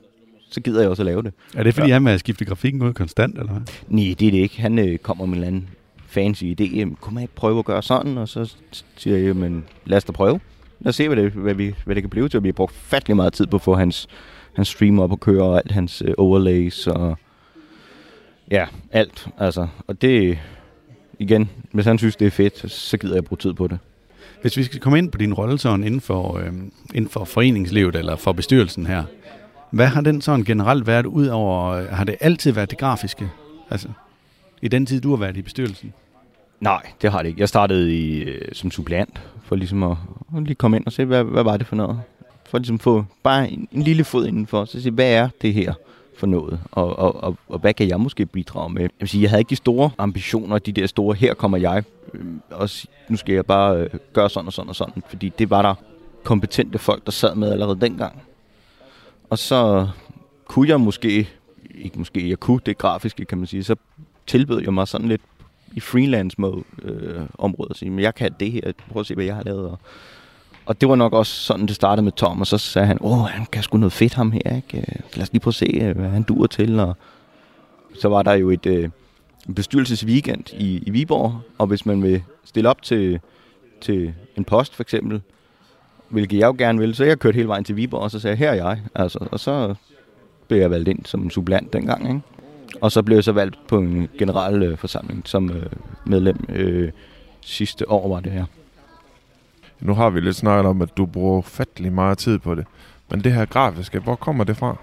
så 0.49 0.61
gider 0.61 0.81
jeg 0.81 0.89
også 0.89 1.01
at 1.01 1.05
lave 1.05 1.21
det. 1.23 1.33
Er 1.55 1.63
det 1.63 1.73
fordi, 1.73 1.87
ja. 1.87 1.93
han 1.93 2.03
vil 2.03 2.09
have 2.09 2.19
skiftet 2.19 2.47
grafikken 2.47 2.81
ud 2.81 2.93
konstant, 2.93 3.37
eller 3.37 3.51
hvad? 3.51 3.61
Nej, 3.87 4.15
det 4.19 4.27
er 4.27 4.31
det 4.31 4.37
ikke. 4.37 4.61
Han 4.61 4.79
øh, 4.79 4.97
kommer 4.97 5.25
med 5.25 5.33
en 5.33 5.43
eller 5.43 5.47
anden 5.47 5.69
fancy 6.07 6.43
idé. 6.43 6.75
Jamen, 6.75 6.97
Kunne 7.01 7.13
man 7.13 7.21
ikke 7.21 7.35
prøve 7.35 7.59
at 7.59 7.65
gøre 7.65 7.83
sådan? 7.83 8.17
Og 8.17 8.29
så 8.29 8.53
siger 8.97 9.17
jeg, 9.17 9.35
men 9.35 9.65
lad 9.85 9.97
os 9.97 10.03
da 10.03 10.11
prøve. 10.11 10.39
Lad 10.79 10.89
os 10.89 10.95
se, 10.95 11.07
hvad 11.07 11.17
det, 11.23 11.31
hvad, 11.31 11.53
vi, 11.53 11.75
hvad 11.85 11.95
det 11.95 12.03
kan 12.03 12.09
blive 12.09 12.29
til. 12.29 12.43
Vi 12.43 12.47
har 12.47 12.53
brugt 12.53 12.73
fattelig 12.75 13.15
meget 13.15 13.33
tid 13.33 13.47
på 13.47 13.55
at 13.55 13.61
få 13.61 13.75
hans, 13.75 14.07
hans 14.55 14.67
stream 14.67 14.99
op 14.99 15.11
og 15.11 15.19
køre, 15.19 15.43
og 15.43 15.57
alt 15.57 15.71
hans 15.71 16.03
øh, 16.05 16.13
overlays 16.17 16.87
og 16.87 17.17
ja, 18.51 18.65
alt. 18.91 19.27
Altså, 19.37 19.67
og 19.87 20.01
det, 20.01 20.39
igen, 21.19 21.49
hvis 21.71 21.85
han 21.85 21.97
synes, 21.97 22.15
det 22.15 22.27
er 22.27 22.31
fedt, 22.31 22.71
så- 22.71 22.97
gider 22.97 23.13
jeg 23.15 23.25
bruge 23.25 23.37
tid 23.37 23.53
på 23.53 23.67
det. 23.67 23.79
Hvis 24.41 24.57
vi 24.57 24.63
skal 24.63 24.79
komme 24.79 24.97
ind 24.97 25.11
på 25.11 25.17
din 25.17 25.33
rolle 25.33 25.57
sådan 25.57 25.83
inden 25.83 26.01
for, 26.01 26.37
øh, 26.37 26.53
inden 26.95 27.09
for 27.09 27.25
foreningslivet 27.25 27.95
eller 27.95 28.15
for 28.15 28.31
bestyrelsen 28.31 28.85
her, 28.85 29.03
hvad 29.71 29.87
har 29.87 30.01
den 30.01 30.21
sådan 30.21 30.45
generelt 30.45 30.87
været 30.87 31.05
ud 31.05 31.27
over, 31.27 31.65
øh, 31.69 31.87
har 31.87 32.03
det 32.03 32.15
altid 32.19 32.51
været 32.51 32.69
det 32.69 32.77
grafiske? 32.79 33.29
Altså, 33.69 33.87
i 34.61 34.67
den 34.67 34.85
tid, 34.85 35.01
du 35.01 35.09
har 35.09 35.17
været 35.17 35.37
i 35.37 35.41
bestyrelsen? 35.41 35.93
Nej, 36.59 36.81
det 37.01 37.11
har 37.11 37.21
det 37.21 37.29
ikke. 37.29 37.41
Jeg 37.41 37.49
startede 37.49 37.95
i, 37.97 38.23
øh, 38.23 38.41
som 38.53 38.71
suppleant, 38.71 39.21
for 39.43 39.55
ligesom 39.55 39.83
at, 39.83 39.97
og 40.33 40.41
lige 40.41 40.55
komme 40.55 40.77
ind 40.77 40.85
og 40.85 40.91
se, 40.91 41.05
hvad, 41.05 41.23
hvad 41.23 41.43
var 41.43 41.57
det 41.57 41.67
for 41.67 41.75
noget. 41.75 42.01
For 42.45 42.57
ligesom 42.57 42.79
få 42.79 43.05
bare 43.23 43.51
en, 43.51 43.67
en 43.71 43.81
lille 43.81 44.03
fod 44.03 44.27
indenfor, 44.27 44.65
så 44.65 44.81
sige, 44.81 44.91
hvad 44.91 45.11
er 45.11 45.29
det 45.41 45.53
her 45.53 45.73
for 46.17 46.27
noget, 46.27 46.59
og, 46.71 46.99
og, 46.99 47.23
og, 47.23 47.37
og 47.47 47.59
hvad 47.59 47.73
kan 47.73 47.87
jeg 47.87 47.99
måske 47.99 48.25
bidrage 48.25 48.73
med? 48.73 48.81
Jeg 48.81 48.89
vil 48.99 49.09
sige, 49.09 49.21
jeg 49.21 49.29
havde 49.29 49.41
ikke 49.41 49.49
de 49.49 49.55
store 49.55 49.89
ambitioner, 49.97 50.59
de 50.59 50.71
der 50.71 50.87
store, 50.87 51.15
her 51.15 51.33
kommer 51.33 51.57
jeg, 51.57 51.83
øh, 52.13 52.25
og 52.51 52.69
nu 53.09 53.17
skal 53.17 53.35
jeg 53.35 53.45
bare 53.45 53.77
øh, 53.77 53.89
gøre 54.13 54.29
sådan 54.29 54.47
og 54.47 54.53
sådan 54.53 54.69
og 54.69 54.75
sådan, 54.75 55.03
fordi 55.09 55.29
det 55.29 55.49
var 55.49 55.61
der 55.61 55.75
kompetente 56.23 56.79
folk, 56.79 57.05
der 57.05 57.11
sad 57.11 57.35
med 57.35 57.51
allerede 57.51 57.81
dengang. 57.81 58.21
Og 59.29 59.37
så 59.37 59.87
kunne 60.45 60.69
jeg 60.69 60.81
måske, 60.81 61.29
ikke 61.75 61.99
måske, 61.99 62.29
jeg 62.29 62.39
kunne 62.39 62.59
det 62.65 62.77
grafiske, 62.77 63.25
kan 63.25 63.37
man 63.37 63.47
sige, 63.47 63.63
så 63.63 63.75
tilbød 64.27 64.61
jeg 64.63 64.73
mig 64.73 64.87
sådan 64.87 65.07
lidt 65.07 65.21
i 65.75 65.79
freelance 65.79 66.35
mode 66.41 66.63
øh, 66.83 67.21
området 67.37 67.69
og 67.69 67.75
sige, 67.75 67.89
men 67.89 67.99
jeg 67.99 68.15
kan 68.15 68.31
det 68.39 68.51
her, 68.51 68.71
prøv 68.91 68.99
at 68.99 69.05
se, 69.05 69.15
hvad 69.15 69.25
jeg 69.25 69.35
har 69.35 69.43
lavet. 69.43 69.69
Og, 69.69 69.79
og 70.65 70.81
det 70.81 70.89
var 70.89 70.95
nok 70.95 71.13
også 71.13 71.33
sådan, 71.33 71.65
det 71.65 71.75
startede 71.75 72.03
med 72.03 72.11
Tom, 72.11 72.41
og 72.41 72.47
så 72.47 72.57
sagde 72.57 72.87
han, 72.87 72.97
åh, 73.01 73.25
han 73.25 73.45
kan 73.51 73.63
sgu 73.63 73.77
noget 73.77 73.93
fedt 73.93 74.13
ham 74.13 74.31
her, 74.31 74.55
ikke? 74.55 74.77
Øh, 74.77 74.95
lad 75.13 75.23
os 75.23 75.31
lige 75.31 75.39
prøve 75.39 75.51
at 75.51 75.55
se, 75.55 75.79
øh, 75.81 75.97
hvad 75.97 76.09
han 76.09 76.23
duer 76.23 76.47
til. 76.47 76.79
Og 76.79 76.95
så 77.99 78.09
var 78.09 78.23
der 78.23 78.33
jo 78.33 78.49
et 78.49 78.65
øh, 78.65 78.89
bestyrelsesweekend 79.55 80.53
i, 80.53 80.83
i 80.85 80.89
Viborg, 80.89 81.41
og 81.57 81.67
hvis 81.67 81.85
man 81.85 82.03
vil 82.03 82.23
stille 82.43 82.69
op 82.69 82.81
til, 82.81 83.19
til 83.81 84.13
en 84.37 84.43
post 84.43 84.75
for 84.75 84.83
eksempel, 84.83 85.21
hvilket 86.09 86.37
jeg 86.37 86.47
jo 86.47 86.55
gerne 86.57 86.79
ville, 86.79 86.95
så 86.95 87.05
jeg 87.05 87.19
kørte 87.19 87.35
hele 87.35 87.47
vejen 87.47 87.63
til 87.63 87.75
Viborg, 87.75 88.01
og 88.01 88.11
så 88.11 88.19
sagde 88.19 88.31
jeg, 88.31 88.39
her 88.39 88.49
er 88.49 88.69
jeg. 88.69 88.81
Altså, 88.95 89.27
og 89.31 89.39
så 89.39 89.75
blev 90.47 90.59
jeg 90.59 90.71
valgt 90.71 90.87
ind 90.87 91.05
som 91.05 91.29
supplant 91.29 91.73
dengang, 91.73 92.07
ikke? 92.07 92.21
Og 92.81 92.91
så 92.91 93.01
blev 93.01 93.17
jeg 93.17 93.23
så 93.23 93.31
valgt 93.31 93.67
på 93.67 93.77
en 93.77 94.09
general 94.19 94.63
øh, 94.63 94.77
som 95.25 95.51
øh, 95.51 95.65
medlem 96.05 96.45
øh, 96.49 96.91
sidste 97.41 97.89
år 97.89 98.09
var 98.09 98.19
det 98.19 98.31
her. 98.31 98.45
Nu 99.79 99.93
har 99.93 100.09
vi 100.09 100.19
lidt 100.19 100.35
snakket 100.35 100.69
om, 100.69 100.81
at 100.81 100.97
du 100.97 101.05
bruger 101.05 101.41
fattelig 101.41 101.93
meget 101.93 102.17
tid 102.17 102.39
på 102.39 102.55
det. 102.55 102.65
Men 103.11 103.23
det 103.23 103.33
her 103.33 103.45
grafiske, 103.45 103.99
hvor 103.99 104.15
kommer 104.15 104.43
det 104.43 104.57
fra? 104.57 104.77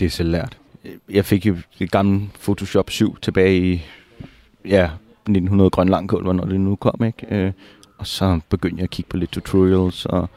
Det 0.00 0.06
er 0.06 0.10
selv 0.10 0.30
lært. 0.30 0.58
Jeg 1.10 1.24
fik 1.24 1.46
jo 1.46 1.56
det 1.78 1.90
gamle 1.90 2.30
Photoshop 2.42 2.90
7 2.90 3.18
tilbage 3.18 3.72
i 3.72 3.82
ja, 4.64 4.84
1900 4.84 5.70
grøn 5.70 5.88
langkål, 5.88 6.36
når 6.36 6.44
det 6.44 6.60
nu 6.60 6.76
kom, 6.76 7.04
ikke? 7.04 7.26
Øh, 7.30 7.52
og 7.98 8.06
så 8.06 8.40
begyndte 8.48 8.76
jeg 8.76 8.84
at 8.84 8.90
kigge 8.90 9.08
på 9.08 9.16
lidt 9.16 9.30
tutorials, 9.30 10.06
og 10.06 10.30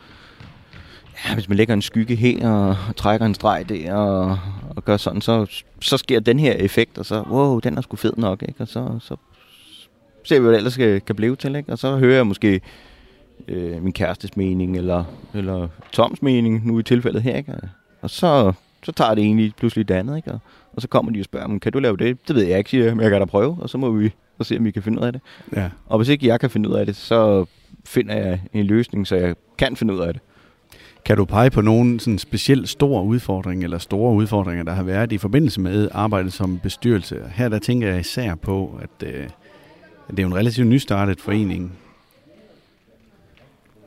ja, 1.26 1.34
hvis 1.34 1.50
man 1.50 1.58
lægger 1.58 1.74
en 1.74 1.82
skygge 1.82 2.16
her, 2.16 2.50
og 2.50 2.96
trækker 2.96 3.26
en 3.26 3.34
streg 3.34 3.70
der, 3.70 3.94
og, 3.94 4.40
og 4.76 4.86
gør 4.86 4.98
sådan, 4.98 5.22
så, 5.22 5.64
så 5.82 5.98
sker 5.98 6.20
den 6.20 6.40
her 6.40 6.54
effekt, 6.54 6.98
og 6.98 7.06
så, 7.06 7.24
wow, 7.30 7.60
den 7.60 7.78
er 7.78 7.82
sgu 7.82 7.96
fed 7.96 8.14
nok, 8.18 8.42
ikke? 8.42 8.62
Og 8.62 8.68
så, 8.68 9.00
så 9.00 9.16
ser 10.24 10.40
vi, 10.40 10.42
hvad 10.42 10.52
det 10.52 10.58
ellers 10.58 10.78
kan, 10.78 11.02
kan 11.02 11.16
blive 11.16 11.36
til, 11.36 11.56
ikke? 11.56 11.72
Og 11.72 11.78
så 11.78 11.98
hører 11.98 12.16
jeg 12.16 12.28
måske 12.28 12.62
øh, 13.48 13.84
min 13.84 13.94
kærestes 13.94 14.38
mening, 14.38 14.78
eller, 14.78 15.04
eller 15.34 15.68
Toms 15.92 16.22
mening, 16.22 16.68
nu 16.68 16.80
i 16.80 16.84
tilfældet 16.84 17.22
her, 17.22 17.36
ikke? 17.38 17.54
Og 18.02 18.10
så, 18.10 18.54
så 18.84 18.92
tager 18.92 19.16
det 19.16 19.24
egentlig 19.24 19.54
pludselig 19.58 19.88
det 19.88 19.96
andet, 19.96 20.18
ikke? 20.18 20.32
Og, 20.32 20.40
og 20.74 20.82
så 20.82 20.88
kommer 20.88 21.12
de 21.12 21.20
og 21.20 21.26
spørger, 21.26 21.48
"Men 21.48 21.60
kan 21.60 21.72
du 21.72 21.80
lave 21.80 21.98
det? 21.98 22.28
Det 22.28 22.36
ved 22.36 22.44
jeg 22.44 22.58
ikke, 22.58 22.70
siger 22.70 22.86
jeg, 22.86 22.96
men 22.96 23.04
jeg 23.04 23.12
kan 23.12 23.20
da 23.20 23.26
prøve, 23.26 23.58
og 23.62 23.70
så 23.70 23.78
må 23.78 23.92
vi 23.92 24.12
så 24.38 24.44
se, 24.44 24.58
om 24.58 24.66
vi 24.66 24.72
kan 24.72 24.84
finde 24.84 25.00
ud 25.02 25.06
af 25.06 25.14
det. 25.14 25.22
Ja. 25.56 25.70
Og 25.86 25.98
hvis 25.98 26.10
ikke 26.10 26.28
jeg 26.28 26.40
kan 26.40 26.50
finde 26.50 26.70
ud 26.70 26.76
af 26.76 26.86
det, 26.86 26.96
så 26.96 27.46
finder 27.86 28.16
jeg 28.16 28.42
en 28.54 28.66
løsning, 28.66 29.08
så 29.08 29.16
jeg 29.16 29.36
kan 29.58 29.76
finde 29.76 29.94
ud 29.94 30.00
af 30.00 30.14
det. 30.14 30.22
Kan 31.08 31.18
du 31.18 31.26
pege 31.26 31.50
på 31.50 31.62
nogen 31.62 32.00
sådan 32.00 32.20
speciel 32.20 32.68
stor 32.68 33.02
udfordring, 33.02 33.64
eller 33.64 33.78
store 33.78 34.14
udfordringer, 34.14 34.64
der 34.64 34.74
har 34.74 34.84
været 34.84 35.12
i 35.12 35.18
forbindelse 35.18 35.62
med 35.62 35.90
arbejdet 35.92 36.34
som 36.34 36.60
bestyrelse? 36.60 37.24
Her 37.36 37.50
der 37.50 37.60
tænker 37.60 37.88
jeg 37.88 38.00
især 38.00 38.36
på, 38.36 38.80
at, 38.82 39.08
øh, 39.08 39.24
at 40.10 40.18
det 40.18 40.20
er 40.20 40.26
en 40.26 40.36
relativt 40.36 40.68
nystartet 40.68 41.22
forening. 41.22 41.78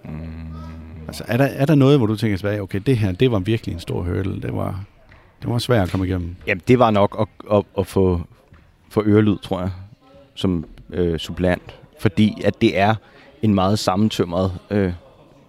Mm. 0.05 0.11
Altså, 1.07 1.25
er 1.29 1.37
der, 1.37 1.45
er 1.45 1.67
der 1.67 1.75
noget, 1.75 1.99
hvor 1.99 2.07
du 2.07 2.17
tænker 2.17 2.37
tilbage, 2.37 2.63
okay, 2.63 2.81
det 2.87 2.97
her, 2.97 3.13
det 3.13 3.31
var 3.31 3.39
virkelig 3.39 3.73
en 3.73 3.81
stor 3.81 4.03
hurdle, 4.03 4.43
det 4.43 4.55
var, 4.55 4.85
det 5.43 5.51
var 5.51 5.59
svært 5.59 5.83
at 5.83 5.91
komme 5.91 6.07
igennem? 6.07 6.37
Jamen, 6.47 6.63
det 6.69 6.79
var 6.79 6.91
nok 6.91 7.17
at, 7.21 7.57
at, 7.57 7.65
at 7.79 7.87
få, 7.87 8.21
få 8.89 9.03
ørelyd, 9.07 9.39
tror 9.39 9.61
jeg, 9.61 9.71
som 10.35 10.65
øh, 10.91 11.19
supplant. 11.19 11.79
Fordi 12.01 12.43
at 12.45 12.61
det 12.61 12.79
er 12.79 12.95
en 13.43 13.55
meget 13.55 13.79
sammentømret 13.79 14.53
øh, 14.71 14.93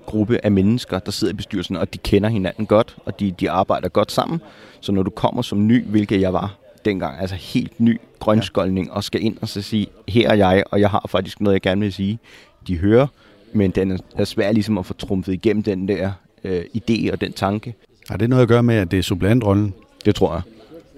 gruppe 0.06 0.40
af 0.44 0.52
mennesker, 0.52 1.00
der 1.00 1.12
sidder 1.12 1.34
i 1.34 1.36
bestyrelsen, 1.36 1.76
og 1.76 1.94
de 1.94 1.98
kender 1.98 2.30
hinanden 2.30 2.66
godt, 2.66 2.96
og 3.06 3.20
de, 3.20 3.32
de 3.32 3.52
arbejder 3.52 3.90
godt 3.90 4.12
sammen. 4.12 4.42
Så 4.82 4.92
når 4.92 5.04
du 5.04 5.10
kommer 5.10 5.42
som 5.42 5.68
ny, 5.68 5.86
hvilket 5.86 6.22
jeg 6.22 6.34
var 6.34 6.56
dengang. 6.86 7.20
Altså 7.20 7.36
helt 7.36 7.80
ny 7.80 8.00
grønskoldning, 8.20 8.92
og 8.92 9.04
skal 9.04 9.24
ind 9.24 9.38
og 9.42 9.48
så 9.48 9.62
sige, 9.62 9.88
her 10.08 10.30
er 10.30 10.34
jeg, 10.34 10.64
og 10.72 10.80
jeg 10.80 10.90
har 10.90 11.06
faktisk 11.10 11.42
noget, 11.42 11.54
jeg 11.54 11.62
gerne 11.62 11.82
vil 11.82 11.94
sige. 11.94 12.20
De 12.68 12.78
hører, 12.78 13.08
men 13.54 13.72
den 13.72 14.00
er 14.16 14.26
svær 14.26 14.52
ligesom 14.52 14.78
at 14.78 14.86
få 14.86 14.94
trumfet 14.94 15.34
igennem 15.34 15.64
den 15.64 15.88
der 15.88 16.12
øh, 16.44 16.64
idé 16.78 17.12
og 17.12 17.22
den 17.22 17.34
tanke. 17.34 17.76
Har 18.10 18.18
det 18.18 18.30
noget 18.30 18.42
at 18.42 18.48
gøre 18.48 18.64
med, 18.64 18.76
at 18.76 18.92
det 18.92 19.00
er 19.00 19.04
supplantrollen? 19.04 19.74
Det 20.06 20.16
tror 20.16 20.34
jeg. 20.34 20.42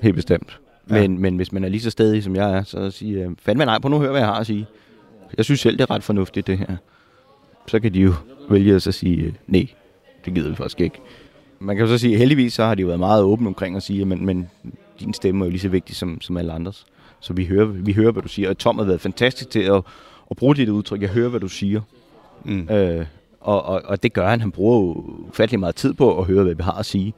Helt 0.02 0.16
bestemt. 0.16 0.60
Ja. 0.89 1.02
Men, 1.02 1.18
men 1.18 1.36
hvis 1.36 1.52
man 1.52 1.63
er 1.63 1.70
lige 1.70 1.82
så 1.82 1.89
stedig, 1.89 2.24
som 2.24 2.36
jeg 2.36 2.52
er, 2.52 2.63
så 2.63 2.92
siger 2.92 3.20
jeg, 3.20 3.32
fandme 3.39 3.66
nej, 3.66 3.80
på 3.80 3.88
nu 3.88 4.00
hør, 4.00 4.12
hvad 4.12 4.22
jeg 4.22 4.28
har 4.28 4.39
at 4.39 4.48
sige. 4.48 4.66
Jeg 5.38 5.46
synes 5.46 5.60
selv, 5.60 5.78
det 5.78 5.84
er 5.84 5.92
ret 5.92 6.04
fornuftigt, 6.04 6.48
det 6.48 6.58
her. 6.58 6.76
Så 7.68 7.80
kan 7.80 7.94
de 7.94 8.00
jo 8.00 8.13
vælge 8.49 8.75
at 8.75 8.82
så 8.82 8.91
sige, 8.91 9.23
øh, 9.23 9.34
nej, 9.47 9.67
det 10.25 10.34
gider 10.34 10.49
vi 10.49 10.56
faktisk 10.56 10.82
ikke. 10.82 10.99
Man 11.60 11.75
kan 11.75 11.86
jo 11.86 11.91
så 11.91 11.97
sige, 11.97 12.17
heldigvis 12.17 12.53
så 12.53 12.63
har 12.63 12.75
de 12.75 12.82
jo 12.82 12.88
været 12.88 12.99
meget 12.99 13.23
åbne 13.23 13.47
omkring 13.47 13.75
at 13.75 13.84
sige, 13.84 14.06
men, 14.06 14.25
men 14.25 14.49
din 14.99 15.13
stemme 15.13 15.43
er 15.43 15.45
jo 15.45 15.49
lige 15.49 15.60
så 15.60 15.69
vigtig 15.69 15.95
som, 15.95 16.21
som 16.21 16.38
alle 16.38 16.53
andres. 16.53 16.86
Så 17.19 17.34
vi 17.34 17.45
hører, 17.45 17.65
vi 17.65 17.93
hører, 17.93 18.12
hvad 18.12 18.23
du 18.23 18.27
siger. 18.27 18.49
Og 18.49 18.58
Tom 18.58 18.77
har 18.77 18.86
været 18.86 19.01
fantastisk 19.01 19.49
til 19.49 19.60
at, 19.60 19.82
at 20.32 20.38
bruge 20.38 20.56
dit 20.56 20.69
udtryk. 20.69 21.01
Jeg 21.01 21.10
hører, 21.10 21.29
hvad 21.29 21.39
du 21.39 21.47
siger. 21.47 21.82
Mm. 22.45 22.69
Øh, 22.69 23.06
og, 23.39 23.65
og, 23.65 23.82
og 23.86 24.03
det 24.03 24.13
gør 24.13 24.29
han. 24.29 24.41
Han 24.41 24.51
bruger 24.51 24.77
jo 24.77 25.06
ufattelig 25.29 25.60
meget 25.60 25.75
tid 25.75 25.93
på 25.93 26.19
at 26.19 26.25
høre, 26.25 26.43
hvad 26.43 26.56
vi 26.56 26.63
har 26.63 26.79
at 26.79 26.86
sige. 26.86 27.13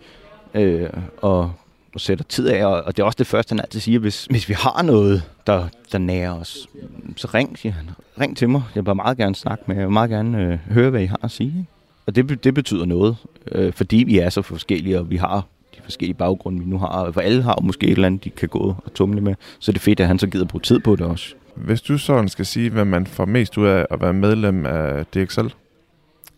Øh, 0.53 0.89
og, 1.17 1.51
og 1.95 2.01
sætter 2.01 2.25
tid 2.29 2.47
af, 2.47 2.65
og 2.65 2.97
det 2.97 3.03
er 3.03 3.05
også 3.05 3.15
det 3.15 3.27
første, 3.27 3.53
han 3.53 3.59
altid 3.59 3.79
siger, 3.79 3.99
hvis, 3.99 4.25
hvis 4.25 4.49
vi 4.49 4.53
har 4.53 4.81
noget, 4.81 5.23
der, 5.47 5.67
der 5.91 5.97
nærer 5.97 6.39
os, 6.39 6.67
så 7.15 7.27
ring, 7.33 7.57
siger 7.57 7.73
han. 7.73 7.89
Ring 8.19 8.37
til 8.37 8.49
mig. 8.49 8.63
Jeg 8.75 8.85
vil 8.85 8.95
meget 8.95 9.17
gerne 9.17 9.35
snakke 9.35 9.63
med. 9.67 9.75
Jeg 9.75 9.85
vil 9.85 9.93
meget 9.93 10.09
gerne 10.09 10.43
øh, 10.43 10.73
høre, 10.73 10.89
hvad 10.89 11.01
I 11.01 11.05
har 11.05 11.19
at 11.23 11.31
sige. 11.31 11.47
Ikke? 11.47 11.65
Og 12.05 12.15
det, 12.15 12.43
det 12.43 12.53
betyder 12.53 12.85
noget, 12.85 13.17
øh, 13.51 13.73
fordi 13.73 13.97
vi 13.97 14.19
er 14.19 14.29
så 14.29 14.41
forskellige, 14.41 14.99
og 14.99 15.09
vi 15.09 15.17
har 15.17 15.47
de 15.75 15.81
forskellige 15.83 16.17
baggrunde, 16.17 16.59
vi 16.59 16.65
nu 16.65 16.77
har. 16.77 17.11
For 17.11 17.21
alle 17.21 17.43
har 17.43 17.59
måske 17.61 17.87
et 17.87 17.91
eller 17.91 18.05
andet, 18.05 18.23
de 18.23 18.29
kan 18.29 18.49
gå 18.49 18.75
og 18.85 18.93
tumle 18.93 19.21
med. 19.21 19.35
Så 19.59 19.71
det 19.71 19.77
er 19.77 19.81
fedt, 19.81 19.99
at 19.99 20.07
han 20.07 20.19
så 20.19 20.27
gider 20.27 20.45
bruge 20.45 20.61
tid 20.61 20.79
på 20.79 20.95
det 20.95 21.05
også. 21.05 21.33
Hvis 21.55 21.81
du 21.81 21.97
sådan 21.97 22.29
skal 22.29 22.45
sige, 22.45 22.69
hvad 22.69 22.85
man 22.85 23.07
får 23.07 23.25
mest 23.25 23.57
ud 23.57 23.67
af 23.67 23.85
at 23.89 24.01
være 24.01 24.13
medlem 24.13 24.65
af 24.65 25.05
DXL? 25.05 25.47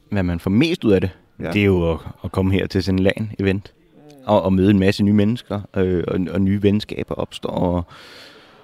Hvad 0.09 0.23
man 0.23 0.39
får 0.39 0.49
mest 0.49 0.83
ud 0.83 0.91
af 0.91 1.01
det, 1.01 1.09
ja. 1.39 1.51
det 1.51 1.61
er 1.61 1.65
jo 1.65 1.91
at, 1.91 1.99
at 2.23 2.31
komme 2.31 2.53
her 2.53 2.67
til 2.67 2.89
en 2.89 2.99
LAN-event. 2.99 3.73
Og, 4.27 4.41
og 4.41 4.53
møde 4.53 4.69
en 4.69 4.79
masse 4.79 5.03
nye 5.03 5.13
mennesker, 5.13 5.61
øh, 5.75 6.03
og, 6.07 6.19
og 6.31 6.41
nye 6.41 6.63
venskaber 6.63 7.15
opstår, 7.15 7.49
og, 7.49 7.83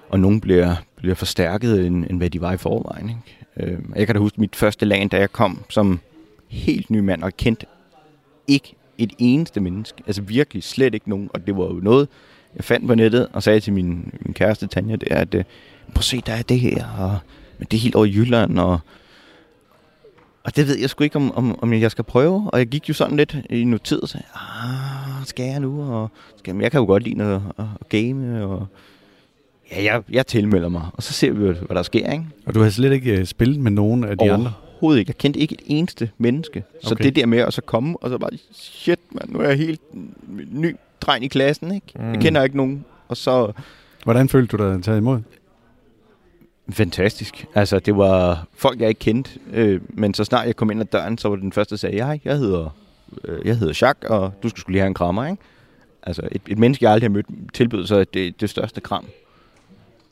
og 0.08 0.20
nogen 0.20 0.40
bliver, 0.40 0.74
bliver 0.96 1.14
forstærket, 1.14 1.86
end, 1.86 2.04
end 2.10 2.18
hvad 2.18 2.30
de 2.30 2.40
var 2.40 2.52
i 2.52 2.56
forvejen. 2.56 3.08
Ikke? 3.08 3.72
Øh, 3.72 3.78
jeg 3.96 4.06
kan 4.06 4.14
da 4.14 4.20
huske 4.20 4.40
mit 4.40 4.56
første 4.56 4.86
land, 4.86 5.10
da 5.10 5.18
jeg 5.18 5.32
kom 5.32 5.64
som 5.68 6.00
helt 6.48 6.90
ny 6.90 6.98
mand, 6.98 7.22
og 7.22 7.36
kendte 7.36 7.66
ikke 8.48 8.74
et 8.98 9.12
eneste 9.18 9.60
menneske. 9.60 10.02
Altså 10.06 10.22
virkelig 10.22 10.62
slet 10.62 10.94
ikke 10.94 11.10
nogen. 11.10 11.30
Og 11.34 11.46
det 11.46 11.56
var 11.56 11.64
jo 11.64 11.80
noget, 11.82 12.08
jeg 12.56 12.64
fandt 12.64 12.86
på 12.86 12.94
nettet, 12.94 13.28
og 13.32 13.42
sagde 13.42 13.60
til 13.60 13.72
min, 13.72 14.12
min 14.20 14.34
kæreste 14.34 14.66
Tanja, 14.66 14.96
det 14.96 15.08
er, 15.10 15.20
at 15.20 15.34
øh, 15.34 15.44
prøv 15.94 15.98
at 15.98 16.04
se, 16.04 16.22
der 16.26 16.32
er 16.32 16.42
det 16.42 16.60
her, 16.60 16.86
og 16.98 17.18
men 17.58 17.66
det 17.70 17.76
er 17.76 17.80
helt 17.80 17.94
over 17.94 18.06
Jylland, 18.06 18.58
og, 18.58 18.78
og 20.44 20.56
det 20.56 20.68
ved 20.68 20.78
jeg 20.78 20.90
sgu 20.90 21.04
ikke, 21.04 21.16
om, 21.16 21.36
om, 21.36 21.58
om 21.62 21.72
jeg 21.72 21.90
skal 21.90 22.04
prøve. 22.04 22.50
Og 22.52 22.58
jeg 22.58 22.66
gik 22.66 22.88
jo 22.88 22.94
sådan 22.94 23.16
lidt 23.16 23.36
i 23.50 23.64
noget 23.64 23.82
tid 23.82 24.02
og 24.02 24.08
sagde, 24.08 24.26
ah, 24.34 25.26
skal 25.26 25.46
jeg 25.46 25.60
nu? 25.60 25.92
Og 25.92 26.10
skal, 26.36 26.56
jeg 26.60 26.70
kan 26.70 26.80
jo 26.80 26.86
godt 26.86 27.02
lide 27.02 27.22
at, 27.22 27.40
at, 27.58 27.64
at 27.80 27.88
game, 27.88 28.44
og 28.44 28.66
ja, 29.72 29.84
jeg, 29.84 30.02
jeg 30.10 30.26
tilmelder 30.26 30.68
mig. 30.68 30.82
Og 30.92 31.02
så 31.02 31.12
ser 31.12 31.32
vi, 31.32 31.38
hvad 31.38 31.76
der 31.76 31.82
sker, 31.82 32.12
ikke? 32.12 32.24
Og 32.46 32.54
du 32.54 32.62
har 32.62 32.70
slet 32.70 32.92
ikke 32.92 33.20
uh, 33.20 33.24
spillet 33.24 33.60
med 33.60 33.70
nogen 33.70 34.04
af 34.04 34.18
de 34.18 34.32
andre? 34.32 34.52
Overhovedet 34.70 34.98
ikke. 35.00 35.10
Jeg 35.10 35.18
kendte 35.18 35.40
ikke 35.40 35.54
et 35.54 35.62
eneste 35.66 36.10
menneske. 36.18 36.64
Så 36.82 36.94
okay. 36.94 37.04
det 37.04 37.16
der 37.16 37.26
med 37.26 37.38
at 37.38 37.54
så 37.54 37.62
komme, 37.62 37.96
og 38.02 38.10
så 38.10 38.18
bare, 38.18 38.30
shit, 38.52 39.00
man, 39.10 39.22
nu 39.28 39.38
er 39.38 39.48
jeg 39.48 39.56
helt 39.56 39.80
ny 40.52 40.76
dreng 41.00 41.24
i 41.24 41.28
klassen, 41.28 41.74
ikke? 41.74 41.86
Mm. 41.94 42.12
Jeg 42.12 42.20
kender 42.20 42.42
ikke 42.42 42.56
nogen. 42.56 42.84
Og 43.08 43.16
så... 43.16 43.52
Hvordan 44.04 44.28
følte 44.28 44.56
du 44.56 44.62
dig 44.62 44.82
taget 44.82 44.98
imod? 44.98 45.20
Fantastisk. 46.70 47.46
Altså, 47.54 47.78
det 47.78 47.96
var 47.96 48.46
folk, 48.54 48.80
jeg 48.80 48.88
ikke 48.88 48.98
kendte, 48.98 49.30
øh, 49.52 49.80
men 49.88 50.14
så 50.14 50.24
snart 50.24 50.46
jeg 50.46 50.56
kom 50.56 50.70
ind 50.70 50.80
ad 50.80 50.86
døren, 50.86 51.18
så 51.18 51.28
var 51.28 51.36
det 51.36 51.42
den 51.42 51.52
første, 51.52 51.70
der 51.70 51.78
sagde, 51.78 51.96
jeg, 51.96 52.20
jeg 52.24 52.36
hedder, 52.36 52.76
øh, 53.24 53.46
jeg 53.46 53.56
hedder 53.56 53.86
Jacques, 53.86 54.10
og 54.10 54.32
du 54.42 54.48
skulle 54.48 54.72
lige 54.72 54.80
have 54.80 54.88
en 54.88 54.94
krammer, 54.94 55.26
ikke? 55.26 55.42
Altså, 56.02 56.28
et, 56.32 56.42
et 56.48 56.58
menneske, 56.58 56.84
jeg 56.84 56.92
aldrig 56.92 57.10
har 57.10 57.12
mødt, 57.14 57.26
tilbød 57.54 57.86
sig 57.86 58.14
det, 58.14 58.40
det 58.40 58.50
største 58.50 58.80
kram. 58.80 59.04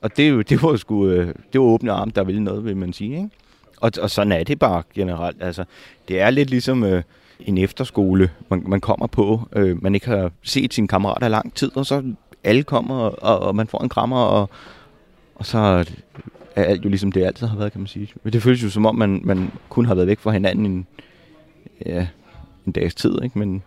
Og 0.01 0.17
det, 0.17 0.49
det 0.49 0.63
var 0.63 0.77
sgu, 0.77 1.07
øh, 1.07 1.35
det 1.53 1.61
var 1.61 1.67
åbne 1.67 1.93
arme, 1.93 2.13
der 2.15 2.25
ville 2.25 2.45
noget, 2.45 2.65
vil 2.65 2.77
man 2.77 2.93
sige, 2.93 3.17
ikke? 3.17 3.31
Og, 3.77 3.93
og 4.01 4.11
sådan 4.11 4.33
er 4.33 4.45
det 4.45 4.59
bare 4.59 4.83
generelt. 4.95 5.43
Altså, 5.43 5.65
det 6.09 6.21
er 6.21 6.31
lidt 6.31 6.51
ligesom 6.51 6.85
øh, 6.85 7.03
en 7.41 7.59
efterskole, 7.59 8.31
man, 8.49 8.63
man 8.67 8.81
kommer 8.81 9.07
på. 9.07 9.49
Øh, 9.53 9.83
man 9.83 9.95
ikke 9.95 10.07
har 10.07 10.31
set 10.43 10.75
sine 10.75 10.89
kammerater 10.89 11.27
i 11.27 11.31
lang 11.31 11.55
tid, 11.55 11.77
og 11.77 11.87
så 11.87 12.03
alle 12.45 12.63
kommer, 12.63 12.95
og, 12.95 13.39
og 13.39 13.57
man 13.57 13.67
får 13.67 13.83
en 13.83 13.89
krammer, 13.89 14.21
og, 14.21 14.51
og 15.35 15.47
så 15.47 15.91
er 16.57 16.65
alt 16.65 16.85
jo 16.85 16.89
ligesom 16.89 17.13
det 17.13 17.25
altid 17.25 17.47
har 17.47 17.57
været, 17.57 17.73
kan 17.73 17.81
man 17.81 17.89
sige. 17.89 18.09
Men 18.23 18.33
det 18.33 18.43
føles 18.43 18.63
jo 18.63 18.71
som 18.71 18.87
om, 18.87 18.97
man, 18.97 19.21
man 19.25 19.51
kun 19.69 19.87
har 19.87 19.95
været 19.95 20.07
væk 20.07 20.19
fra 20.19 20.31
hinanden 20.31 20.67
en, 20.67 20.87
ja, 21.87 22.07
en 22.67 22.73
dags 22.73 22.95
tid, 22.95 23.23
ikke? 23.23 23.39
Men, 23.39 23.63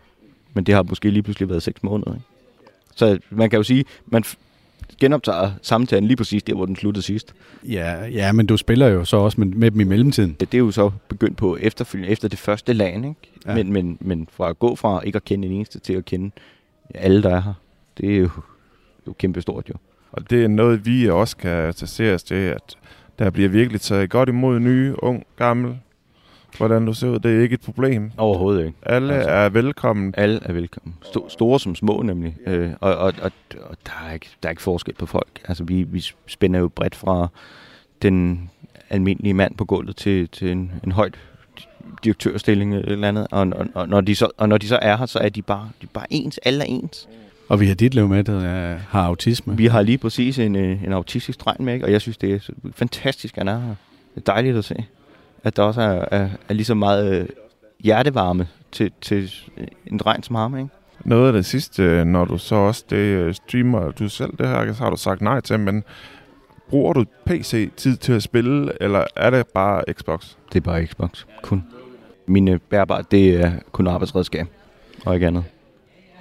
men 0.53 0.63
det 0.63 0.75
har 0.75 0.83
måske 0.83 1.09
lige 1.09 1.23
pludselig 1.23 1.49
været 1.49 1.63
seks 1.63 1.83
måneder. 1.83 2.13
Ikke? 2.13 2.25
Så 2.95 3.19
man 3.29 3.49
kan 3.49 3.57
jo 3.57 3.63
sige, 3.63 3.85
man 4.05 4.23
genoptager 4.99 5.51
samtalen 5.61 6.07
lige 6.07 6.17
præcis 6.17 6.43
der, 6.43 6.53
hvor 6.53 6.65
den 6.65 6.75
sluttede 6.75 7.05
sidst. 7.05 7.33
Ja, 7.63 8.05
ja 8.05 8.31
men 8.31 8.45
du 8.45 8.57
spiller 8.57 8.87
jo 8.87 9.05
så 9.05 9.17
også 9.17 9.41
med, 9.41 9.47
med 9.47 9.71
dem 9.71 9.79
i 9.79 9.83
mellemtiden. 9.83 10.35
Det, 10.39 10.51
det 10.51 10.57
er 10.57 10.59
jo 10.59 10.71
så 10.71 10.91
begyndt 11.07 11.37
på 11.37 11.57
efterfølgende, 11.61 12.11
efter 12.11 12.27
det 12.27 12.39
første 12.39 12.73
lag, 12.73 12.95
ikke? 12.95 13.15
Ja. 13.45 13.55
Men, 13.55 13.73
men, 13.73 13.97
men 14.01 14.27
fra 14.31 14.49
at 14.49 14.59
gå 14.59 14.75
fra 14.75 15.01
ikke 15.01 15.15
at 15.15 15.25
kende 15.25 15.47
en 15.47 15.53
eneste 15.53 15.79
til 15.79 15.93
at 15.93 16.05
kende 16.05 16.31
alle, 16.93 17.23
der 17.23 17.35
er 17.35 17.41
her, 17.41 17.53
det 17.97 18.15
er 18.15 18.17
jo, 18.17 18.29
jo 19.07 19.13
kæmpe 19.13 19.41
stort 19.41 19.69
jo. 19.69 19.73
Og 20.15 20.29
det 20.29 20.43
er 20.43 20.47
noget, 20.47 20.85
vi 20.85 21.09
også 21.09 21.37
kan 21.37 21.73
tage 21.73 22.13
os 22.13 22.23
til, 22.23 22.35
at 22.35 22.77
der 23.19 23.29
bliver 23.29 23.49
virkelig 23.49 23.81
taget 23.81 24.09
godt 24.09 24.29
imod 24.29 24.59
nye, 24.59 24.95
ung, 24.97 25.25
gammel. 25.37 25.77
Hvordan 26.57 26.85
du 26.85 26.93
ser 26.93 27.07
ud, 27.07 27.19
det 27.19 27.37
er 27.37 27.41
ikke 27.41 27.53
et 27.53 27.61
problem. 27.61 28.11
Overhovedet 28.17 28.65
ikke. 28.65 28.77
Alle 28.81 29.13
altså, 29.13 29.29
er 29.29 29.49
velkommen. 29.49 30.13
Alle 30.17 30.39
er 30.43 30.53
velkommen. 30.53 30.95
Sto- 31.05 31.29
store 31.29 31.59
som 31.59 31.75
små 31.75 32.01
nemlig. 32.01 32.37
Øh, 32.47 32.71
og 32.81 32.95
og, 32.95 33.13
og, 33.21 33.31
og 33.61 33.77
der, 33.85 34.07
er 34.09 34.13
ikke, 34.13 34.29
der 34.43 34.49
er 34.49 34.51
ikke 34.51 34.61
forskel 34.61 34.93
på 34.93 35.05
folk. 35.05 35.41
Altså 35.47 35.63
vi, 35.63 35.83
vi 35.83 36.05
spænder 36.27 36.59
jo 36.59 36.67
bredt 36.67 36.95
fra 36.95 37.27
den 38.01 38.49
almindelige 38.89 39.33
mand 39.33 39.55
på 39.55 39.65
gulvet 39.65 39.95
til, 39.95 40.29
til 40.29 40.51
en, 40.51 40.71
en 40.83 40.91
højt 40.91 41.19
direktørstilling 42.03 42.75
eller, 42.75 42.91
eller 42.91 43.07
andet. 43.07 43.27
Og, 43.31 43.47
og, 43.55 43.67
og, 43.73 43.89
når 43.89 44.01
de 44.01 44.15
så, 44.15 44.29
og 44.37 44.49
når 44.49 44.57
de 44.57 44.67
så 44.67 44.79
er 44.81 44.97
her, 44.97 45.05
så 45.05 45.19
er 45.19 45.29
de 45.29 45.41
bare, 45.41 45.69
de 45.81 45.85
er 45.85 45.91
bare 45.93 46.07
ens. 46.09 46.37
Alle 46.37 46.61
er 46.61 46.67
ens. 46.67 47.07
Og 47.49 47.59
vi 47.59 47.67
har 47.67 47.75
dit 47.75 47.93
liv 47.93 48.07
med, 48.07 48.23
der 48.23 48.39
har 48.89 49.01
autisme. 49.01 49.57
Vi 49.57 49.65
har 49.65 49.81
lige 49.81 49.97
præcis 49.97 50.39
en, 50.39 50.55
øh, 50.55 50.83
en 50.83 50.93
autistisk 50.93 51.45
dreng 51.45 51.63
med, 51.63 51.73
ikke? 51.73 51.85
og 51.85 51.91
jeg 51.91 52.01
synes, 52.01 52.17
det 52.17 52.33
er 52.33 52.53
fantastisk, 52.75 53.37
at 53.37 53.47
han 53.47 53.47
er 53.47 53.59
her. 53.59 53.75
Det 54.15 54.21
er 54.27 54.33
dejligt 54.33 54.57
at 54.57 54.65
se, 54.65 54.85
at 55.43 55.55
der 55.55 55.63
også 55.63 55.81
er, 55.81 56.05
er, 56.11 56.29
er 56.49 56.53
lige 56.53 56.65
så 56.65 56.73
meget 56.73 57.21
øh, 57.21 57.27
hjertevarme 57.79 58.47
til, 58.71 58.91
til 59.01 59.31
en 59.87 59.97
dreng 59.97 60.25
som 60.25 60.35
ham. 60.35 60.57
Ikke? 60.57 60.69
Noget 61.03 61.27
af 61.27 61.33
det 61.33 61.45
sidste, 61.45 61.83
øh, 61.83 62.05
når 62.05 62.25
du 62.25 62.37
så 62.37 62.55
også 62.55 62.83
det 62.89 63.35
streamer 63.35 63.91
du 63.91 64.09
selv, 64.09 64.37
det 64.37 64.47
her 64.47 64.73
så 64.73 64.83
har 64.83 64.89
du 64.89 64.97
sagt 64.97 65.21
nej 65.21 65.41
til, 65.41 65.59
men 65.59 65.83
bruger 66.69 66.93
du 66.93 67.05
PC-tid 67.25 67.97
til 67.97 68.13
at 68.13 68.23
spille, 68.23 68.71
eller 68.81 69.03
er 69.15 69.29
det 69.29 69.47
bare 69.47 69.83
Xbox? 69.93 70.35
Det 70.53 70.59
er 70.59 70.61
bare 70.61 70.85
Xbox, 70.85 71.25
kun. 71.43 71.63
Mine 72.27 72.59
bærbare, 72.59 73.03
det 73.11 73.41
er 73.41 73.51
kun 73.71 73.87
arbejdsredskab, 73.87 74.47
og 75.05 75.13
ikke 75.13 75.27
andet. 75.27 75.43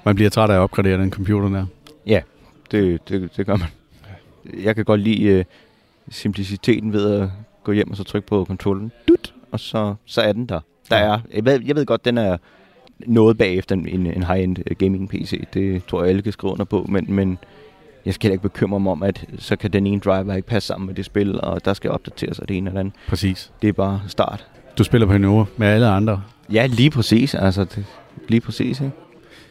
Man 0.05 0.15
bliver 0.15 0.31
træt 0.31 0.51
af 0.51 0.55
at 0.55 0.61
opgradere 0.61 0.99
den 0.99 1.11
computer 1.11 1.49
der. 1.49 1.67
Ja, 2.07 2.21
det, 2.71 3.09
det, 3.09 3.37
det 3.37 3.47
gør 3.47 3.57
man. 3.57 3.69
Jeg 4.65 4.75
kan 4.77 4.85
godt 4.85 5.01
lide 5.01 5.39
uh, 5.39 5.45
simpliciteten 6.09 6.93
ved 6.93 7.21
at 7.21 7.29
gå 7.65 7.73
hjem 7.73 7.91
og 7.91 7.97
så 7.97 8.05
trykke 8.05 8.29
på 8.29 8.45
controllen. 8.45 8.93
Dut, 9.09 9.35
og 9.53 9.61
så, 9.61 9.95
så 10.05 10.21
er 10.21 10.33
den 10.33 10.47
der. 10.47 10.61
der 10.91 10.97
er, 10.97 11.21
jeg, 11.35 11.45
ved, 11.45 11.61
jeg 11.65 11.77
ved 11.77 11.87
godt, 11.87 12.05
den 12.05 12.19
er 12.19 12.37
noget 13.07 13.39
bagefter 13.39 13.75
en, 13.75 13.89
en 13.89 14.23
high-end 14.23 14.57
øh, 14.67 14.77
gaming-PC. 14.77 15.45
Det 15.55 15.87
tror 15.87 16.01
jeg, 16.01 16.09
alle 16.09 16.23
kan 16.23 16.33
skrive 16.33 16.53
under 16.53 16.65
på. 16.65 16.87
Men, 16.89 17.07
men 17.09 17.39
jeg 18.05 18.15
skal 18.15 18.31
ikke 18.31 18.43
bekymre 18.43 18.81
mig 18.81 18.93
om, 18.93 19.03
at 19.03 19.25
så 19.39 19.57
kan 19.57 19.71
den 19.73 19.87
ene 19.87 20.01
driver 20.01 20.35
ikke 20.35 20.49
passe 20.49 20.67
sammen 20.67 20.87
med 20.87 20.95
det 20.95 21.05
spil, 21.05 21.41
og 21.41 21.65
der 21.65 21.75
skal 21.75 21.91
opdateres 21.91 22.39
af 22.39 22.47
det 22.47 22.57
ene 22.57 22.71
eller 22.71 22.81
andet. 22.81 22.95
Præcis. 23.09 23.53
Det 23.63 23.69
er 23.69 23.73
bare 23.73 24.01
start. 24.07 24.47
Du 24.79 24.85
spiller 24.85 25.07
på 25.07 25.19
niveau 25.19 25.47
med 25.57 25.67
alle 25.67 25.87
andre. 25.87 26.23
Ja, 26.53 26.67
lige 26.67 26.91
præcis. 26.91 27.35
Altså, 27.35 27.65
det, 27.65 27.85
lige 28.29 28.41
præcis, 28.41 28.81
ikke? 28.81 28.93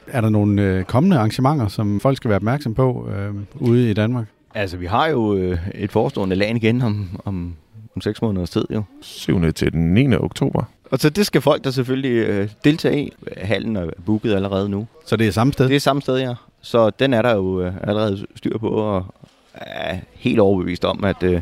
Er 0.08 0.22
der 0.22 0.30
nogle 0.30 0.62
øh, 0.62 0.84
kommende 0.84 1.18
arrangementer, 1.18 1.68
som 1.68 1.99
folk 1.99 2.18
skal 2.18 2.30
være 2.30 2.36
opmærksom 2.36 2.74
på 2.74 3.10
øh, 3.18 3.34
ude 3.56 3.91
i 3.91 3.93
Danmark? 3.93 4.26
Altså, 4.56 4.78
vi 4.78 4.86
har 4.86 5.08
jo 5.08 5.36
øh, 5.36 5.58
et 5.76 5.91
forestående 5.91 6.36
land 6.36 6.58
igen 6.58 6.82
om, 6.82 7.22
om, 7.26 7.56
om 7.95 8.01
seks 8.01 8.22
måneders 8.22 8.49
tid, 8.49 8.66
jo. 8.74 8.84
7. 9.01 9.51
til 9.51 9.74
den 9.74 9.93
9. 9.93 10.16
oktober. 10.16 10.64
Og 10.91 10.99
så 10.99 11.10
det 11.10 11.26
skal 11.26 11.41
folk 11.41 11.64
der 11.64 11.72
selvfølgelig 11.72 12.28
øh, 12.28 12.49
deltage 12.64 13.06
i. 13.06 13.14
Hallen 13.38 13.76
er 13.76 13.89
booket 14.06 14.34
allerede 14.34 14.70
nu. 14.70 14.88
Så 15.06 15.16
det 15.16 15.28
er 15.28 15.32
samme 15.32 15.54
sted? 15.54 15.68
Det 15.68 15.76
er 15.76 15.80
samme 15.80 16.01
sted, 16.01 16.18
ja. 16.18 16.34
Så 16.62 16.89
den 16.89 17.14
er 17.14 17.22
der 17.22 17.36
jo 17.36 17.62
øh, 17.62 17.74
allerede 17.84 18.26
styr 18.36 18.58
på, 18.58 18.68
og 18.68 19.06
er 19.54 19.97
helt 20.14 20.39
overbevist 20.39 20.86
om, 20.86 21.04
at 21.04 21.24
øh, 21.24 21.41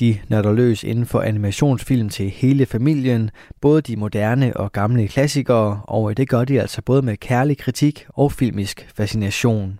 De 0.00 0.18
nørder 0.28 0.52
løs 0.52 0.84
inden 0.84 1.06
for 1.06 1.20
animationsfilm 1.20 2.08
til 2.08 2.30
hele 2.30 2.66
familien, 2.66 3.30
både 3.60 3.82
de 3.82 3.96
moderne 3.96 4.56
og 4.56 4.72
gamle 4.72 5.08
klassikere, 5.08 5.80
og 5.84 6.10
øh, 6.10 6.16
det 6.16 6.28
gør 6.28 6.44
de 6.44 6.60
altså 6.60 6.82
både 6.82 7.02
med 7.02 7.16
kærlig 7.16 7.58
kritik 7.58 8.06
og 8.08 8.32
filmisk 8.32 8.88
fascination. 8.96 9.78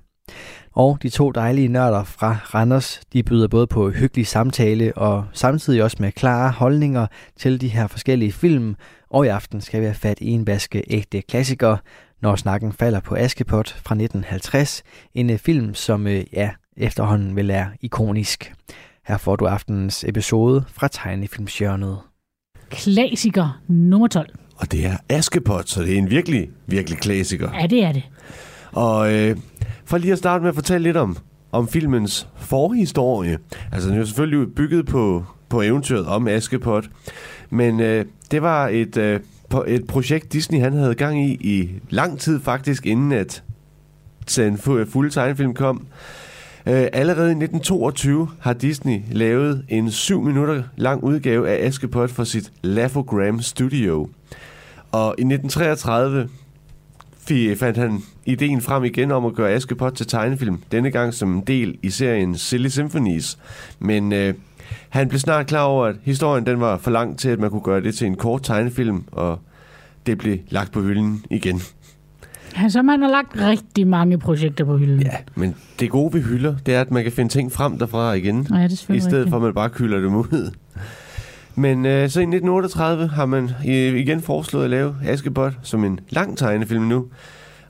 Og 0.73 0.99
de 1.03 1.09
to 1.09 1.31
dejlige 1.31 1.69
nørder 1.69 2.05
fra 2.05 2.37
Randers, 2.55 3.01
de 3.13 3.23
byder 3.23 3.49
både 3.49 3.67
på 3.67 3.91
hyggelig 3.91 4.27
samtale 4.27 4.99
og 4.99 5.25
samtidig 5.33 5.83
også 5.83 5.97
med 6.01 6.13
klare 6.13 6.51
holdninger 6.51 7.07
til 7.37 7.61
de 7.61 7.69
her 7.69 7.87
forskellige 7.87 8.33
film, 8.33 8.75
og 9.11 9.25
i 9.27 9.29
aften 9.29 9.61
skal 9.61 9.81
vi 9.81 9.85
have 9.85 9.95
fat 9.95 10.19
i 10.21 10.31
en 10.31 10.47
vaske 10.47 10.85
ægte 10.87 11.23
klassiker, 11.23 11.77
når 12.23 12.37
snakken 12.37 12.73
falder 12.73 13.01
på 13.01 13.15
Askepot 13.15 13.69
fra 13.69 13.95
1950, 13.95 14.83
en 15.15 15.31
øh, 15.31 15.39
film, 15.39 15.75
som 15.75 16.07
øh, 16.07 16.25
ja, 16.33 16.51
efterhånden 16.77 17.37
vil 17.37 17.49
være 17.49 17.71
ikonisk. 17.81 18.53
Her 19.07 19.17
får 19.17 19.37
du 19.37 19.47
aftenens 19.47 20.05
episode 20.09 20.65
fra 20.73 20.89
Tegnefilmsjørnet. 20.89 21.99
Klassiker 22.71 23.61
nummer 23.69 24.09
12. 24.09 24.29
Og 24.57 24.73
det 24.73 24.87
er 24.87 24.97
Askepot, 25.09 25.69
så 25.69 25.83
det 25.83 25.95
er 25.95 25.99
en 25.99 26.11
virkelig, 26.11 26.49
virkelig 26.67 26.99
klassiker. 26.99 27.51
Ja, 27.61 27.67
det 27.67 27.85
er 27.85 27.93
det. 27.93 28.03
Og 28.73 29.15
øh, 29.15 29.37
for 29.85 29.99
lige 29.99 30.13
at 30.13 30.19
starte 30.19 30.43
med 30.43 30.49
at 30.49 30.55
fortælle 30.55 30.83
lidt 30.83 30.97
om, 30.97 31.17
om 31.53 31.69
filmens 31.69 32.29
forhistorie. 32.37 33.39
Altså, 33.73 33.89
den 33.89 33.97
er 33.97 34.01
jo 34.01 34.07
selvfølgelig 34.07 34.55
bygget 34.55 34.87
på, 34.87 35.25
på 35.49 35.63
eventyret 35.63 36.07
om 36.07 36.29
Askepot. 36.29 36.85
Men 37.51 37.81
øh, 37.81 38.05
det 38.31 38.43
var 38.43 38.69
et, 38.69 38.97
øh, 38.97 39.21
et 39.67 39.87
projekt, 39.87 40.33
Disney 40.33 40.61
han 40.61 40.73
havde 40.73 40.95
gang 40.95 41.25
i 41.25 41.33
i 41.33 41.71
lang 41.91 42.19
tid 42.19 42.41
faktisk, 42.41 42.87
inden 42.87 43.13
at 43.13 43.43
den 44.37 44.59
fulde 44.59 45.11
tegnefilm 45.11 45.55
kom. 45.55 45.87
Øh, 46.69 46.87
allerede 46.93 47.29
i 47.29 47.31
1922 47.31 48.29
har 48.41 48.53
Disney 48.53 49.01
lavet 49.13 49.65
en 49.69 49.91
7 49.91 50.23
minutter 50.23 50.63
lang 50.77 51.05
udgave 51.05 51.49
af 51.51 51.67
Askepot 51.67 52.11
for 52.11 52.25
sit 52.25 52.53
Laugh-O-Gram 52.63 53.43
Studio. 53.43 54.09
Og 54.93 55.15
i 55.19 55.23
1933 55.23 56.29
fandt 57.57 57.77
han 57.77 58.03
ideen 58.25 58.61
frem 58.61 58.85
igen 58.85 59.11
om 59.11 59.27
at 59.27 59.35
gøre 59.35 59.51
Askepot 59.51 59.93
til 59.93 60.07
tegnefilm, 60.07 60.63
denne 60.73 60.91
gang 60.91 61.15
som 61.15 61.35
en 61.35 61.41
del 61.41 61.79
i 61.83 61.91
serien 61.91 62.37
Silly 62.37 62.69
Symphonies. 62.69 63.39
Men 63.79 64.13
øh, 64.13 64.35
han 64.89 65.09
blev 65.09 65.19
snart 65.19 65.47
klar 65.47 65.63
over, 65.63 65.87
at 65.87 65.97
historien 66.03 66.47
den 66.47 66.61
var 66.61 66.79
for 66.79 66.91
lang 66.91 67.19
til, 67.19 67.29
at 67.29 67.39
man 67.39 67.51
kunne 67.51 67.63
gøre 67.63 67.81
det 67.81 67.95
til 67.95 68.07
en 68.07 68.17
kort 68.17 68.43
tegnefilm, 68.43 69.05
og 69.13 69.39
det 70.07 70.19
blev 70.19 70.39
lagt 70.49 70.73
på 70.73 70.81
hylden 70.81 71.25
igen. 71.31 71.63
Altså, 72.57 72.83
man 72.83 73.03
har 73.03 73.09
lagt 73.11 73.29
rigtig 73.41 73.87
mange 73.87 74.19
projekter 74.19 74.65
på 74.65 74.77
hylden. 74.77 75.03
Ja, 75.03 75.17
men 75.35 75.55
det 75.81 75.91
gode 75.91 76.13
ved 76.15 76.23
hylder, 76.23 76.55
det 76.67 76.75
er, 76.75 76.81
at 76.81 76.91
man 76.91 77.03
kan 77.03 77.13
finde 77.13 77.33
ting 77.33 77.53
frem 77.53 77.79
derfra 77.79 78.13
igen, 78.13 78.47
ja, 78.51 78.55
det 78.63 78.85
er 78.89 78.95
i 78.95 79.01
stedet 79.01 79.13
rigtigt. 79.13 79.29
for, 79.31 79.37
at 79.37 79.43
man 79.43 79.55
bare 79.55 79.69
kylder 79.71 79.99
dem 80.01 80.15
ud. 80.15 80.51
Men 81.55 81.87
øh, 81.87 81.93
så 82.11 82.21
i 82.21 82.23
1938 82.23 83.07
har 83.09 83.27
man 83.27 83.51
igen 83.65 84.21
foreslået 84.23 84.65
at 84.65 84.71
lave 84.71 84.95
Askepot 85.05 85.53
som 85.63 85.85
en 85.85 85.99
lang 86.11 86.39
tegnefilm 86.39 86.83
nu. 86.83 87.07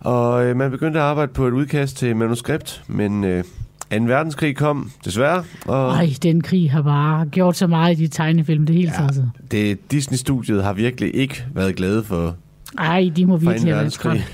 Og 0.01 0.45
øh, 0.47 0.57
man 0.57 0.71
begyndte 0.71 0.99
at 1.01 1.05
arbejde 1.05 1.33
på 1.33 1.47
et 1.47 1.53
udkast 1.53 1.97
til 1.97 2.17
manuskript, 2.17 2.83
men 2.89 3.25
øh, 3.25 3.45
2. 3.45 3.97
verdenskrig 4.05 4.57
kom, 4.57 4.91
desværre. 5.05 5.45
Og 5.67 5.91
Ej, 5.91 6.09
den 6.23 6.41
krig 6.41 6.71
har 6.73 6.83
bare 6.83 7.27
gjort 7.27 7.57
så 7.57 7.67
meget 7.67 7.99
i 7.99 8.03
de 8.03 8.09
tegnefilm, 8.09 8.67
det 8.67 8.75
hele 8.75 8.91
Ja. 8.91 8.97
taget. 8.99 9.31
det 9.51 9.91
Disney-studiet 9.93 10.65
har 10.65 10.73
virkelig 10.73 11.15
ikke 11.17 11.45
været 11.55 11.77
glade 11.77 12.05
for, 12.05 12.37
Ej, 12.79 13.11
de 13.17 13.27
må 13.27 13.39
for 13.39 13.45
2. 13.45 13.51
virkelig 13.51 13.75
have 13.75 13.91
været. 14.05 14.25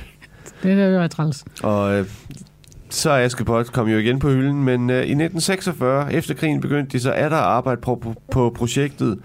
Det 0.63 0.73
er 0.73 1.03
jo 1.03 1.09
træls. 1.09 1.45
Og 1.63 1.95
øh, 1.95 2.07
så 2.91 3.11
er 3.11 3.25
Askepot 3.25 3.73
kom 3.73 3.89
jo 3.89 3.99
igen 3.99 4.19
på 4.19 4.29
hylden, 4.29 4.65
men 4.65 4.91
øh, 4.91 4.97
i 4.97 5.01
1946, 5.01 6.13
efter 6.13 6.35
krigen, 6.35 6.61
begyndte 6.61 6.93
de 6.93 7.01
så 7.01 7.13
at 7.13 7.33
arbejde 7.33 7.81
på, 7.81 7.95
på, 7.95 8.15
på 8.31 8.51
projektet. 8.57 9.19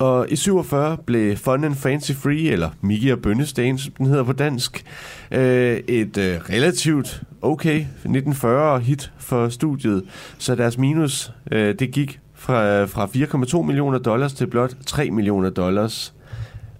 Og 0.00 0.26
i 0.30 0.36
47 0.36 0.96
blev 0.96 1.36
Fun 1.36 1.64
and 1.64 1.74
Fancy 1.74 2.12
Free, 2.12 2.50
eller 2.50 2.70
Mickey 2.80 3.12
og 3.12 3.18
Bønnesten, 3.18 3.78
som 3.78 3.92
den 3.98 4.06
hedder 4.06 4.24
på 4.24 4.32
dansk, 4.32 4.84
øh, 5.30 5.76
et 5.76 6.18
øh, 6.18 6.40
relativt 6.50 7.22
okay 7.42 7.76
1940 7.76 8.80
hit 8.80 9.12
for 9.18 9.48
studiet. 9.48 10.02
Så 10.38 10.54
deres 10.54 10.78
minus, 10.78 11.32
øh, 11.52 11.74
det 11.78 11.90
gik 11.90 12.20
fra, 12.34 12.84
fra 12.84 13.06
4,2 13.06 13.62
millioner 13.62 13.98
dollars 13.98 14.32
til 14.32 14.46
blot 14.46 14.74
3 14.86 15.10
millioner 15.10 15.50
dollars 15.50 16.14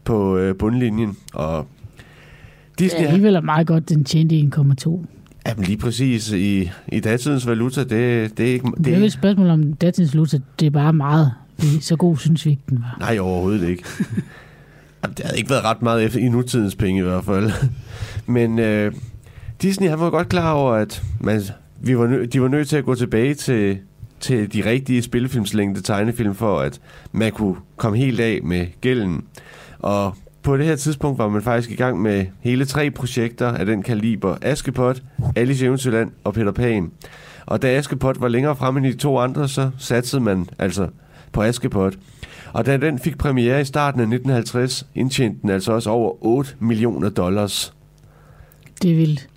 på 0.05 0.37
øh, 0.37 0.55
bundlinjen. 0.59 1.17
Og 1.35 1.67
Disney, 2.79 3.01
Det 3.01 3.05
er 3.09 3.13
alligevel 3.13 3.45
meget 3.45 3.67
godt, 3.67 3.89
den 3.89 4.05
tjente 4.05 4.51
1,2. 4.87 5.05
Jamen 5.47 5.65
lige 5.65 5.77
præcis 5.79 6.33
i, 6.33 6.71
i 6.93 7.01
datidens 7.01 7.47
valuta, 7.47 7.81
det, 7.81 8.39
det 8.39 8.41
er 8.49 8.53
ikke... 8.53 8.69
Det 8.85 8.95
er 8.95 8.99
jo 8.99 9.05
et 9.05 9.13
spørgsmål 9.13 9.51
om 9.51 9.73
datidens 9.73 10.15
valuta. 10.15 10.39
Det 10.61 10.67
er 10.67 10.71
bare 10.71 10.93
meget. 10.93 11.33
Det 11.61 11.77
er 11.77 11.81
Så 11.81 11.97
god 11.97 12.17
synes 12.17 12.47
vi 12.47 12.51
ikke, 12.51 12.63
den 12.71 12.79
var. 12.79 12.97
Nej, 13.01 13.19
overhovedet 13.19 13.69
ikke. 13.69 13.85
Jamen, 15.03 15.15
det 15.17 15.25
havde 15.25 15.39
ikke 15.39 15.51
været 15.51 15.65
ret 15.65 15.83
meget 15.83 16.05
efter, 16.05 16.21
i 16.21 16.29
nutidens 16.29 16.75
penge 16.75 17.01
i 17.01 17.05
hvert 17.05 17.25
fald. 17.25 17.51
Men 18.27 18.59
øh, 18.59 18.93
Disney 19.63 19.89
han 19.89 20.01
var 20.01 20.11
godt 20.11 20.29
klar 20.29 20.53
over, 20.53 20.73
at 20.73 21.03
man, 21.21 21.43
vi 21.81 21.99
var 21.99 22.07
nø, 22.07 22.27
de 22.33 22.43
var 22.43 22.49
nødt 22.49 22.69
til 22.69 22.77
at 22.77 22.85
gå 22.85 22.95
tilbage 22.95 23.35
til, 23.35 23.79
til 24.21 24.53
de 24.53 24.65
rigtige 24.71 25.03
spillefilmslængde 25.03 25.81
tegnefilm, 25.81 26.35
for 26.35 26.61
at 26.61 26.81
man 27.13 27.33
kunne 27.33 27.57
komme 27.77 27.99
helt 27.99 28.21
af 28.21 28.41
med 28.43 28.67
gælden. 28.81 29.25
Og 29.79 30.17
på 30.47 30.57
det 30.57 30.67
her 30.67 30.77
tidspunkt 30.77 31.19
var 31.19 31.29
man 31.29 31.43
faktisk 31.43 31.71
i 31.71 31.75
gang 31.75 32.03
med 32.03 32.27
hele 32.41 32.65
tre 32.65 32.91
projekter 32.91 33.49
af 33.49 33.67
den 33.67 33.83
kaliber. 33.83 34.37
Askepot, 34.43 35.03
Alice 35.37 35.67
Eventyrland 35.67 36.11
og 36.25 36.35
Peter 36.35 36.53
Pan. 36.53 36.91
Og 37.47 37.63
da 37.63 37.69
Askepot 37.69 38.21
var 38.21 38.29
længere 38.29 38.57
fremme 38.57 38.81
end 38.81 38.87
de 38.87 38.99
to 38.99 39.19
andre, 39.19 39.49
så 39.49 39.71
satsede 39.79 40.23
man 40.23 40.49
altså 40.59 40.89
på 41.33 41.43
Askepot. 41.43 41.95
Og 42.53 42.67
da 42.67 42.77
den 42.77 42.99
fik 42.99 43.19
premiere 43.19 43.61
i 43.61 43.65
starten 43.65 44.01
af 44.01 44.05
1950, 44.05 44.87
indtjente 44.95 45.43
den 45.43 45.51
altså 45.51 45.73
også 45.73 45.91
over 45.91 46.25
8 46.25 46.55
millioner 46.59 47.09
dollars. 47.09 47.75
Det 48.83 48.91
er 48.91 48.97
vildt. 48.97 49.29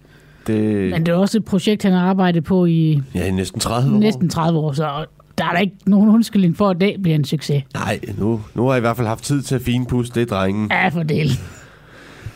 Det 0.48 0.92
Men 0.92 1.06
det 1.06 1.12
er 1.12 1.16
også 1.16 1.38
et 1.38 1.46
projekt, 1.46 1.84
han 1.84 1.94
har 1.94 2.10
arbejdet 2.10 2.44
på 2.44 2.66
i 2.66 3.02
ja, 3.16 3.26
i 3.26 3.32
næsten 3.32 3.60
30 3.60 3.96
år. 3.96 4.00
næsten 4.00 4.30
30 4.30 4.60
år, 4.60 4.72
så 4.72 5.06
der 5.40 5.46
er 5.46 5.52
der 5.52 5.60
ikke 5.60 5.76
nogen 5.86 6.10
undskyldning 6.10 6.58
for, 6.58 6.70
at 6.70 6.82
det 6.82 6.96
bliver 7.02 7.16
en 7.16 7.26
succes. 7.26 7.64
Nej, 7.74 8.00
nu, 8.18 8.42
nu 8.56 8.66
har 8.66 8.72
jeg 8.72 8.78
i 8.78 8.82
hvert 8.82 8.98
fald 8.98 9.08
haft 9.08 9.24
tid 9.24 9.42
til 9.42 9.56
at 9.56 9.62
finpuste 9.62 10.20
det, 10.20 10.30
drengen. 10.30 10.68
Ja, 10.72 10.88
for 10.88 11.04
del. 11.04 11.32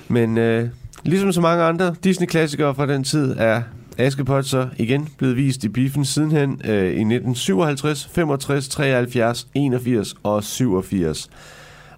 Men 0.08 0.38
øh, 0.38 0.70
ligesom 1.04 1.32
så 1.32 1.42
mange 1.42 1.64
andre 1.64 1.96
Disney-klassikere 2.04 2.76
fra 2.76 2.86
den 2.86 3.04
tid, 3.04 3.36
er 3.38 3.62
Askepot 3.98 4.46
så 4.46 4.68
igen 4.78 5.10
blevet 5.18 5.38
vist 5.38 5.64
i 5.64 5.70
biffen 5.70 6.06
sidenhen 6.06 6.62
øh, 6.66 6.84
i 6.84 6.88
1957, 6.88 8.10
65, 8.14 8.68
73, 8.68 9.48
81 9.56 10.16
og 10.24 10.44
87. 10.44 11.30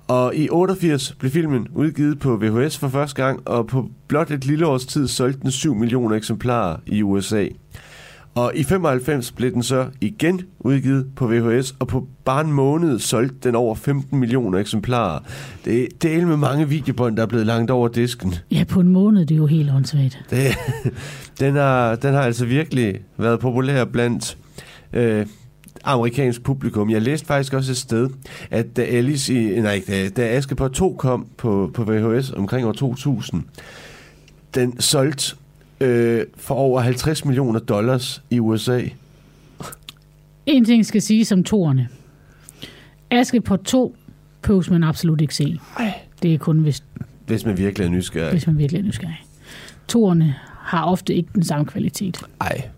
Og 0.08 0.36
i 0.36 0.50
88 0.50 1.16
blev 1.20 1.32
filmen 1.32 1.68
udgivet 1.76 2.20
på 2.20 2.38
VHS 2.38 2.78
for 2.78 2.88
første 2.88 3.24
gang, 3.24 3.48
og 3.48 3.68
på 3.68 3.90
blot 4.08 4.32
et 4.32 4.46
lille 4.46 4.68
års 4.68 4.86
tid 4.86 5.08
solgte 5.08 5.42
den 5.42 5.52
7 5.52 5.76
millioner 5.76 6.16
eksemplarer 6.16 6.78
i 6.86 7.02
USA. 7.02 7.48
Og 8.36 8.52
i 8.56 8.64
95 8.64 9.32
blev 9.32 9.54
den 9.54 9.64
så 9.64 9.88
igen 10.02 10.42
udgivet 10.60 11.08
på 11.16 11.28
VHS, 11.28 11.76
og 11.80 11.88
på 11.88 12.08
bare 12.26 12.46
en 12.46 12.54
måned 12.54 13.00
solgte 13.00 13.36
den 13.44 13.56
over 13.56 13.76
15 13.76 14.20
millioner 14.20 14.60
eksemplarer. 14.60 15.20
Det, 15.66 15.88
det 16.02 16.16
er 16.16 16.26
med 16.26 16.38
mange 16.38 16.70
videobånd, 16.70 17.18
der 17.18 17.24
er 17.24 17.28
blevet 17.28 17.46
langt 17.46 17.72
over 17.72 17.88
disken. 17.88 18.36
Ja, 18.52 18.64
på 18.64 18.80
en 18.80 18.90
måned, 18.90 19.26
det 19.26 19.36
er 19.36 19.38
jo 19.38 19.46
helt 19.46 19.72
åndssvagt. 19.72 20.20
Det, 20.30 20.48
den, 21.40 21.56
har, 21.56 21.96
den 21.96 22.14
har 22.14 22.22
altså 22.22 22.46
virkelig 22.46 23.00
været 23.18 23.40
populær 23.40 23.86
blandt 23.86 24.38
øh, 24.94 25.26
amerikansk 25.84 26.44
publikum. 26.44 26.90
Jeg 26.90 27.02
læste 27.02 27.28
faktisk 27.28 27.54
også 27.54 27.72
et 27.72 27.78
sted, 27.78 28.10
at 28.52 28.78
da 28.78 28.82
Alice 28.82 29.34
i, 29.34 29.62
nej, 29.62 29.84
da, 29.88 30.10
da 30.10 30.28
Askepot 30.28 30.72
2 30.72 30.96
kom 30.98 31.28
på, 31.38 31.72
på 31.74 31.84
VHS 31.84 32.32
omkring 32.32 32.68
år 32.68 32.72
2000, 32.72 33.44
den 34.56 34.80
solgte 34.80 35.36
øh, 35.80 36.26
for 36.38 36.56
over 36.56 36.82
50 36.82 37.26
millioner 37.26 37.60
dollars 37.60 38.24
i 38.30 38.40
USA. 38.40 38.82
En 40.46 40.66
ting 40.66 40.86
skal 40.86 41.02
sige 41.02 41.26
som 41.26 41.44
toerne. 41.44 41.88
Askepot 43.12 43.60
2 43.64 43.96
behøves 44.42 44.70
man 44.70 44.84
absolut 44.84 45.22
ikke 45.22 45.36
se. 45.36 45.60
Det 46.22 46.34
er 46.34 46.38
kun, 46.38 46.60
hvis, 46.60 46.84
Hvis 47.28 47.46
man 47.46 47.58
virkelig 47.58 47.86
er 47.86 47.90
nysgerrig. 47.90 48.32
hvis 48.32 48.48
man 48.48 48.58
virkelig 48.58 48.80
er 48.80 48.84
nysgerrig. 48.86 49.24
Toerne 49.88 50.36
har 50.60 50.86
ofte 50.86 51.14
ikke 51.16 51.30
den 51.36 51.44
samme 51.44 51.66
kvalitet. 51.66 52.22
Ej. 52.42 52.70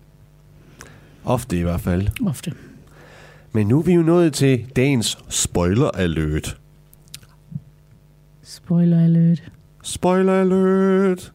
Ofte 1.24 1.58
i 1.58 1.62
hvert 1.62 1.80
fald. 1.80 2.08
Ofte. 2.26 2.52
Men 3.52 3.66
nu 3.66 3.78
er 3.78 3.82
vi 3.82 3.92
jo 3.92 4.02
nået 4.02 4.32
til 4.32 4.66
dagens 4.76 5.18
spoiler 5.28 5.90
alert. 5.90 6.56
Spoiler 8.42 9.04
alert. 9.04 9.42
Spoiler 9.82 10.32
alert. 10.40 11.32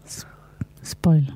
Spoiler. 0.83 1.31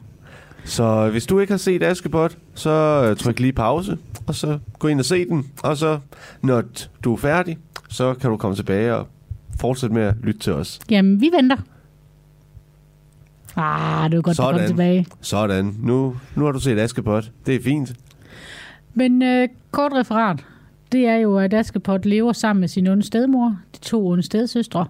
Så 0.68 1.10
hvis 1.10 1.26
du 1.26 1.40
ikke 1.40 1.54
har 1.54 1.58
set 1.58 1.84
Askepot, 1.84 2.38
så 2.54 2.70
øh, 3.10 3.18
tryk 3.18 3.40
lige 3.40 3.54
pause, 3.54 3.98
og 4.28 4.36
så 4.36 4.60
gå 4.80 4.88
ind 4.88 5.00
og 5.00 5.06
se 5.06 5.26
den. 5.26 5.52
Og 5.64 5.78
så, 5.78 6.00
når 6.42 6.64
du 7.04 7.14
er 7.14 7.18
færdig, 7.18 7.58
så 7.90 8.14
kan 8.14 8.30
du 8.30 8.38
komme 8.38 8.56
tilbage 8.56 8.96
og 8.96 9.08
fortsætte 9.60 9.96
med 9.96 10.04
at 10.04 10.16
lytte 10.24 10.40
til 10.40 10.54
os. 10.54 10.80
Jamen, 10.90 11.22
vi 11.22 11.30
venter. 11.34 11.58
Ah, 13.56 14.12
det 14.12 14.18
var 14.18 14.22
godt, 14.22 14.40
at 14.40 14.44
komme 14.44 14.58
Sådan. 14.60 14.68
tilbage. 14.68 15.06
Sådan. 15.22 15.76
Nu, 15.80 16.16
nu 16.36 16.46
har 16.46 16.52
du 16.52 16.60
set 16.60 16.80
Askepot. 16.80 17.32
Det 17.46 17.56
er 17.56 17.64
fint. 17.64 17.94
Men 18.94 19.22
øh, 19.22 19.48
kort 19.72 19.94
referat, 19.94 20.46
det 20.92 21.06
er 21.08 21.16
jo, 21.16 21.38
at 21.38 21.54
Askepot 21.54 22.06
lever 22.06 22.34
sammen 22.34 22.60
med 22.60 22.68
sin 22.68 22.88
onde 22.88 23.04
stedmor, 23.04 23.58
de 23.76 23.80
to 23.80 24.08
onde 24.08 24.24
stedsøstre. 24.24 24.86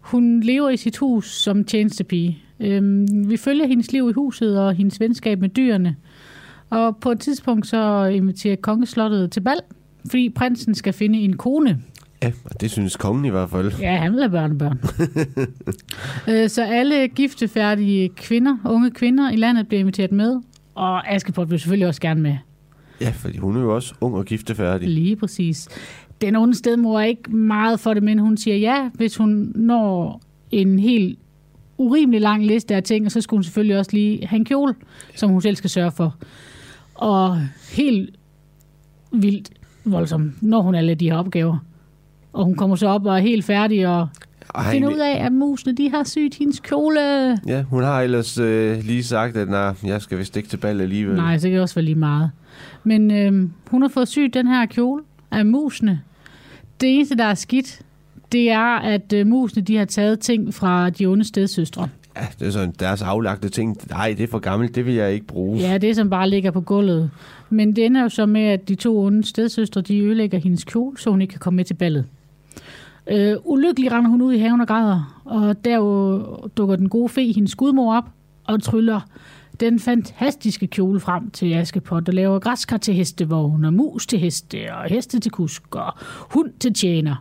Hun 0.00 0.40
lever 0.40 0.70
i 0.70 0.76
sit 0.76 0.96
hus 0.96 1.30
som 1.30 1.64
tjenestepige. 1.64 2.43
Øhm, 2.60 3.30
vi 3.30 3.36
følger 3.36 3.66
hendes 3.66 3.92
liv 3.92 4.10
i 4.10 4.12
huset 4.12 4.60
og 4.60 4.74
hendes 4.74 5.00
venskab 5.00 5.40
med 5.40 5.48
dyrene. 5.48 5.96
Og 6.70 6.96
på 6.96 7.10
et 7.10 7.20
tidspunkt 7.20 7.66
så 7.66 8.04
inviterer 8.04 8.56
kongeslottet 8.56 9.32
til 9.32 9.40
bal, 9.40 9.60
fordi 10.10 10.30
prinsen 10.30 10.74
skal 10.74 10.92
finde 10.92 11.18
en 11.18 11.36
kone. 11.36 11.82
Ja, 12.22 12.32
og 12.44 12.60
det 12.60 12.70
synes 12.70 12.96
kongen 12.96 13.24
i 13.24 13.28
hvert 13.28 13.50
fald. 13.50 13.72
Ja, 13.80 13.96
han 13.96 14.12
vil 14.12 14.20
have 14.20 14.30
børnebørn. 14.30 14.80
øh, 16.34 16.48
så 16.48 16.64
alle 16.64 17.08
giftefærdige 17.08 18.08
kvinder, 18.08 18.56
unge 18.64 18.90
kvinder 18.90 19.30
i 19.30 19.36
landet 19.36 19.68
bliver 19.68 19.80
inviteret 19.80 20.12
med. 20.12 20.40
Og 20.74 21.12
Askepot 21.12 21.50
vil 21.50 21.60
selvfølgelig 21.60 21.88
også 21.88 22.00
gerne 22.00 22.20
med. 22.20 22.36
Ja, 23.00 23.10
fordi 23.10 23.38
hun 23.38 23.56
er 23.56 23.60
jo 23.60 23.74
også 23.74 23.94
ung 24.00 24.14
og 24.14 24.24
giftefærdig. 24.24 24.88
Lige 24.88 25.16
præcis. 25.16 25.68
Den 26.20 26.36
onde 26.36 26.54
stedmor 26.54 27.00
er 27.00 27.04
ikke 27.04 27.36
meget 27.36 27.80
for 27.80 27.94
det, 27.94 28.02
men 28.02 28.18
hun 28.18 28.36
siger 28.36 28.56
ja, 28.56 28.90
hvis 28.94 29.16
hun 29.16 29.52
når 29.54 30.20
en 30.50 30.78
helt 30.78 31.18
urimelig 31.78 32.20
lang 32.20 32.46
liste 32.46 32.74
af 32.74 32.82
ting, 32.82 33.06
og 33.06 33.12
så 33.12 33.20
skulle 33.20 33.38
hun 33.38 33.44
selvfølgelig 33.44 33.78
også 33.78 33.90
lige 33.92 34.26
have 34.26 34.38
en 34.38 34.44
kjole, 34.44 34.74
som 35.16 35.30
hun 35.30 35.40
selv 35.40 35.56
skal 35.56 35.70
sørge 35.70 35.90
for. 35.90 36.16
Og 36.94 37.38
helt 37.72 38.16
vildt 39.12 39.50
voldsomt, 39.84 40.42
når 40.42 40.62
hun 40.62 40.74
alle 40.74 40.94
de 40.94 41.10
her 41.10 41.16
opgaver. 41.16 41.58
Og 42.32 42.44
hun 42.44 42.54
kommer 42.54 42.76
så 42.76 42.86
op 42.88 43.06
og 43.06 43.14
er 43.14 43.20
helt 43.20 43.44
færdig 43.44 43.88
og 43.88 44.08
Ej, 44.54 44.72
finder 44.72 44.88
ud 44.88 44.98
af, 44.98 45.24
at 45.24 45.32
musene 45.32 45.74
de 45.74 45.90
har 45.90 46.04
sygt 46.04 46.34
hendes 46.34 46.60
kjole. 46.60 47.00
Ja, 47.46 47.62
hun 47.62 47.82
har 47.82 48.00
ellers 48.02 48.38
øh, 48.38 48.84
lige 48.84 49.04
sagt, 49.04 49.36
at 49.36 49.48
nej, 49.48 49.74
jeg 49.84 50.02
skal 50.02 50.18
vist 50.18 50.36
ikke 50.36 50.48
til 50.48 50.56
bal 50.56 50.80
alligevel. 50.80 51.16
Nej, 51.16 51.38
så 51.38 51.48
kan 51.48 51.52
det 51.52 51.62
også 51.62 51.74
være 51.74 51.84
lige 51.84 51.94
meget. 51.94 52.30
Men 52.84 53.10
øhm, 53.10 53.52
hun 53.70 53.82
har 53.82 53.88
fået 53.88 54.08
sygt 54.08 54.34
den 54.34 54.46
her 54.46 54.66
kjole 54.66 55.02
af 55.30 55.46
musene. 55.46 56.00
Det 56.80 56.94
eneste, 56.94 57.16
der 57.16 57.24
er 57.24 57.34
skidt, 57.34 57.80
det 58.34 58.50
er, 58.50 58.78
at 58.78 59.12
øh, 59.12 59.26
musene 59.26 59.62
de 59.62 59.76
har 59.76 59.84
taget 59.84 60.20
ting 60.20 60.54
fra 60.54 60.90
de 60.90 61.06
onde 61.06 61.24
stedsøstre. 61.24 61.88
Ja, 62.16 62.26
det 62.38 62.46
er 62.46 62.50
sådan 62.50 62.74
deres 62.78 63.02
aflagte 63.02 63.48
ting. 63.48 63.76
Nej, 63.90 64.14
det 64.18 64.24
er 64.24 64.28
for 64.28 64.38
gammelt, 64.38 64.74
det 64.74 64.86
vil 64.86 64.94
jeg 64.94 65.12
ikke 65.12 65.26
bruge. 65.26 65.58
Ja, 65.58 65.78
det 65.78 65.96
som 65.96 66.10
bare 66.10 66.30
ligger 66.30 66.50
på 66.50 66.60
gulvet. 66.60 67.10
Men 67.50 67.76
det 67.76 67.86
ender 67.86 68.02
jo 68.02 68.08
så 68.08 68.26
med, 68.26 68.42
at 68.42 68.68
de 68.68 68.74
to 68.74 68.98
onde 68.98 69.24
stedsøstre, 69.26 69.80
de 69.80 69.98
ødelægger 69.98 70.38
hendes 70.38 70.64
kjole, 70.64 70.98
så 70.98 71.10
hun 71.10 71.20
ikke 71.20 71.30
kan 71.30 71.40
komme 71.40 71.56
med 71.56 71.64
til 71.64 71.74
ballet. 71.74 72.04
Øh, 73.06 73.36
ulykkelig 73.44 73.92
render 73.92 74.10
hun 74.10 74.22
ud 74.22 74.32
i 74.32 74.38
haven 74.38 74.60
og 74.60 74.66
græder, 74.66 75.22
og 75.24 75.64
der 75.64 75.76
jo 75.76 76.18
dukker 76.56 76.76
den 76.76 76.88
gode 76.88 77.08
fe 77.08 77.32
hendes 77.32 77.54
gudmor 77.54 77.96
op 77.96 78.04
og 78.44 78.62
tryller 78.62 79.00
den 79.60 79.80
fantastiske 79.80 80.66
kjole 80.66 81.00
frem 81.00 81.30
til 81.30 81.52
Askepot 81.52 82.08
og 82.08 82.14
laver 82.14 82.38
græskar 82.38 82.76
til 82.76 82.94
hestevogn 82.94 83.64
og 83.64 83.74
mus 83.74 84.06
til 84.06 84.18
heste 84.18 84.74
og 84.74 84.84
heste 84.84 85.20
til 85.20 85.32
kusk 85.32 85.76
og 85.76 85.92
hund 86.30 86.50
til 86.60 86.74
tjener. 86.74 87.16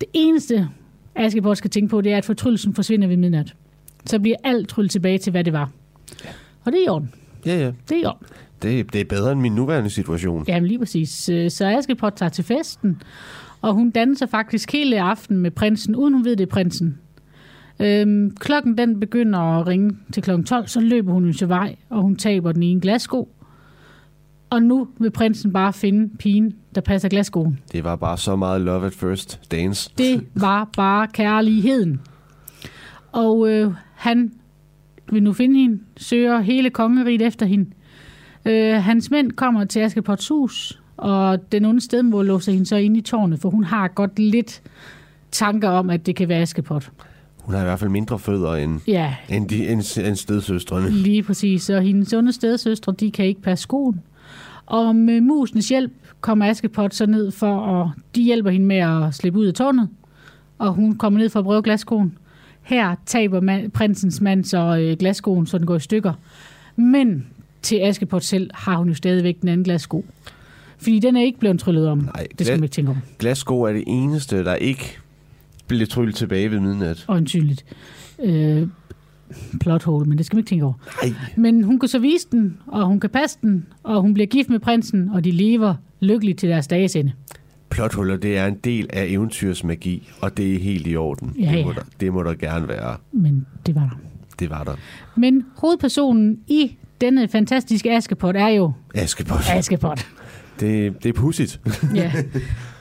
Det 0.00 0.08
eneste, 0.12 0.68
Askepot 1.14 1.56
skal 1.56 1.70
tænke 1.70 1.88
på, 1.90 2.00
det 2.00 2.12
er, 2.12 2.16
at 2.16 2.24
fortryllelsen 2.24 2.74
forsvinder 2.74 3.08
ved 3.08 3.16
midnat. 3.16 3.54
Så 4.06 4.18
bliver 4.20 4.36
alt 4.44 4.68
tryllet 4.68 4.90
tilbage 4.90 5.18
til, 5.18 5.30
hvad 5.30 5.44
det 5.44 5.52
var. 5.52 5.70
Og 6.64 6.72
det 6.72 6.80
er 6.80 6.84
i 6.84 6.88
orden. 6.88 7.12
Ja, 7.46 7.58
ja. 7.58 7.66
Det 7.88 7.96
er 7.96 8.00
i 8.00 8.04
orden. 8.04 8.26
Det, 8.62 8.92
det 8.92 9.00
er 9.00 9.04
bedre 9.04 9.32
end 9.32 9.40
min 9.40 9.52
nuværende 9.52 9.90
situation. 9.90 10.44
Jamen 10.48 10.66
lige 10.68 10.78
præcis. 10.78 11.28
Øh, 11.28 11.50
Så 11.50 11.66
Askepot 11.66 12.12
tager 12.16 12.30
til 12.30 12.44
festen, 12.44 13.02
og 13.62 13.74
hun 13.74 13.90
danser 13.90 14.26
faktisk 14.26 14.72
hele 14.72 15.00
aften 15.02 15.36
med 15.36 15.50
prinsen, 15.50 15.96
uden 15.96 16.14
hun 16.14 16.24
ved, 16.24 16.36
det 16.36 16.44
er 16.44 16.50
prinsen. 16.50 16.98
Øhm, 17.80 18.36
klokken 18.36 18.78
den 18.78 19.00
begynder 19.00 19.38
at 19.38 19.66
ringe 19.66 19.96
til 20.12 20.22
klokken 20.22 20.44
12, 20.44 20.66
så 20.66 20.80
løber 20.80 21.12
hun 21.12 21.24
jo 21.26 21.32
til 21.32 21.48
vej, 21.48 21.76
og 21.90 22.02
hun 22.02 22.16
taber 22.16 22.52
den 22.52 22.62
i 22.62 22.66
en 22.66 22.80
glassko. 22.80 23.28
Og 24.50 24.62
nu 24.62 24.88
vil 24.98 25.10
prinsen 25.10 25.52
bare 25.52 25.72
finde 25.72 26.16
pigen, 26.18 26.54
der 26.74 26.80
passer 26.80 27.08
glasskoen. 27.08 27.58
Det 27.72 27.84
var 27.84 27.96
bare 27.96 28.18
så 28.18 28.36
meget 28.36 28.60
love 28.60 28.86
at 28.86 28.92
first 28.92 29.40
dance. 29.50 29.90
Det 29.98 30.26
var 30.34 30.68
bare 30.76 31.06
kærligheden. 31.06 32.00
Og 33.12 33.50
øh, 33.50 33.72
han 33.94 34.32
vil 35.12 35.22
nu 35.22 35.32
finde 35.32 35.60
hende, 35.60 35.78
søger 35.96 36.40
hele 36.40 36.70
kongeriget 36.70 37.22
efter 37.22 37.46
hende. 37.46 37.70
Øh, 38.46 38.74
hans 38.82 39.10
mænd 39.10 39.32
kommer 39.32 39.64
til 39.64 39.80
Askepots 39.80 40.28
hus, 40.28 40.80
og 40.96 41.52
den 41.52 41.64
onde 41.64 41.80
stedmor 41.80 42.22
låser 42.22 42.52
hende 42.52 42.66
så 42.66 42.76
inde 42.76 42.98
i 42.98 43.02
tårnet, 43.02 43.40
for 43.40 43.50
hun 43.50 43.64
har 43.64 43.88
godt 43.88 44.18
lidt 44.18 44.62
tanker 45.30 45.68
om, 45.68 45.90
at 45.90 46.06
det 46.06 46.16
kan 46.16 46.28
være 46.28 46.40
Askepot. 46.40 46.90
Hun 47.42 47.54
har 47.54 47.60
i 47.60 47.64
hvert 47.64 47.78
fald 47.78 47.90
mindre 47.90 48.18
fødder 48.18 48.54
end, 48.54 48.80
Ja, 48.86 49.14
end, 49.28 49.48
de, 49.48 49.68
end, 49.68 49.98
end 50.06 50.16
stedsøstrene. 50.16 50.90
lige 50.90 51.22
præcis. 51.22 51.70
Og 51.70 51.82
hendes 51.82 52.12
onde 52.12 52.32
stedsøstre, 52.32 52.94
de 53.00 53.10
kan 53.10 53.24
ikke 53.26 53.42
passe 53.42 53.62
skoen. 53.62 54.00
Og 54.68 54.96
med 54.96 55.20
musens 55.20 55.68
hjælp 55.68 55.92
kommer 56.20 56.46
Askepot 56.46 56.94
så 56.94 57.06
ned 57.06 57.30
for, 57.30 57.56
og 57.56 57.90
de 58.14 58.22
hjælper 58.22 58.50
hende 58.50 58.66
med 58.66 58.76
at 58.76 59.14
slippe 59.14 59.38
ud 59.38 59.46
af 59.46 59.54
tårnet. 59.54 59.88
Og 60.58 60.72
hun 60.72 60.96
kommer 60.96 61.18
ned 61.18 61.28
for 61.28 61.38
at 61.38 61.44
prøve 61.44 61.62
glasskoen. 61.62 62.18
Her 62.62 62.94
taber 63.06 63.40
man, 63.40 63.70
prinsens 63.70 64.20
mand 64.20 64.44
så 64.44 64.78
øh, 64.80 64.96
glasskoen, 64.98 65.46
så 65.46 65.58
den 65.58 65.66
går 65.66 65.76
i 65.76 65.80
stykker. 65.80 66.12
Men 66.76 67.26
til 67.62 67.76
Askepot 67.76 68.22
selv 68.22 68.50
har 68.54 68.76
hun 68.76 68.88
jo 68.88 68.94
stadigvæk 68.94 69.40
den 69.40 69.48
anden 69.48 69.64
glassko. 69.64 70.04
Fordi 70.78 70.98
den 70.98 71.16
er 71.16 71.22
ikke 71.22 71.38
blevet 71.38 71.60
tryllet 71.60 71.88
om. 71.88 71.98
Nej, 71.98 72.26
det 72.38 72.46
skal 72.46 72.58
man 72.58 72.64
ikke 72.64 72.74
tænke 72.74 72.90
om. 72.90 72.96
Glassko 73.18 73.62
er 73.62 73.72
det 73.72 73.84
eneste, 73.86 74.44
der 74.44 74.54
ikke 74.54 74.98
bliver 75.66 75.86
tryllet 75.86 76.14
tilbage 76.14 76.50
ved 76.50 76.60
midnat. 76.60 77.04
Øjensynligt. 77.08 77.64
Øh, 78.22 78.68
plot 79.60 79.82
hole, 79.82 80.04
men 80.04 80.18
det 80.18 80.26
skal 80.26 80.36
man 80.36 80.40
ikke 80.40 80.48
tænke 80.48 80.64
over. 80.64 80.74
Nej. 81.02 81.14
Men 81.36 81.64
hun 81.64 81.78
kan 81.78 81.88
så 81.88 81.98
vise 81.98 82.26
den, 82.32 82.56
og 82.66 82.86
hun 82.86 83.00
kan 83.00 83.10
passe 83.10 83.38
den, 83.42 83.66
og 83.82 84.00
hun 84.02 84.14
bliver 84.14 84.26
gift 84.26 84.50
med 84.50 84.58
prinsen, 84.58 85.08
og 85.08 85.24
de 85.24 85.30
lever 85.30 85.74
lykkeligt 86.00 86.38
til 86.38 86.48
deres 86.48 86.66
dages 86.66 86.96
ende. 86.96 87.12
Plothuller, 87.70 88.16
det 88.16 88.38
er 88.38 88.46
en 88.46 88.56
del 88.64 88.86
af 88.90 89.04
eventyrsmagi, 89.08 90.08
og 90.20 90.36
det 90.36 90.54
er 90.54 90.58
helt 90.58 90.86
i 90.86 90.96
orden. 90.96 91.36
Ja, 91.40 91.52
det, 91.52 91.64
må 91.66 91.72
der, 91.72 91.82
det 92.00 92.12
må 92.12 92.22
der 92.22 92.34
gerne 92.34 92.68
være. 92.68 92.96
Men 93.12 93.46
det 93.66 93.74
var 93.74 93.80
der. 93.80 93.98
Det 94.38 94.50
var 94.50 94.64
der. 94.64 94.74
Men 95.16 95.44
hovedpersonen 95.56 96.38
i 96.46 96.76
denne 97.00 97.28
fantastiske 97.28 97.96
Askepot 97.96 98.36
er 98.36 98.48
jo 98.48 98.72
Askepot. 98.94 99.50
Askepot. 99.50 100.06
Det, 100.60 101.02
det 101.02 101.08
er 101.08 101.12
pudsigt. 101.12 101.60
Ja. 101.94 102.12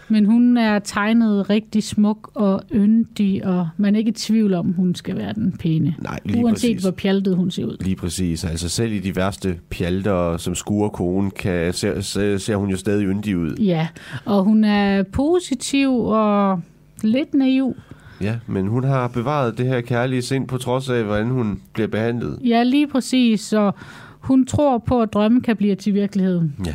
Men 0.09 0.25
hun 0.25 0.57
er 0.57 0.79
tegnet 0.79 1.49
rigtig 1.49 1.83
smuk 1.83 2.31
og 2.33 2.61
yndig, 2.73 3.45
og 3.45 3.69
man 3.77 3.95
er 3.95 3.99
ikke 3.99 4.09
i 4.09 4.13
tvivl 4.13 4.53
om, 4.53 4.73
hun 4.73 4.95
skal 4.95 5.17
være 5.17 5.33
den 5.33 5.51
pæne. 5.59 5.95
Nej, 5.99 6.19
lige 6.25 6.45
Uanset 6.45 6.69
præcis. 6.71 6.81
hvor 6.81 6.91
pjaltet 6.91 7.35
hun 7.35 7.51
ser 7.51 7.65
ud. 7.65 7.77
Lige 7.79 7.95
præcis. 7.95 8.43
Altså 8.43 8.69
selv 8.69 8.91
i 8.91 8.99
de 8.99 9.15
værste 9.15 9.59
pjalter, 9.69 10.37
som 10.37 10.55
skuer 10.55 10.89
konen, 10.89 11.31
kan, 11.31 11.73
ser, 11.73 12.01
ser, 12.01 12.37
ser 12.37 12.55
hun 12.55 12.69
jo 12.69 12.77
stadig 12.77 13.07
yndig 13.07 13.37
ud. 13.37 13.55
Ja, 13.55 13.87
og 14.25 14.43
hun 14.43 14.63
er 14.63 15.03
positiv 15.03 15.89
og 15.93 16.61
lidt 17.03 17.33
naiv. 17.33 17.75
Ja, 18.21 18.35
men 18.47 18.67
hun 18.67 18.83
har 18.83 19.07
bevaret 19.07 19.57
det 19.57 19.65
her 19.67 19.81
kærlige 19.81 20.21
sind 20.21 20.47
på 20.47 20.57
trods 20.57 20.89
af, 20.89 21.03
hvordan 21.03 21.27
hun 21.27 21.61
bliver 21.73 21.87
behandlet. 21.87 22.39
Ja, 22.45 22.63
lige 22.63 22.87
præcis. 22.87 23.41
Så 23.41 23.71
hun 24.19 24.45
tror 24.45 24.77
på, 24.77 25.01
at 25.01 25.13
drømme 25.13 25.41
kan 25.41 25.57
blive 25.57 25.75
til 25.75 25.93
virkelighed. 25.93 26.41
Ja. 26.65 26.73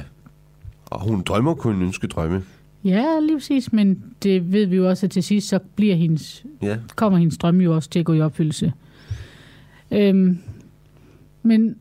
Og 0.87 1.01
hun 1.01 1.23
drømmer 1.23 1.55
kun 1.55 1.83
ønske 1.83 2.07
drømme. 2.07 2.43
Ja, 2.85 3.21
lige 3.21 3.37
præcis. 3.37 3.73
Men 3.73 4.03
det 4.23 4.53
ved 4.53 4.67
vi 4.67 4.77
jo 4.77 4.89
også, 4.89 5.07
at 5.07 5.11
til 5.11 5.23
sidst 5.23 5.49
så 5.49 5.59
bliver 5.77 5.95
hendes, 5.95 6.45
Ja, 6.63 6.77
kommer 6.97 7.19
hendes 7.19 7.39
drømme 7.39 7.65
jo 7.65 7.75
også 7.75 7.91
til 7.91 7.99
at 7.99 8.05
gå 8.05 8.13
i 8.13 8.21
opfyldelse. 8.21 8.73
Øhm, 9.91 10.39
men 11.43 11.77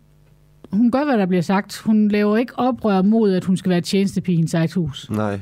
hun 0.71 0.91
gør, 0.91 1.05
hvad 1.05 1.17
der 1.17 1.25
bliver 1.25 1.41
sagt. 1.41 1.77
Hun 1.77 2.07
laver 2.07 2.37
ikke 2.37 2.59
oprør 2.59 3.01
mod, 3.01 3.33
at 3.33 3.45
hun 3.45 3.57
skal 3.57 3.69
være 3.69 3.81
tjenestepige 3.81 4.33
i 4.33 4.35
hendes 4.37 4.53
eget 4.53 4.73
hus. 4.73 5.09
nej. 5.09 5.39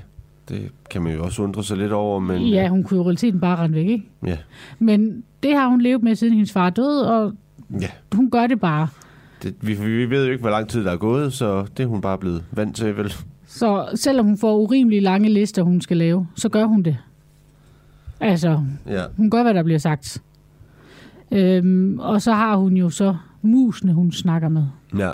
Det 0.49 0.72
kan 0.89 1.01
man 1.01 1.14
jo 1.14 1.24
også 1.24 1.41
undre 1.43 1.64
sig 1.64 1.78
lidt 1.78 1.91
over, 1.91 2.20
men... 2.20 2.47
Ja, 2.47 2.68
hun 2.68 2.84
kunne 2.84 2.97
jo 2.97 3.03
i 3.03 3.05
realiteten 3.05 3.39
bare 3.39 3.57
rende 3.57 3.76
væk, 3.76 3.88
ikke? 3.88 4.05
Ja. 4.26 4.38
Men 4.80 5.24
det 5.43 5.55
har 5.55 5.68
hun 5.68 5.82
levet 5.82 6.03
med, 6.03 6.16
siden 6.16 6.34
hendes 6.34 6.51
far 6.51 6.70
døde, 6.70 7.12
og 7.12 7.34
ja. 7.82 7.88
hun 8.16 8.30
gør 8.30 8.47
det 8.47 8.60
bare. 8.60 8.88
Det, 9.43 9.55
vi, 9.62 9.74
vi 9.74 10.10
ved 10.10 10.26
jo 10.26 10.32
ikke, 10.32 10.41
hvor 10.41 10.49
lang 10.49 10.70
tid 10.70 10.84
der 10.84 10.91
er 10.91 10.97
gået, 10.97 11.34
så 11.34 11.66
det 11.78 11.84
er 11.84 11.88
hun 11.88 12.01
bare 12.01 12.18
blevet 12.18 12.43
vant 12.51 12.76
til, 12.76 12.97
vel? 12.97 13.14
Så 13.52 13.89
selvom 13.95 14.26
hun 14.26 14.38
får 14.38 14.58
urimelig 14.58 15.02
lange 15.02 15.30
lister, 15.30 15.62
hun 15.62 15.82
skal 15.82 15.97
lave, 15.97 16.28
så 16.36 16.50
gør 16.50 16.66
hun 16.66 16.84
det. 16.84 16.97
Altså, 18.20 18.64
Ja. 18.88 19.04
hun 19.18 19.30
gør, 19.30 19.43
hvad 19.43 19.54
der 19.54 19.64
bliver 19.64 19.80
sagt. 19.80 20.22
Øhm, 21.32 22.00
og 22.00 22.22
så 22.22 22.34
har 22.34 22.56
hun 22.56 22.78
jo 22.78 22.89
så 22.89 23.16
musene, 23.41 23.93
hun 23.93 24.12
snakker 24.12 24.50
med. 24.50 24.64
Ja. 24.97 25.12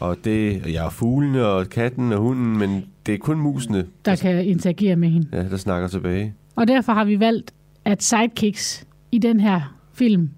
Og 0.00 0.16
det 0.24 0.62
ja, 0.72 0.88
fuglene 0.88 1.46
og 1.46 1.68
katten 1.68 2.12
og 2.12 2.18
hunden, 2.18 2.58
men 2.58 2.84
det 3.06 3.14
er 3.14 3.18
kun 3.18 3.38
musene, 3.38 3.86
der 4.04 4.16
kan 4.16 4.44
interagere 4.44 4.96
med 4.96 5.08
hende. 5.08 5.28
ja, 5.32 5.48
der 5.48 5.56
snakker 5.56 5.88
tilbage. 5.88 6.34
Og 6.56 6.68
derfor 6.68 6.92
har 6.92 7.04
vi 7.04 7.20
valgt, 7.20 7.54
at 7.84 8.02
sidekicks 8.02 8.86
i 9.12 9.18
den 9.18 9.40
her 9.40 9.76
film 9.92 10.30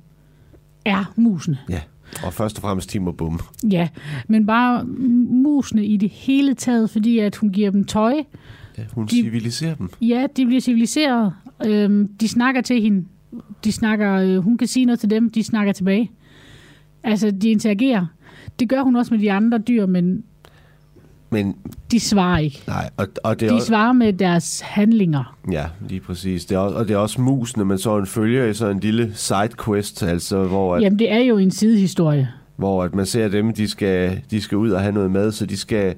er 0.84 1.12
musene. 1.16 1.58
Ja. 1.70 1.80
Og 2.24 2.32
først 2.32 2.56
og 2.58 2.62
fremmest 2.62 2.90
Tim 2.90 3.06
og 3.06 3.16
Bum. 3.16 3.40
Ja, 3.70 3.88
men 4.28 4.46
bare 4.46 4.84
musene 4.84 5.86
i 5.86 5.96
det 5.96 6.10
hele 6.10 6.54
taget, 6.54 6.90
fordi 6.90 7.18
at 7.18 7.36
hun 7.36 7.50
giver 7.50 7.70
dem 7.70 7.84
tøj. 7.84 8.14
Ja, 8.78 8.82
hun 8.92 9.06
De- 9.06 9.10
civiliserer 9.10 9.74
dem. 9.74 9.90
Ja, 10.02 10.26
de 10.36 10.46
bliver 10.46 10.60
civiliseret. 10.60 11.32
Øhm, 11.66 12.08
de 12.20 12.28
snakker 12.28 12.60
til 12.60 12.82
hende. 12.82 13.04
De 13.64 13.72
snakker, 13.72 14.12
øh, 14.14 14.36
hun 14.38 14.58
kan 14.58 14.68
sige 14.68 14.86
noget 14.86 15.00
til 15.00 15.10
dem, 15.10 15.30
de 15.30 15.42
snakker 15.42 15.72
tilbage. 15.72 16.10
Altså, 17.04 17.30
de 17.30 17.50
interagerer. 17.50 18.06
Det 18.58 18.68
gør 18.68 18.82
hun 18.82 18.96
også 18.96 19.14
med 19.14 19.20
de 19.20 19.32
andre 19.32 19.58
dyr, 19.58 19.86
men 19.86 20.24
Men 21.34 21.56
de 21.90 22.00
svarer 22.00 22.38
ikke. 22.38 22.62
nej, 22.66 22.90
og, 22.96 23.06
og 23.24 23.40
det 23.40 23.46
er 23.46 23.50
De 23.50 23.56
også, 23.56 23.66
svarer 23.66 23.92
med 23.92 24.12
deres 24.12 24.60
handlinger. 24.60 25.36
Ja, 25.52 25.64
lige 25.88 26.00
præcis. 26.00 26.44
Det 26.44 26.54
er 26.54 26.58
også, 26.58 26.76
og 26.76 26.88
det 26.88 26.94
er 26.94 26.98
også 26.98 27.20
musene, 27.20 27.64
man 27.64 27.78
så 27.78 27.98
en 27.98 28.06
følger 28.06 28.44
i 28.44 28.54
sådan 28.54 28.76
en 28.76 28.80
lille 28.80 29.12
sidequest, 29.14 30.02
altså 30.02 30.44
hvor, 30.44 30.76
at, 30.76 30.82
Jamen, 30.82 30.98
det 30.98 31.12
er 31.12 31.18
jo 31.18 31.38
en 31.38 31.50
sidehistorie. 31.50 32.28
hvor 32.56 32.84
at 32.84 32.94
man 32.94 33.06
ser 33.06 33.28
dem, 33.28 33.52
de 33.54 33.68
skal, 33.68 34.20
de 34.30 34.40
skal 34.40 34.58
ud 34.58 34.70
og 34.70 34.80
have 34.80 34.92
noget 34.92 35.10
mad, 35.10 35.32
så 35.32 35.46
de 35.46 35.56
skal, 35.56 35.94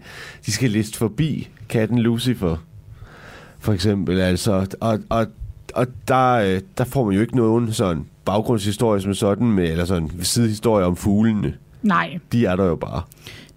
de 0.47 0.53
skal 0.53 0.71
liste 0.71 0.99
forbi 0.99 1.49
katten 1.69 1.99
Lucifer, 1.99 2.57
for 3.59 3.73
eksempel. 3.73 4.21
Altså, 4.21 4.67
og, 4.81 4.99
og, 5.09 5.27
og 5.75 5.87
der, 6.09 6.33
øh, 6.33 6.61
der 6.79 6.85
får 6.85 7.05
man 7.05 7.15
jo 7.15 7.21
ikke 7.21 7.37
nogen 7.37 7.73
sådan 7.73 8.05
baggrundshistorie 8.25 9.01
som 9.01 9.15
sådan, 9.15 9.47
med, 9.47 9.71
eller 9.71 9.85
sådan 9.85 10.11
sidehistorie 10.23 10.85
om 10.87 10.97
fuglene. 10.97 11.55
Nej, 11.83 12.19
De 12.33 12.47
er 12.47 12.57
der 12.57 12.65
jo 12.65 12.75
bare. 12.77 13.03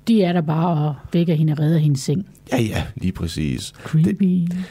De 0.09 0.23
er 0.23 0.33
der 0.33 0.41
bare 0.41 0.87
og 0.87 0.95
vækker 1.13 1.33
hende 1.35 1.53
og 1.53 1.59
redder 1.59 1.77
hendes 1.79 1.99
seng. 2.01 2.25
Ja, 2.51 2.61
ja, 2.61 2.83
lige 2.95 3.11
præcis. 3.11 3.73
Creepy. 3.83 4.23
Det... 4.23 4.65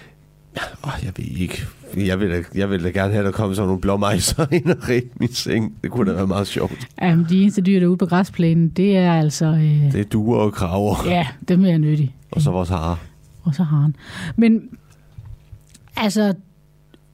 Åh, 0.84 0.90
jeg 1.04 1.12
ved 1.16 1.24
ikke. 1.40 1.62
Jeg 1.96 2.20
vil, 2.20 2.30
da, 2.30 2.42
jeg 2.54 2.70
vil 2.70 2.84
da 2.84 2.88
gerne 2.90 3.12
have, 3.12 3.18
at 3.18 3.24
der 3.24 3.30
kommer 3.32 3.54
sådan 3.54 3.66
nogle 3.66 3.80
blåmejser 3.80 4.46
ind 4.56 4.66
og 4.70 4.88
redde 4.88 5.08
min 5.20 5.32
seng. 5.32 5.74
Det 5.82 5.90
kunne 5.90 6.10
da 6.10 6.16
være 6.16 6.26
meget 6.26 6.46
sjovt. 6.46 6.88
Jamen, 7.02 7.26
de 7.30 7.42
eneste 7.42 7.62
dyr, 7.62 7.78
der 7.78 7.86
er 7.86 7.88
ude 7.90 7.96
på 7.96 8.06
græsplænen, 8.06 8.68
det 8.68 8.96
er 8.96 9.12
altså... 9.12 9.46
Øh... 9.46 9.92
Det 9.92 10.00
er 10.00 10.04
duer 10.04 10.38
og 10.38 10.52
kraver, 10.52 10.96
Ja, 11.06 11.26
dem 11.48 11.64
er 11.64 11.78
nyttige. 11.78 12.14
og 12.30 12.42
så 12.42 12.50
vores 12.50 12.68
harer. 12.68 12.96
Og 13.42 13.54
så 13.54 13.62
har 13.62 13.80
han. 13.80 13.94
Men 14.36 14.62
altså, 15.96 16.34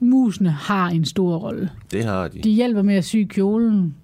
musene 0.00 0.50
har 0.50 0.88
en 0.88 1.04
stor 1.04 1.36
rolle. 1.36 1.70
Det 1.92 2.04
har 2.04 2.28
de. 2.28 2.42
De 2.42 2.50
hjælper 2.50 2.82
med 2.82 2.94
at 2.94 3.04
sy 3.04 3.16
kjolen. 3.28 3.94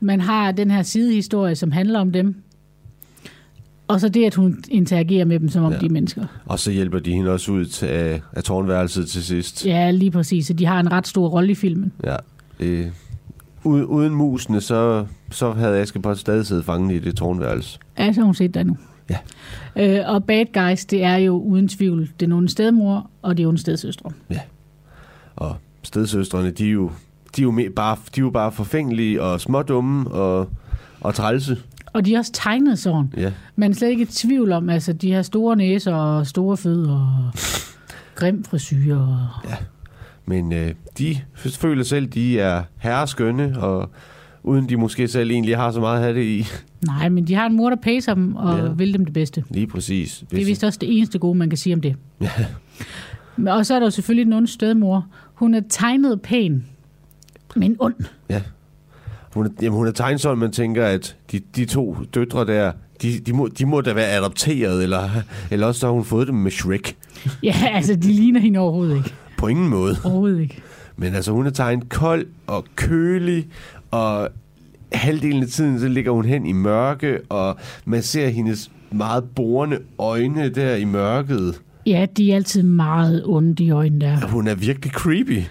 Man 0.00 0.20
har 0.20 0.52
den 0.52 0.70
her 0.70 0.82
sidehistorie, 0.82 1.56
som 1.56 1.72
handler 1.72 2.00
om 2.00 2.12
dem. 2.12 2.42
Og 3.90 4.00
så 4.00 4.08
det, 4.08 4.24
at 4.24 4.34
hun 4.34 4.64
interagerer 4.68 5.24
med 5.24 5.40
dem, 5.40 5.48
som 5.48 5.64
om 5.64 5.70
Ja. 5.70 5.76
ja. 5.76 5.80
de 5.80 5.86
er 5.86 5.90
mennesker. 5.90 6.24
Og 6.46 6.58
så 6.58 6.70
hjælper 6.70 6.98
de 6.98 7.12
hende 7.12 7.30
også 7.30 7.52
ud 7.52 7.64
til, 7.64 7.86
af, 7.86 8.20
af 8.32 8.42
tårnværelset 8.42 9.08
til 9.08 9.24
sidst. 9.24 9.66
Ja, 9.66 9.90
lige 9.90 10.10
præcis. 10.10 10.46
Så 10.46 10.52
de 10.52 10.66
har 10.66 10.80
en 10.80 10.92
ret 10.92 11.06
stor 11.06 11.28
rolle 11.28 11.52
i 11.52 11.54
filmen. 11.54 11.92
Ja. 12.04 12.16
Øh, 12.60 12.86
uden, 13.64 14.14
musene, 14.14 14.60
så, 14.60 15.06
så 15.30 15.52
havde 15.52 15.78
Askepot 15.78 16.18
stadig 16.18 16.46
siddet 16.46 16.64
fanget 16.64 16.94
i 16.96 16.98
det 16.98 17.16
tårnværelse. 17.16 17.78
Ja, 17.98 18.12
så 18.12 18.20
hun 18.22 18.34
set 18.34 18.54
der 18.54 18.62
nu. 18.62 18.76
Ja. 19.10 19.18
Øh, 20.00 20.14
og 20.14 20.24
bad 20.24 20.44
guys, 20.54 20.84
det 20.84 21.04
er 21.04 21.16
jo 21.16 21.38
uden 21.38 21.68
tvivl 21.68 22.10
den 22.20 22.32
onde 22.32 22.48
stedmor 22.48 23.10
og 23.22 23.38
de 23.38 23.44
onde 23.46 23.58
stedsøstre. 23.58 24.10
Og 25.36 25.56
stedsøstrene, 25.82 26.50
de 26.50 26.66
er 26.66 26.72
jo, 26.72 26.90
de 27.36 27.42
er 27.42 27.44
jo, 27.44 27.70
bare, 27.76 27.96
de 28.14 28.20
er 28.20 28.24
jo 28.24 28.30
bare 28.30 28.52
forfængelige 28.52 29.22
og 29.22 29.40
smådumme 29.40 30.10
og, 30.10 30.48
og 31.00 31.14
trælse. 31.14 31.56
Og 31.92 32.04
de 32.06 32.14
er 32.14 32.18
også 32.18 32.32
tegnet 32.32 32.78
sådan. 32.78 33.12
Ja. 33.16 33.32
Man 33.56 33.70
er 33.70 33.74
slet 33.74 33.88
ikke 33.88 34.02
i 34.02 34.06
tvivl 34.06 34.52
om, 34.52 34.68
altså 34.68 34.92
de 34.92 35.12
har 35.12 35.22
store 35.22 35.56
næser 35.56 35.94
og 35.94 36.26
store 36.26 36.56
fødder 36.56 36.92
og 36.92 37.38
grim 38.14 38.44
frisyr. 38.44 38.96
Og... 38.96 39.26
Men 40.26 40.52
øh, 40.52 40.74
de 40.98 41.16
føler 41.46 41.84
selv, 41.84 42.06
de 42.06 42.40
er 42.40 42.62
herreskønne, 42.78 43.60
og 43.60 43.90
uden 44.42 44.68
de 44.68 44.76
måske 44.76 45.08
selv 45.08 45.30
egentlig 45.30 45.56
har 45.56 45.70
så 45.70 45.80
meget 45.80 45.96
at 45.96 46.02
have 46.02 46.14
det 46.18 46.24
i. 46.24 46.46
Nej, 46.86 47.08
men 47.08 47.26
de 47.26 47.34
har 47.34 47.46
en 47.46 47.56
mor, 47.56 47.68
der 47.70 47.76
pacer 47.76 48.14
dem 48.14 48.36
og 48.36 48.58
Ja. 48.58 48.64
ja. 48.64 48.70
vil 48.70 48.92
dem 48.92 49.04
det 49.04 49.14
bedste. 49.14 49.44
Lige 49.50 49.66
præcis. 49.66 50.24
Det 50.30 50.40
er 50.40 50.44
vist 50.44 50.64
også 50.64 50.78
det 50.80 50.96
eneste 50.96 51.18
gode, 51.18 51.38
man 51.38 51.48
kan 51.50 51.56
sige 51.56 51.74
om 51.74 51.80
det. 51.80 51.96
Ja. 52.20 52.30
Og 53.52 53.66
så 53.66 53.74
er 53.74 53.78
der 53.78 53.86
jo 53.86 53.90
selvfølgelig 53.90 54.24
den 54.26 54.32
onde 54.32 54.48
stedmor. 54.48 55.06
Hun 55.34 55.54
er 55.54 55.60
tegnet 55.68 56.20
pæn, 56.22 56.64
men 57.56 57.76
ond. 57.78 57.94
Hun 59.34 59.46
er, 59.46 59.50
jamen, 59.62 59.76
hun 59.76 59.86
er 59.86 60.16
sådan, 60.16 60.38
man 60.38 60.52
tænker, 60.52 60.86
at 60.86 61.16
de, 61.32 61.40
de 61.56 61.64
to 61.64 61.96
døtre 62.14 62.46
der, 62.46 62.72
de, 63.02 63.18
de, 63.18 63.32
må, 63.32 63.48
de 63.48 63.66
må 63.66 63.80
da 63.80 63.92
være 63.92 64.10
adopteret, 64.10 64.82
eller, 64.82 65.08
eller 65.50 65.66
også 65.66 65.80
så 65.80 65.86
har 65.86 65.92
hun 65.92 66.04
fået 66.04 66.28
dem 66.28 66.34
med 66.34 66.50
Shrek. 66.50 66.96
Ja, 67.42 67.54
altså, 67.72 67.94
de 67.94 68.12
ligner 68.12 68.40
hende 68.40 68.58
overhovedet 68.58 68.96
ikke. 68.96 69.14
På 69.38 69.46
ingen 69.46 69.68
måde. 69.68 69.96
Overhovedet 70.04 70.40
ikke. 70.40 70.62
Men 70.96 71.14
altså, 71.14 71.32
hun 71.32 71.46
er 71.46 71.50
tegnet 71.50 71.88
kold 71.88 72.26
og 72.46 72.64
kølig, 72.76 73.46
og 73.90 74.28
halvdelen 74.92 75.42
af 75.42 75.48
tiden, 75.48 75.80
så 75.80 75.88
ligger 75.88 76.10
hun 76.12 76.24
hen 76.24 76.46
i 76.46 76.52
mørke, 76.52 77.18
og 77.28 77.56
man 77.84 78.02
ser 78.02 78.28
hendes 78.28 78.70
meget 78.90 79.24
borende 79.24 79.78
øjne 79.98 80.48
der 80.48 80.74
i 80.74 80.84
mørket. 80.84 81.60
Ja, 81.86 82.06
de 82.16 82.32
er 82.32 82.36
altid 82.36 82.62
meget 82.62 83.22
onde, 83.26 83.54
de 83.54 83.70
øjne 83.70 84.00
der. 84.00 84.26
Hun 84.26 84.48
er 84.48 84.54
virkelig 84.54 84.92
creepy. 84.92 85.42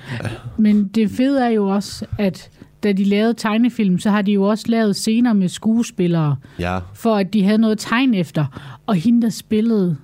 Men 0.58 0.88
det 0.88 1.12
fede 1.12 1.46
er 1.46 1.50
jo 1.50 1.68
også, 1.68 2.06
at 2.18 2.50
da 2.84 2.92
de 2.92 3.04
lavede 3.04 3.34
tegnefilm, 3.34 4.00
så 4.00 4.10
har 4.10 4.22
de 4.22 4.32
jo 4.32 4.44
også 4.44 4.66
lavet 4.68 4.96
scener 4.96 5.34
med 5.34 5.48
skuespillere, 5.48 6.36
Ja, 6.60 6.80
for 6.94 7.16
at 7.16 7.34
de 7.34 7.44
havde 7.44 7.58
noget 7.58 7.72
at 7.72 7.78
tegne 7.80 8.18
efter. 8.18 8.46
Og 8.86 8.96
hende, 8.96 9.22
der 9.22 9.30
spillede 9.30 9.98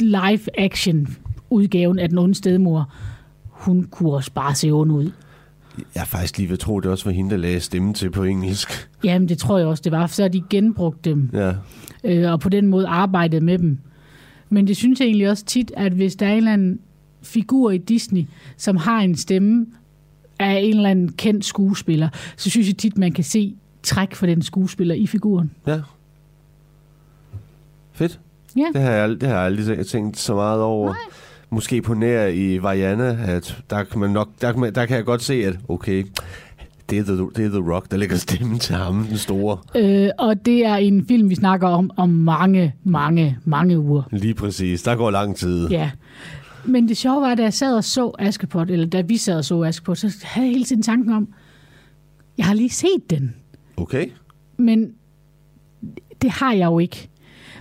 live-action 0.00 1.06
udgaven 1.50 1.98
af 1.98 2.08
den 2.08 2.18
onde 2.18 2.34
stedmor, 2.34 2.92
hun 3.44 3.84
kunne 3.90 4.12
også 4.12 4.30
bare 4.32 4.54
se 4.54 4.70
ond 4.70 4.92
ud. 4.92 5.10
jeg 5.94 6.00
er 6.00 6.04
faktisk 6.04 6.38
lige 6.38 6.48
ved 6.48 6.52
at 6.52 6.58
tro, 6.58 6.80
det 6.80 6.90
også 6.90 7.04
var 7.04 7.12
hende, 7.12 7.30
der 7.30 7.36
lagde 7.36 7.60
stemme 7.60 7.94
til 7.94 8.10
på 8.10 8.24
engelsk. 8.24 8.88
Jamen, 9.04 9.28
det 9.28 9.38
tror 9.38 9.58
jeg 9.58 9.66
også, 9.66 9.82
det 9.82 9.92
var. 9.92 10.06
Så 10.06 10.22
har 10.22 10.28
de 10.28 10.42
genbrugt 10.50 11.04
dem, 11.04 11.30
Ja, 11.32 11.52
øh, 12.04 12.32
og 12.32 12.40
på 12.40 12.48
den 12.48 12.66
måde 12.66 12.86
arbejdet 12.86 13.42
med 13.42 13.58
dem. 13.58 13.78
Men 14.50 14.66
det 14.66 14.76
synes 14.76 15.00
jeg 15.00 15.06
egentlig 15.06 15.30
også 15.30 15.44
tit, 15.44 15.72
at 15.76 15.92
hvis 15.92 16.16
der 16.16 16.26
er 16.26 16.30
en 16.32 16.36
eller 16.36 16.52
anden 16.52 16.78
figur 17.22 17.70
i 17.70 17.78
Disney, 17.78 18.24
som 18.56 18.76
har 18.76 19.00
en 19.00 19.16
stemme 19.16 19.66
af 20.38 20.60
en 20.62 20.76
eller 20.76 20.90
anden 20.90 21.12
kendt 21.12 21.44
skuespiller, 21.44 22.08
så 22.36 22.50
synes 22.50 22.66
jeg 22.68 22.76
tit, 22.76 22.98
man 22.98 23.12
kan 23.12 23.24
se 23.24 23.54
træk 23.82 24.14
for 24.14 24.26
den 24.26 24.42
skuespiller 24.42 24.94
i 24.94 25.06
figuren. 25.06 25.50
ja. 25.66 25.80
Fedt. 27.92 28.20
Ja. 28.56 28.64
Det 28.72 28.82
har 28.82 28.90
jeg, 28.90 29.08
det 29.08 29.22
har 29.22 29.34
jeg 29.34 29.44
aldrig 29.44 29.86
tænkt 29.86 30.18
så 30.18 30.34
meget 30.34 30.62
over. 30.62 30.86
Nej. 30.88 30.96
Måske 31.50 31.82
på 31.82 31.94
nær 31.94 32.26
i 32.26 32.62
Vajana, 32.62 33.18
at 33.26 33.58
der 33.70 33.84
kan, 33.84 34.00
man 34.00 34.10
nok, 34.10 34.28
der, 34.40 34.52
kan 34.52 34.60
man, 34.60 34.74
der 34.74 34.86
kan 34.86 34.96
jeg 34.96 35.04
godt 35.04 35.22
se, 35.22 35.34
at 35.34 35.58
okay, 35.68 36.04
det 36.90 36.98
er, 36.98 37.02
The, 37.02 37.16
det 37.36 37.44
er 37.44 37.48
The 37.48 37.72
Rock, 37.72 37.90
der 37.90 37.96
lægger 37.96 38.16
stemmen 38.16 38.58
til 38.58 38.74
ham, 38.74 39.04
den 39.04 39.18
store. 39.18 39.58
Øh, 39.76 40.08
og 40.18 40.46
det 40.46 40.66
er 40.66 40.74
en 40.76 41.06
film, 41.06 41.30
vi 41.30 41.34
snakker 41.34 41.68
om 41.68 41.90
om 41.96 42.08
mange, 42.08 42.74
mange, 42.84 43.38
mange 43.44 43.78
uger. 43.78 44.02
Lige 44.12 44.34
præcis. 44.34 44.82
Der 44.82 44.96
går 44.96 45.10
lang 45.10 45.36
tid. 45.36 45.68
Ja. 45.68 45.90
Men 46.64 46.88
det 46.88 46.96
sjove 46.96 47.20
var, 47.20 47.34
da 47.34 47.42
jeg 47.42 47.52
sad 47.54 47.74
og 47.76 47.84
så 47.84 48.12
Askepot, 48.18 48.70
eller 48.70 48.86
da 48.86 49.00
vi 49.00 49.16
sad 49.16 49.36
og 49.38 49.44
så 49.44 49.62
Askepot, 49.62 49.98
så 49.98 50.14
havde 50.24 50.46
jeg 50.46 50.52
hele 50.54 50.64
tiden 50.64 50.82
tanken 50.82 51.12
om, 51.12 51.28
jeg 52.38 52.46
har 52.46 52.54
lige 52.54 52.70
set 52.70 53.10
den, 53.10 53.34
Okay. 53.76 54.06
men 54.56 54.92
det 56.22 56.30
har 56.30 56.52
jeg 56.52 56.66
jo 56.66 56.78
ikke. 56.78 57.08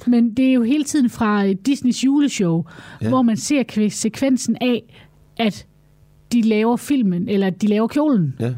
Men 0.08 0.34
det 0.34 0.50
er 0.50 0.54
jo 0.54 0.64
hele 0.64 0.84
tiden 0.84 1.10
fra 1.10 1.54
Disneys 1.54 2.04
juleshow, 2.04 2.64
Ja. 3.02 3.10
hvor 3.10 3.22
man 3.22 3.38
ser 3.38 3.88
sekvensen 3.90 4.58
af, 4.62 4.84
at 5.38 5.66
de 6.32 6.42
laver 6.42 6.78
filmen, 6.78 7.30
eller 7.30 7.48
at 7.48 7.62
de 7.62 7.68
laver 7.68 7.88
kjolen. 7.88 8.36
Ja. 8.40 8.54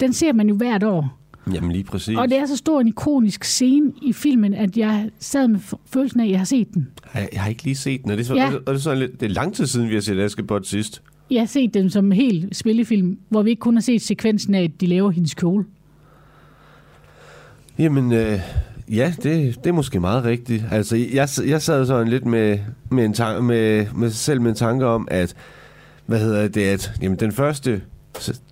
Den 0.00 0.12
ser 0.12 0.32
man 0.32 0.48
jo 0.48 0.54
hvert 0.54 0.82
år. 0.82 1.19
Jamen 1.54 1.72
lige 1.72 1.84
præcis. 1.84 2.16
Og 2.18 2.28
det 2.28 2.38
er 2.38 2.46
så 2.46 2.56
stor 2.56 2.80
en 2.80 2.88
ikonisk 2.88 3.44
scene 3.44 3.92
i 4.02 4.12
filmen, 4.12 4.54
at 4.54 4.76
jeg 4.76 5.10
sad 5.18 5.48
med 5.48 5.58
følelsen 5.86 6.20
af, 6.20 6.24
at 6.24 6.30
jeg 6.30 6.38
har 6.40 6.44
set 6.44 6.74
den. 6.74 6.88
Jeg, 7.14 7.28
jeg 7.32 7.40
har 7.42 7.48
ikke 7.48 7.62
lige 7.64 7.76
set 7.76 8.02
den. 8.02 8.10
Er 8.10 8.16
det, 8.16 8.26
så, 8.26 8.34
Ja. 8.34 8.50
er 8.66 8.72
det, 8.72 8.82
sådan 8.82 8.98
lidt, 8.98 9.20
det 9.20 9.26
er 9.26 9.30
lang 9.34 9.54
tid 9.54 9.66
siden, 9.66 9.88
vi 9.88 9.94
har 9.94 10.00
set 10.00 10.18
Askepot 10.18 10.66
sidst. 10.66 11.02
Jeg 11.30 11.40
har 11.40 11.46
set 11.46 11.74
den 11.74 11.90
som 11.90 12.04
en 12.06 12.12
hel 12.12 12.48
spillefilm, 12.52 13.18
hvor 13.28 13.42
vi 13.42 13.50
ikke 13.50 13.60
kun 13.60 13.74
har 13.74 13.80
set 13.80 14.02
sekvensen 14.02 14.54
af, 14.54 14.62
at 14.62 14.80
de 14.80 14.86
laver 14.86 15.10
hendes 15.10 15.34
kjole. 15.34 15.64
Jamen, 17.78 18.12
øh, 18.12 18.40
ja, 18.88 19.14
det, 19.22 19.56
det 19.64 19.66
er 19.66 19.72
måske 19.72 20.00
meget 20.00 20.24
rigtigt. 20.24 20.64
Altså, 20.70 20.96
jeg, 20.96 21.28
jeg 21.46 21.62
sad 21.62 21.86
sådan 21.86 22.08
lidt 22.08 22.24
med, 22.26 22.58
med, 22.90 23.04
en 23.04 23.14
tan- 23.14 23.40
med, 23.40 23.86
med 23.94 24.10
selv 24.10 24.40
med 24.40 24.50
en 24.50 24.56
tanke 24.56 24.86
om, 24.86 25.08
at, 25.10 25.34
hvad 26.06 26.20
hedder 26.20 26.48
det, 26.48 26.60
at 26.62 26.92
jamen, 27.02 27.18
den 27.18 27.32
første 27.32 27.82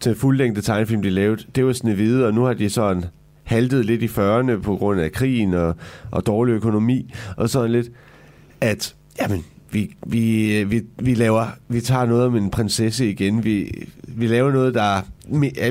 til 0.00 0.14
fuldlængde 0.14 0.60
tegnefilm, 0.60 1.02
de 1.02 1.10
lavede, 1.10 1.42
det 1.54 1.66
var 1.66 1.72
Snevide, 1.72 2.26
og 2.26 2.34
nu 2.34 2.42
har 2.42 2.54
de 2.54 2.70
sådan 2.70 3.04
haltet 3.44 3.84
lidt 3.84 4.02
i 4.02 4.06
40'erne 4.06 4.60
på 4.62 4.76
grund 4.76 5.00
af 5.00 5.12
krigen 5.12 5.54
og, 5.54 5.76
og 6.10 6.26
dårlig 6.26 6.52
økonomi, 6.52 7.14
og 7.36 7.50
sådan 7.50 7.70
lidt, 7.70 7.90
at, 8.60 8.94
jamen, 9.22 9.44
vi, 9.72 9.94
vi, 10.06 10.64
vi, 10.64 10.82
vi 10.98 11.14
laver, 11.14 11.46
vi 11.68 11.80
tager 11.80 12.06
noget 12.06 12.24
om 12.24 12.36
en 12.36 12.50
prinsesse 12.50 13.10
igen. 13.10 13.44
Vi, 13.44 13.84
vi 14.08 14.26
laver 14.26 14.52
noget, 14.52 14.74
der 14.74 15.00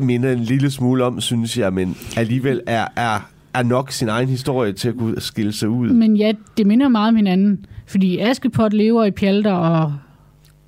minder 0.01 0.31
en 0.31 0.39
lille 0.39 0.71
smule 0.71 1.03
om, 1.03 1.21
synes 1.21 1.57
jeg, 1.57 1.73
men 1.73 1.97
alligevel 2.17 2.61
er, 2.67 2.88
er, 2.95 3.29
er 3.53 3.63
nok 3.63 3.91
sin 3.91 4.09
egen 4.09 4.29
historie 4.29 4.73
til 4.73 4.89
at 4.89 4.95
kunne 4.95 5.21
skille 5.21 5.53
sig 5.53 5.69
ud. 5.69 5.89
Men 5.89 6.15
ja, 6.15 6.31
det 6.57 6.67
minder 6.67 6.88
meget 6.88 7.09
om 7.09 7.15
hinanden. 7.15 7.65
Fordi 7.88 8.17
Askepot 8.19 8.73
lever 8.73 9.05
i 9.05 9.11
pjalter 9.11 9.51
og 9.53 9.93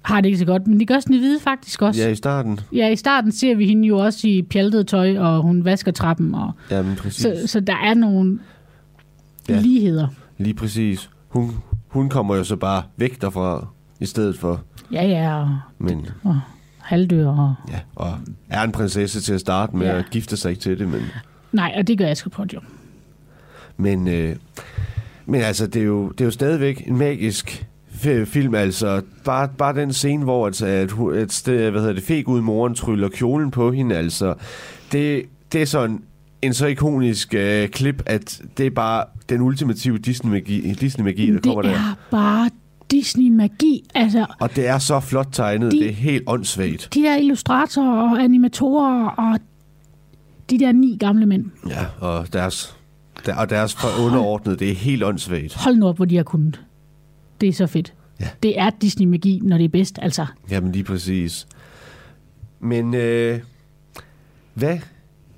har 0.09 0.21
det 0.21 0.27
ikke 0.29 0.39
så 0.39 0.45
godt. 0.45 0.67
Men 0.67 0.79
det 0.79 0.87
gør 0.87 0.99
Snevide 0.99 1.39
faktisk 1.39 1.81
også. 1.81 2.01
Ja, 2.03 2.09
i 2.09 2.15
starten. 2.15 2.59
Ja, 2.73 2.89
i 2.89 2.95
starten 2.95 3.31
ser 3.31 3.55
vi 3.55 3.67
hende 3.67 3.87
jo 3.87 3.97
også 3.97 4.27
i 4.27 4.41
pjaltet 4.41 4.87
tøj, 4.87 5.17
og 5.17 5.41
hun 5.41 5.65
vasker 5.65 5.91
trappen. 5.91 6.35
Og, 6.35 6.51
Jamen, 6.71 6.95
præcis. 6.95 7.21
så, 7.21 7.41
så 7.47 7.59
der 7.59 7.75
er 7.75 7.93
nogle 7.93 8.39
Ja. 9.49 9.53
ja. 9.55 9.61
ligheder. 9.61 10.07
Lige 10.37 10.53
præcis. 10.53 11.09
Hun, 11.27 11.51
hun 11.87 12.09
kommer 12.09 12.35
jo 12.35 12.43
så 12.43 12.55
bare 12.55 12.83
væk 12.97 13.21
derfra, 13.21 13.67
i 13.99 14.05
stedet 14.05 14.37
for. 14.39 14.61
Ja, 14.91 15.07
ja, 15.07 15.35
og, 15.35 15.59
Men, 15.79 16.07
og 16.23 16.39
halvdør. 16.77 17.27
Og... 17.27 17.53
ja, 17.71 17.79
og 17.95 18.13
er 18.49 18.61
en 18.63 18.71
prinsesse 18.71 19.21
til 19.21 19.33
at 19.33 19.39
starte 19.39 19.75
med, 19.75 19.85
Ja. 19.85 19.91
ja. 19.93 19.97
og 19.99 20.05
gifter 20.11 20.37
sig 20.37 20.49
ikke 20.49 20.61
til 20.61 20.79
det, 20.79 20.87
men... 20.87 21.01
Nej, 21.51 21.73
og 21.77 21.87
det 21.87 21.97
gør 21.97 22.07
Askepot 22.07 22.53
jo. 22.53 22.59
Men, 23.77 24.07
øh, 24.07 24.35
men 25.25 25.41
altså, 25.41 25.67
det 25.67 25.81
er, 25.81 25.85
jo, 25.85 26.09
det 26.09 26.21
er 26.21 26.25
jo 26.25 26.31
stadigvæk 26.31 26.83
en 26.87 26.97
magisk 26.97 27.67
film, 28.25 28.55
altså. 28.55 29.01
Bare, 29.25 29.49
bare 29.57 29.75
den 29.75 29.93
scene, 29.93 30.23
hvor 30.23 30.47
at, 30.47 30.61
at, 30.61 30.91
at 31.15 31.31
sted, 31.33 31.69
hvad 31.71 31.81
hedder 31.81 31.93
det, 31.95 32.03
feg 32.03 32.27
ud 32.27 32.41
moren 32.41 32.75
tryller 32.75 33.09
kjolen 33.09 33.51
på 33.51 33.71
hende, 33.71 33.95
altså. 33.95 34.33
Det, 34.91 35.23
det 35.51 35.61
er 35.61 35.65
sådan 35.65 36.01
en 36.41 36.53
så 36.53 36.67
ikonisk 36.67 37.33
øh, 37.33 37.67
klip, 37.69 38.03
at 38.05 38.41
det 38.57 38.65
er 38.65 38.69
bare 38.69 39.03
den 39.29 39.41
ultimative 39.41 39.97
Disney-magi, 39.97 40.73
Disney-magi 40.73 41.27
der 41.27 41.33
det 41.33 41.43
kommer 41.43 41.61
der. 41.61 41.69
er 41.69 41.95
bare 42.11 42.49
Disney-magi. 42.91 43.83
Altså, 43.95 44.25
Og 44.39 44.55
det 44.55 44.67
er 44.67 44.77
så 44.77 44.99
flot 44.99 45.27
tegnet, 45.31 45.71
De- 45.71 45.79
det 45.79 45.89
er 45.89 45.93
helt 45.93 46.23
åndssvagt. 46.27 46.89
de 46.93 46.99
der 47.01 47.15
illustratorer 47.15 48.09
og 48.11 48.23
animatorer 48.23 49.05
og 49.07 49.39
de 50.49 50.59
der 50.59 50.71
ni 50.71 50.97
gamle 50.99 51.25
mænd. 51.25 51.45
Ja, 51.69 51.85
og 51.99 52.33
deres, 52.33 52.75
der, 53.25 53.35
og 53.35 53.49
deres 53.49 53.77
underordnede, 54.05 54.57
det 54.59 54.69
er 54.71 54.75
helt 54.75 55.03
åndssvagt. 55.03 55.55
Hold 55.55 55.75
nu 55.75 55.87
op, 55.87 55.95
hvor 55.95 56.05
de 56.05 56.15
har 56.15 56.23
kunnet. 56.23 56.61
Det 57.41 57.49
er 57.49 57.53
så 57.53 57.67
fedt. 57.67 57.93
Ja. 58.19 58.27
Det 58.43 58.59
er 58.59 58.69
Disney-magi, 58.81 59.39
når 59.43 59.57
det 59.57 59.65
er 59.65 59.69
bedst, 59.69 59.99
altså. 60.01 60.25
Jamen 60.51 60.71
lige 60.71 60.83
præcis. 60.83 61.47
Men 62.59 62.93
øh, 62.93 63.39
hvad 64.53 64.79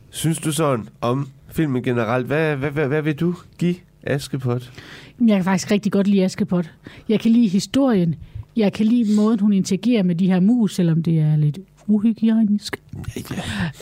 synes 0.10 0.40
du 0.40 0.52
sådan 0.52 0.90
om 1.02 1.28
filmen 1.50 1.84
generelt? 1.84 2.28
Hvad, 2.28 2.56
hvad, 2.56 2.72
hvad, 2.72 2.88
hvad 2.88 3.02
vil 3.02 3.16
du 3.16 3.36
give 3.58 3.76
Askepot? 4.04 4.72
Jeg 5.20 5.36
kan 5.36 5.44
faktisk 5.44 5.72
rigtig 5.72 5.92
godt 5.92 6.08
lide 6.08 6.24
Askepot. 6.24 6.72
Jeg 7.10 7.20
kan 7.20 7.32
lide 7.32 7.48
historien. 7.48 8.16
Jeg 8.56 8.74
kan 8.74 8.86
lide 8.86 9.16
måden, 9.16 9.40
hun 9.40 9.54
interagerer 9.54 10.04
med 10.04 10.16
de 10.16 10.28
her 10.28 10.40
mus, 10.40 10.76
selvom 10.76 11.04
det 11.04 11.20
er 11.20 11.36
lidt 11.36 11.60
uhygienisk. 11.88 12.82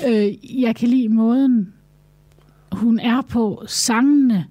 Øh, 0.08 0.62
jeg 0.62 0.76
kan 0.76 0.88
lide 0.88 1.10
måden, 1.10 1.74
hun 2.72 3.00
er 3.00 3.22
på 3.22 3.64
sangene, 3.68 4.46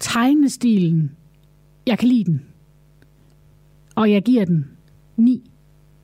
tegnestilen. 0.00 1.10
Jeg 1.86 1.98
kan 1.98 2.08
lide 2.08 2.24
den. 2.24 2.42
Og 3.94 4.10
jeg 4.10 4.22
giver 4.22 4.44
den 4.44 4.64
9. 5.16 5.50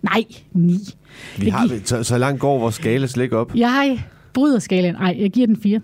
Nej, 0.03 0.25
9. 0.53 0.79
Vi 1.39 1.47
Jeg 1.47 1.55
har, 1.55 1.67
giver- 1.69 1.81
så, 1.85 2.03
så 2.03 2.19
langt 2.19 2.41
går 2.41 2.59
vores 2.59 2.75
skala 2.75 3.07
slet 3.07 3.25
ikke 3.25 3.37
op. 3.37 3.55
Jeg 3.55 4.05
bryder 4.33 4.59
skalaen. 4.59 4.95
Nej, 4.95 5.17
jeg 5.21 5.31
giver 5.31 5.47
den 5.47 5.57
4. 5.57 5.81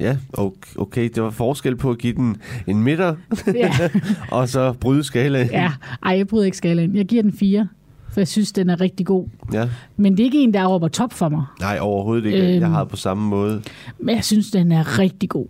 Ja, 0.00 0.16
okay, 0.32 0.76
okay, 0.76 1.08
det 1.14 1.22
var 1.22 1.30
forskel 1.30 1.76
på 1.76 1.90
at 1.90 1.98
give 1.98 2.12
den 2.14 2.36
en 2.66 2.82
midter, 2.82 3.14
Ja, 3.54 3.72
og 4.30 4.48
så 4.48 4.72
bryde 4.72 5.04
skalaen. 5.04 5.48
ja. 5.50 5.72
Ej, 6.04 6.16
jeg 6.16 6.26
bryder 6.26 6.44
ikke 6.44 6.56
skalaen. 6.56 6.96
Jeg 6.96 7.06
giver 7.06 7.22
den 7.22 7.32
4, 7.32 7.68
for 8.12 8.20
jeg 8.20 8.28
synes, 8.28 8.52
den 8.52 8.70
er 8.70 8.80
rigtig 8.80 9.06
god. 9.06 9.26
ja. 9.52 9.68
Men 9.96 10.12
det 10.12 10.20
er 10.20 10.24
ikke 10.24 10.42
en, 10.42 10.54
der 10.54 10.60
er 10.60 10.64
over 10.66 10.88
top 10.88 11.12
for 11.12 11.28
mig. 11.28 11.44
Nej, 11.60 11.78
overhovedet 11.80 12.24
ikke. 12.26 12.38
Øhm. 12.52 12.60
Jeg 12.60 12.68
har 12.70 12.80
det 12.80 12.88
på 12.88 12.96
samme 12.96 13.28
måde. 13.28 13.62
Men 13.98 14.14
jeg 14.14 14.24
synes, 14.24 14.50
den 14.50 14.72
er 14.72 14.98
rigtig 14.98 15.28
god. 15.28 15.46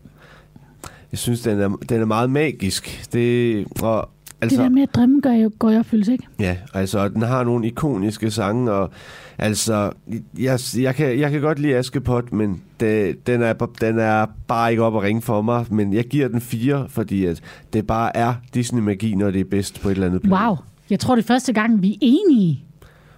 Jeg 1.12 1.18
synes, 1.18 1.40
den 1.40 1.61
er, 1.61 1.68
den 1.68 2.00
er 2.00 2.04
meget 2.04 2.30
magisk. 2.30 3.08
Det, 3.12 3.66
og, 3.82 4.11
Altså, 4.43 4.57
det 4.57 4.64
der 4.64 4.70
med 4.70 4.82
at 4.82 4.95
drømme 4.95 5.20
gør 5.20 5.32
jo, 5.32 5.51
går 5.59 5.70
i 5.70 5.76
opfyldelse, 5.78 6.12
ikke? 6.12 6.26
Ja, 6.38 6.57
altså, 6.74 7.09
den 7.09 7.22
har 7.22 7.45
nogle 7.45 7.66
ikoniske 7.66 8.30
sange, 8.30 8.72
og 8.72 8.91
altså, 9.38 9.93
jeg, 10.38 10.59
jeg, 10.78 10.95
kan, 10.95 11.18
jeg 11.18 11.30
kan 11.30 11.41
godt 11.41 11.59
lide 11.59 11.76
Askepot, 11.76 12.32
men 12.32 12.62
det, 12.80 13.26
den, 13.26 13.43
er, 13.43 13.53
den 13.80 13.99
er 13.99 14.26
bare 14.49 14.70
ikke 14.70 14.82
op 14.82 14.97
at 14.97 15.03
ringe 15.03 15.22
for 15.22 15.43
mig, 15.43 15.66
men 15.70 15.93
jeg 15.93 16.05
giver 16.05 16.28
den 16.28 16.41
fire, 16.41 16.86
fordi 16.88 17.24
at 17.24 17.41
det 17.72 17.86
bare 17.86 18.16
er 18.16 18.34
Disney-magi, 18.55 19.14
når 19.14 19.30
det 19.30 19.41
er 19.41 19.45
bedst 19.45 19.80
på 19.82 19.88
et 19.88 19.93
eller 19.93 20.07
andet 20.07 20.22
plan. 20.22 20.43
Wow. 20.43 20.57
Jeg 20.91 21.01
tror, 21.01 21.14
det 21.14 21.22
er 21.22 21.26
første 21.26 21.53
gang, 21.53 21.82
vi 21.82 21.93
er 21.93 21.97
enige 22.01 22.64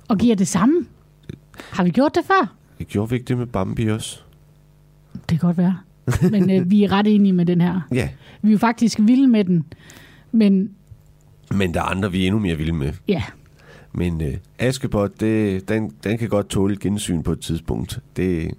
og 0.08 0.18
giver 0.18 0.36
det 0.36 0.48
samme. 0.48 0.86
Har 1.70 1.84
vi 1.84 1.90
gjort 1.90 2.14
det 2.14 2.22
før? 2.26 2.54
Jeg 2.78 2.86
gjorde 2.86 3.10
vi 3.10 3.16
ikke 3.16 3.26
det 3.28 3.38
med 3.38 3.46
Bambi 3.46 3.88
også? 3.88 4.20
Det 5.12 5.28
kan 5.28 5.38
godt 5.38 5.58
være. 5.58 5.78
Men 6.30 6.50
øh, 6.50 6.70
vi 6.70 6.84
er 6.84 6.92
ret 6.92 7.06
enige 7.06 7.32
med 7.32 7.46
den 7.46 7.60
her. 7.60 7.80
Ja, 7.92 8.08
Vi 8.42 8.48
er 8.48 8.52
jo 8.52 8.58
faktisk 8.58 8.98
vilde 9.02 9.28
med 9.28 9.44
den. 9.44 9.64
Men 10.32 10.70
men 11.54 11.74
der 11.74 11.80
er 11.80 11.84
andre, 11.84 12.12
vi 12.12 12.22
er 12.22 12.26
endnu 12.26 12.40
mere 12.40 12.56
vilde 12.56 12.72
med. 12.72 12.92
ja, 13.08 13.22
Men 13.92 14.20
uh, 14.20 14.26
Askepot, 14.58 15.20
det, 15.20 15.68
den, 15.68 15.92
den 16.04 16.18
kan 16.18 16.28
godt 16.28 16.48
tåle 16.48 16.72
et 16.74 16.80
gensyn 16.80 17.22
på 17.22 17.32
et 17.32 17.40
tidspunkt. 17.40 17.98
Det, 18.16 18.50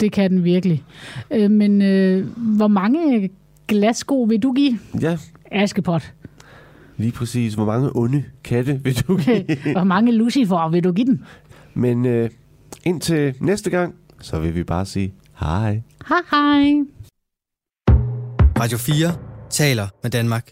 det 0.00 0.12
kan 0.12 0.30
den 0.30 0.44
virkelig. 0.44 0.84
Øh, 1.30 1.50
men 1.50 1.82
øh, 1.82 2.26
hvor 2.36 2.68
mange 2.68 3.30
glassko 3.68 4.22
vil 4.22 4.42
du 4.42 4.52
give 4.52 4.78
ja, 5.00 5.18
Askepot? 5.52 6.12
lige 6.96 7.12
præcis. 7.12 7.54
Hvor 7.54 7.64
mange 7.64 7.90
onde 7.94 8.24
katte 8.44 8.80
vil 8.84 8.98
du 9.08 9.16
give? 9.16 9.44
hvor 9.76 9.84
mange 9.84 10.12
Lucifer 10.12 10.68
vil 10.70 10.84
du 10.84 10.92
give 10.92 11.06
den? 11.06 11.24
Men 11.74 12.06
øh, 12.06 12.30
indtil 12.84 13.34
næste 13.40 13.70
gang, 13.70 13.94
så 14.20 14.40
vil 14.40 14.54
vi 14.54 14.64
bare 14.64 14.86
sige 14.86 15.14
hej. 15.40 15.82
Hej 16.08 16.18
hej. 16.30 16.84
Radio 18.60 18.78
4 18.78 19.12
taler 19.50 19.86
med 20.02 20.10
Danmark. 20.10 20.50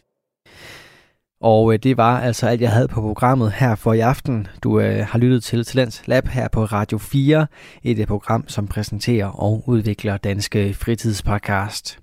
Og 1.40 1.72
øh, 1.72 1.78
det 1.78 1.96
var 1.96 2.20
altså 2.20 2.46
alt, 2.46 2.60
jeg 2.60 2.72
havde 2.72 2.88
på 2.88 3.00
programmet 3.00 3.52
her 3.52 3.74
for 3.74 3.92
i 3.92 4.00
aften. 4.00 4.46
Du 4.62 4.80
øh, 4.80 5.06
har 5.06 5.18
lyttet 5.18 5.42
til 5.44 5.64
Talents 5.64 6.02
Lab 6.06 6.26
her 6.26 6.48
på 6.48 6.64
Radio 6.64 6.98
4, 6.98 7.46
et 7.82 7.98
øh, 7.98 8.06
program, 8.06 8.48
som 8.48 8.66
præsenterer 8.66 9.26
og 9.26 9.64
udvikler 9.66 10.16
danske 10.16 10.74
fritidspodcast. 10.74 11.98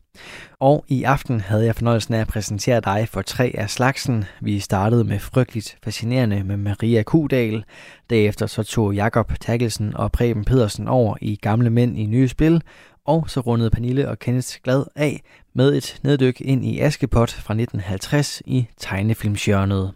Og 0.60 0.86
i 0.88 1.04
aften 1.04 1.42
havde 1.42 1.66
jeg 1.66 1.76
fornøjelsen 1.76 2.14
af 2.14 2.20
at 2.20 2.28
præsentere 2.28 2.82
dig 2.82 3.08
for 3.12 3.22
tre 3.22 3.52
af 3.58 3.70
slagsen. 3.70 4.26
Vi 4.42 4.60
startede 4.60 5.04
med 5.04 5.20
Frygteligt 5.20 5.78
Fascinerende 5.84 6.44
med 6.44 6.58
Maria 6.58 7.04
Kudal. 7.04 7.64
Derefter 8.10 8.46
så 8.46 8.64
tog 8.64 8.94
Jakob 8.94 9.34
Takkelsen 9.42 9.96
og 9.96 10.12
Preben 10.12 10.46
Pedersen 10.46 10.88
over 10.88 11.18
i 11.22 11.36
Gamle 11.36 11.70
Mænd 11.70 11.98
i 11.98 12.06
Nye 12.06 12.28
Spil. 12.28 12.62
Og 13.06 13.30
så 13.30 13.40
rundede 13.40 13.70
Pernille 13.70 14.10
og 14.10 14.20
Kenneth 14.20 14.56
Glad 14.64 14.84
af 14.96 15.22
med 15.56 15.76
et 15.76 16.00
neddyk 16.04 16.42
ind 16.42 16.66
i 16.66 16.80
Askepot 16.80 17.32
fra 17.32 17.54
1950 17.54 18.42
i 18.46 18.68
tegnefilmsjørnet. 18.78 19.94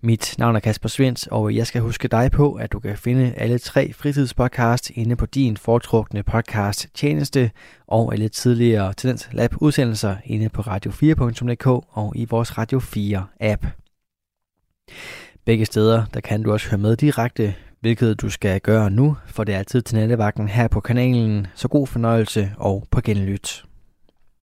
Mit 0.00 0.34
navn 0.38 0.56
er 0.56 0.60
Kasper 0.60 0.88
Svens, 0.88 1.26
og 1.26 1.56
jeg 1.56 1.66
skal 1.66 1.82
huske 1.82 2.08
dig 2.08 2.30
på, 2.30 2.52
at 2.52 2.72
du 2.72 2.80
kan 2.80 2.96
finde 2.98 3.34
alle 3.36 3.58
tre 3.58 3.92
fritidspodcasts 3.92 4.90
inde 4.94 5.16
på 5.16 5.26
din 5.26 5.56
foretrukne 5.56 6.22
podcast 6.22 6.88
tjeneste, 6.94 7.50
og 7.86 8.12
alle 8.12 8.28
tidligere 8.28 8.94
Tendens 8.94 9.28
Lab 9.32 9.54
udsendelser 9.56 10.16
inde 10.24 10.48
på 10.48 10.62
radio4.dk 10.62 11.66
og 11.88 12.12
i 12.16 12.24
vores 12.30 12.58
Radio 12.58 12.80
4 12.80 13.26
app. 13.40 13.66
Begge 15.44 15.66
steder, 15.66 16.04
der 16.14 16.20
kan 16.20 16.42
du 16.42 16.52
også 16.52 16.70
høre 16.70 16.80
med 16.80 16.96
direkte, 16.96 17.54
hvilket 17.80 18.20
du 18.20 18.30
skal 18.30 18.60
gøre 18.60 18.90
nu, 18.90 19.16
for 19.26 19.44
det 19.44 19.54
er 19.54 19.58
altid 19.58 19.82
til 19.82 19.96
nattevagten 19.96 20.48
her 20.48 20.68
på 20.68 20.80
kanalen, 20.80 21.46
så 21.54 21.68
god 21.68 21.86
fornøjelse 21.86 22.52
og 22.58 22.86
på 22.90 23.00
genlyt. 23.00 23.64